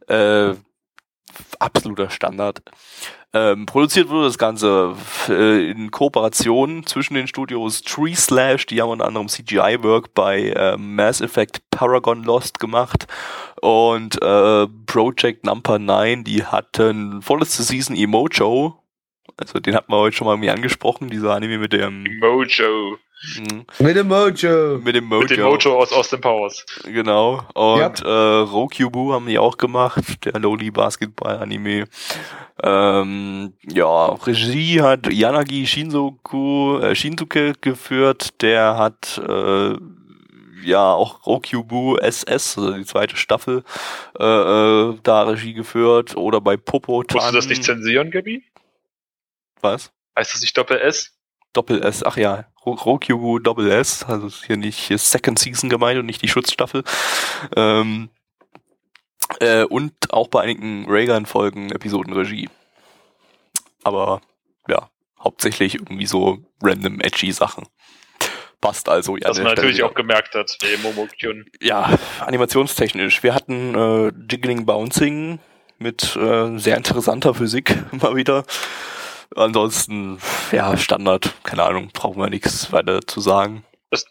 [0.08, 0.56] Äh,
[1.60, 2.62] absoluter Standard.
[3.34, 4.96] Ähm, produziert wurde das Ganze
[5.30, 10.76] äh, in Kooperation zwischen den Studios Tree Slash, die haben unter anderem CGI-Work bei äh,
[10.76, 13.08] Mass Effect Paragon Lost gemacht
[13.62, 18.84] und äh, Project Number 9, die hatten vorletzte Season Emojo,
[19.38, 22.98] also den hatten wir heute schon mal irgendwie angesprochen, dieser Anime mit dem Mojo.
[23.38, 24.80] Mh, Mit dem Mojo.
[24.84, 25.22] mit dem Mojo.
[25.22, 26.66] Mit dem Mojo aus Austin Powers.
[26.84, 27.44] Genau.
[27.54, 31.86] Und äh, Rokubu haben die auch gemacht, der Lowly Basketball Anime.
[32.64, 39.76] Ähm, ja, Regie hat Yanagi Shinzoku, äh, Shinsuke geführt, der hat äh,
[40.64, 43.64] ja auch Rokubu SS, also die zweite Staffel,
[44.20, 48.44] äh, äh, da Regie geführt oder bei Popo Musst du das nicht zensieren, Gabi?
[49.62, 49.92] Was?
[50.18, 51.12] Heißt das nicht Doppel S?
[51.54, 55.70] Doppel S, ach ja, Ro- Rokubu Doppel S, also ist hier nicht hier Second Season
[55.70, 56.84] gemeint und nicht die Schutzstaffel.
[57.56, 58.10] Ähm,
[59.40, 62.50] äh, und auch bei einigen Reagan-Folgen Episodenregie.
[63.84, 64.22] Aber
[64.68, 64.90] ja,
[65.24, 67.66] hauptsächlich irgendwie so random edgy Sachen.
[68.60, 69.18] Passt also.
[69.18, 71.46] Ja, Was man natürlich auch gemerkt hat, bei Momokyun.
[71.62, 73.24] ja, animationstechnisch.
[73.24, 75.40] Wir hatten äh, Jiggling Bouncing
[75.80, 78.46] mit äh, sehr interessanter Physik mal wieder.
[79.36, 80.20] Ansonsten,
[80.52, 83.64] ja, Standard, keine Ahnung, brauchen wir nichts weiter zu sagen.
[83.90, 84.06] Das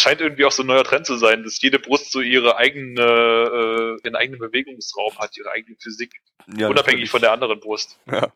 [0.00, 3.02] scheint irgendwie auch so ein neuer Trend zu sein, dass jede Brust so ihre eigene,
[3.02, 6.14] äh, ihren eigenen Bewegungsraum hat, ihre eigene Physik,
[6.56, 7.98] Ja, unabhängig von der anderen Brust.
[8.10, 8.32] Ja.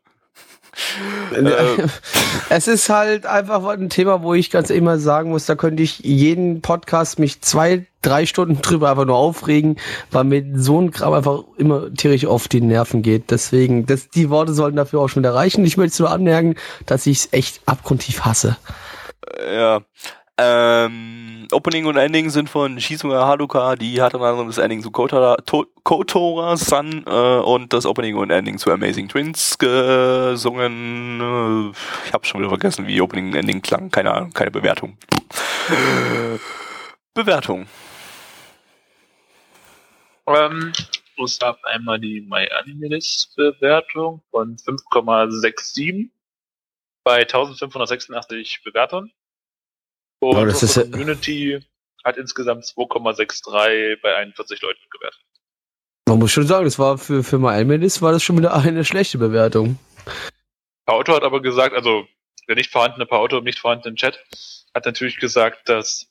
[1.35, 1.87] Äh,
[2.49, 6.01] Es ist halt einfach ein Thema, wo ich ganz immer sagen muss, da könnte ich
[6.01, 9.77] jeden Podcast mich zwei, drei Stunden drüber einfach nur aufregen,
[10.11, 13.31] weil mir so ein Kram einfach immer tierisch auf die Nerven geht.
[13.31, 15.65] Deswegen, das, die Worte sollten dafür auch schon wieder reichen.
[15.65, 16.55] Ich möchte nur anmerken,
[16.87, 18.57] dass ich es echt abgrundtief hasse.
[19.53, 19.81] ja.
[20.39, 24.91] Ähm, Opening und Ending sind von Shizuga Haruka, die hat unter anderem das Ending zu
[24.91, 31.73] Kotora, to, Kotora Sun äh, und das Opening und Ending zu Amazing Twins gesungen.
[32.05, 33.91] Ich habe schon wieder vergessen, wie Opening und Ending klang.
[33.91, 34.99] Keine Ahnung, keine Bewertung.
[37.15, 37.67] Bewertung.
[40.27, 40.73] Ähm,
[41.25, 46.11] es gab einmal die MyAnimeList-Bewertung von 5,67
[47.05, 49.11] bei 1586 Bewertungen.
[50.21, 51.61] Und Oh, das ist unsere ja- Community
[52.05, 55.21] hat insgesamt 2,63 bei 41 Leuten gewertet.
[56.09, 59.19] Man muss schon sagen, das war für, für MyAnimeList war das schon wieder eine schlechte
[59.19, 59.79] Bewertung.
[60.87, 62.07] Paoto hat aber gesagt, also
[62.49, 64.23] der nicht vorhandene Paoto im nicht vorhandenen Chat
[64.73, 66.07] hat natürlich gesagt, dass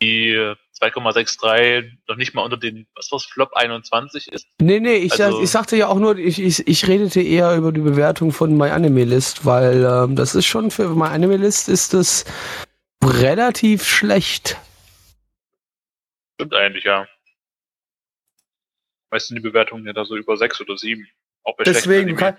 [0.00, 0.32] die
[0.80, 4.46] 2,63 noch nicht mal unter den, was war's, Flop 21 ist.
[4.62, 7.70] Nee, nee, ich, Also- ich sagte ja auch nur, ich, ich, ich redete eher über
[7.72, 12.24] die Bewertung von MyAnimeList, weil ähm, das ist schon für MyAnimeList ist das
[13.02, 14.56] relativ schlecht.
[16.34, 17.06] Stimmt eigentlich, ja.
[19.10, 21.06] Meistens die Bewertungen ja da so über 6 oder 7.
[21.42, 22.36] Auch bei Deswegen, kann,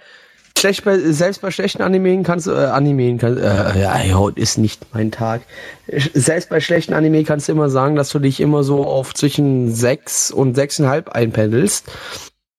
[0.58, 4.58] schlecht bei, selbst bei schlechten Animen kannst du, äh, Animen kannst, äh, ja, heute ist
[4.58, 5.42] nicht mein Tag.
[5.88, 9.72] Selbst bei schlechten Anime kannst du immer sagen, dass du dich immer so auf zwischen
[9.72, 11.92] 6 und 6,5 einpendelst.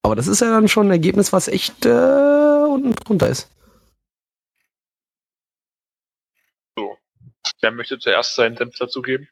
[0.03, 3.49] Aber das ist ja dann schon ein Ergebnis, was echt äh, unten drunter ist.
[6.77, 6.97] So.
[7.61, 9.29] Wer möchte zuerst seinen Senf dazugeben?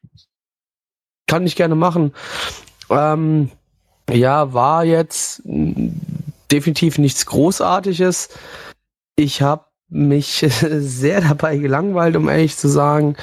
[1.27, 2.13] Kann ich gerne machen.
[2.89, 3.51] Ähm,
[4.11, 5.43] ja, war jetzt
[6.51, 8.29] definitiv nichts Großartiges.
[9.17, 13.17] Ich habe mich sehr dabei gelangweilt, um ehrlich zu sagen.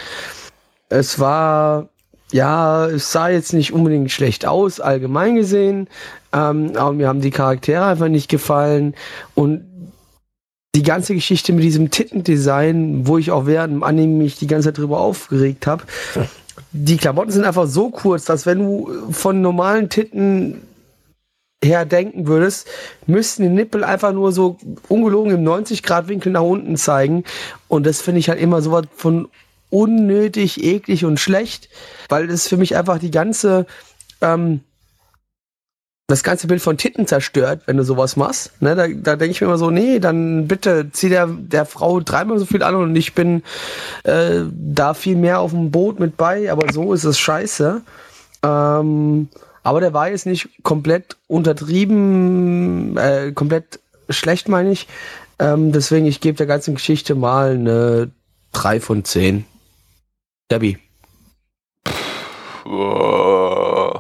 [0.90, 1.90] Es war,
[2.32, 5.90] ja, es sah jetzt nicht unbedingt schlecht aus, allgemein gesehen.
[6.34, 8.96] Ähm, aber mir haben die Charaktere einfach nicht gefallen.
[9.36, 9.66] Und
[10.78, 14.68] die ganze Geschichte mit diesem Tittendesign, wo ich auch während dem Anime mich die ganze
[14.68, 15.84] Zeit drüber aufgeregt habe,
[16.72, 20.62] die Klamotten sind einfach so kurz, dass wenn du von normalen Titten
[21.66, 22.68] her denken würdest,
[23.08, 27.24] müssten die Nippel einfach nur so ungelogen im 90-Grad-Winkel nach unten zeigen.
[27.68, 29.30] Und das finde ich halt immer so was von
[29.72, 31.70] unnötig, eklig und schlecht,
[32.08, 33.66] weil das für mich einfach die ganze,
[34.22, 34.60] ähm,
[36.08, 38.52] das ganze Bild von Titten zerstört, wenn du sowas machst.
[38.62, 42.00] Ne, da da denke ich mir immer so, nee, dann bitte zieh der, der Frau
[42.00, 43.44] dreimal so viel an und ich bin
[44.04, 47.82] äh, da viel mehr auf dem Boot mit bei, aber so ist es scheiße.
[48.44, 49.28] Ähm,
[49.64, 54.88] aber der war jetzt nicht komplett untertrieben, äh, komplett schlecht, meine ich.
[55.40, 58.10] Ähm, deswegen, ich gebe der ganzen Geschichte mal eine
[58.54, 59.46] 3 von 10.
[60.50, 60.78] Debbie.
[62.66, 64.00] Uh,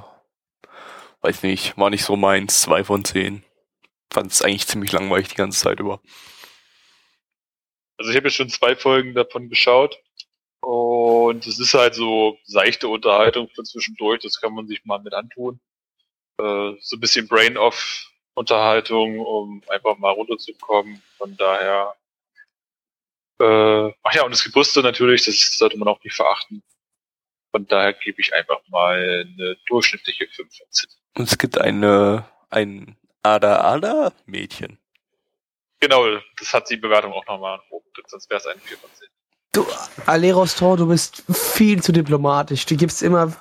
[1.28, 3.44] weiß nicht, war nicht so meins, zwei von zehn.
[4.12, 5.99] Fand es eigentlich ziemlich langweilig die ganze Zeit über.
[7.98, 10.02] Also ich habe jetzt schon zwei Folgen davon geschaut.
[10.62, 15.14] Und es ist halt so seichte Unterhaltung für zwischendurch, das kann man sich mal mit
[15.14, 15.60] antun.
[16.40, 21.02] Äh, so ein bisschen Brain-Off-Unterhaltung, um einfach mal runterzukommen.
[21.18, 21.94] Von daher.
[23.40, 26.64] Äh, ach ja, und das Gebuste natürlich, das sollte man auch nicht verachten.
[27.58, 30.90] Von daher gebe ich einfach mal eine durchschnittliche 5 von 10.
[31.16, 34.78] Und es gibt eine, ein Ada-Ada-Mädchen.
[35.80, 36.06] Genau,
[36.38, 39.08] das hat die Bewertung auch nochmal oben, sonst wäre es eine 4 von 10.
[39.54, 39.66] Du,
[40.06, 42.68] Ale Rostor, du bist viel zu diplomatisch.
[42.68, 43.34] Du gibst immer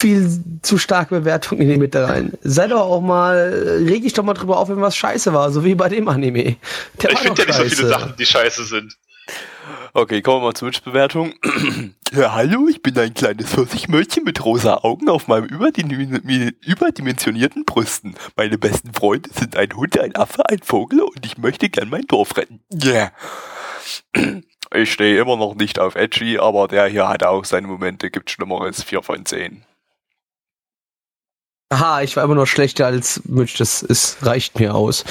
[0.00, 2.38] viel zu starke Bewertungen in die Mitte rein.
[2.42, 5.64] Sei doch auch mal, reg dich doch mal drüber auf, wenn was scheiße war, so
[5.64, 6.56] wie bei dem Anime.
[7.02, 7.88] Der ich finde ja nicht so viele.
[7.88, 8.96] Sachen, die scheiße sind.
[9.94, 11.34] Okay, kommen wir mal zur Wunschbewertung.
[12.12, 15.92] ja, hallo, ich bin ein kleines Pfirsichmädchen mit rosa Augen auf meinem überdim-
[16.62, 18.14] überdimensionierten Brüsten.
[18.34, 22.06] Meine besten Freunde sind ein Hund, ein Affe, ein Vogel und ich möchte gern mein
[22.06, 22.60] Dorf retten.
[22.72, 23.12] Yeah.
[24.74, 28.30] Ich stehe immer noch nicht auf Edgy, aber der hier hat auch seine Momente, gibt
[28.30, 29.66] Schlimmeres, 4 von 10.
[31.68, 35.04] Aha, ich war immer noch schlechter als Mitch, das ist, reicht mir aus.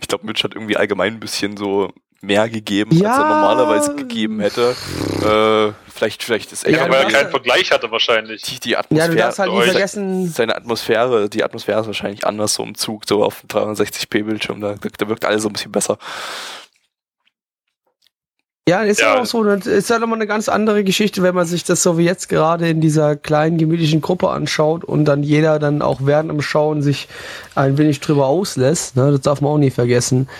[0.00, 1.92] Ich glaube, Mitch hat irgendwie allgemein ein bisschen so
[2.26, 3.22] mehr gegeben, als Ja.
[3.22, 4.74] er normalerweise gegeben hätte.
[5.22, 8.42] Äh, vielleicht, vielleicht ist echt Ja, Ja, weil du er keinen Vergleich hatte wahrscheinlich.
[8.42, 9.10] die, die Ja, Atmosphäre.
[9.10, 13.02] du darfst halt euch- vergessen, seine Atmosphäre, die Atmosphäre ist wahrscheinlich anders so im Zug,
[13.08, 15.98] so auf dem 360p-Bildschirm, da, da wirkt alles so ein bisschen besser.
[18.66, 19.20] Ja, ist ja Ja.
[19.20, 19.44] auch so.
[19.44, 22.30] Das ist ja nochmal eine ganz andere Geschichte, wenn man sich das so wie jetzt
[22.30, 26.80] gerade in dieser kleinen, gemütlichen Gruppe anschaut und dann jeder dann auch während dem Schauen
[26.80, 27.06] sich
[27.54, 28.96] ein wenig drüber auslässt.
[28.96, 29.10] Ne?
[29.12, 30.30] Das darf man auch nie vergessen.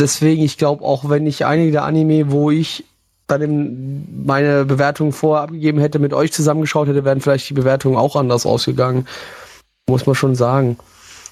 [0.00, 2.84] Deswegen, ich glaube, auch wenn ich einige der Anime, wo ich
[3.26, 8.16] dann meine Bewertung vorher abgegeben hätte, mit euch zusammengeschaut hätte, wären vielleicht die Bewertungen auch
[8.16, 9.06] anders ausgegangen.
[9.88, 10.78] Muss man schon sagen.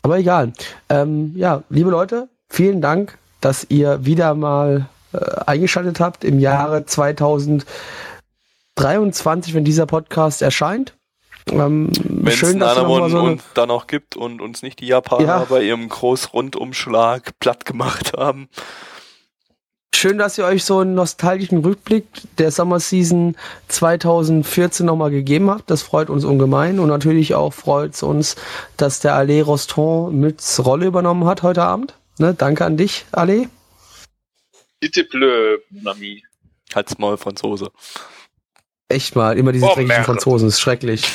[0.02, 0.52] Aber egal.
[0.88, 6.84] Ähm, ja, liebe Leute, vielen Dank, dass ihr wieder mal äh, eingeschaltet habt im Jahre
[6.84, 10.95] 2023, wenn dieser Podcast erscheint.
[11.48, 14.16] Ähm, Wenn es schön, einen dass ihr noch mal Anamon so und da noch gibt
[14.16, 15.46] und uns nicht die Japaner Ja.
[15.48, 18.48] bei ihrem Großrundumschlag platt gemacht haben.
[19.94, 22.04] schön, dass ihr euch so einen nostalgischen Rückblick
[22.36, 23.34] der Summer Season
[23.68, 25.70] 2014 nochmal gegeben habt.
[25.70, 28.36] Das freut uns ungemein und natürlich auch freut es uns,
[28.76, 31.94] dass der Ale Roston Mütz Rolle übernommen hat heute Abend.
[32.18, 33.48] Ne, danke an dich, Ale.
[34.80, 36.22] Bitte bleu, mon ami.
[36.74, 37.70] Halt's Maul, Franzose.
[38.88, 40.04] Echt mal, immer diese Oh, dreckigen.
[40.04, 41.04] Franzosen, ist schrecklich.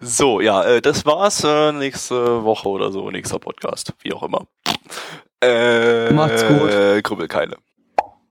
[0.00, 1.44] So, ja, äh, das war's.
[1.44, 4.46] Äh, nächste Woche oder so, nächster Podcast, wie auch immer.
[5.42, 6.70] Äh, Macht's gut.
[6.70, 7.56] Äh, Krüppelkeile.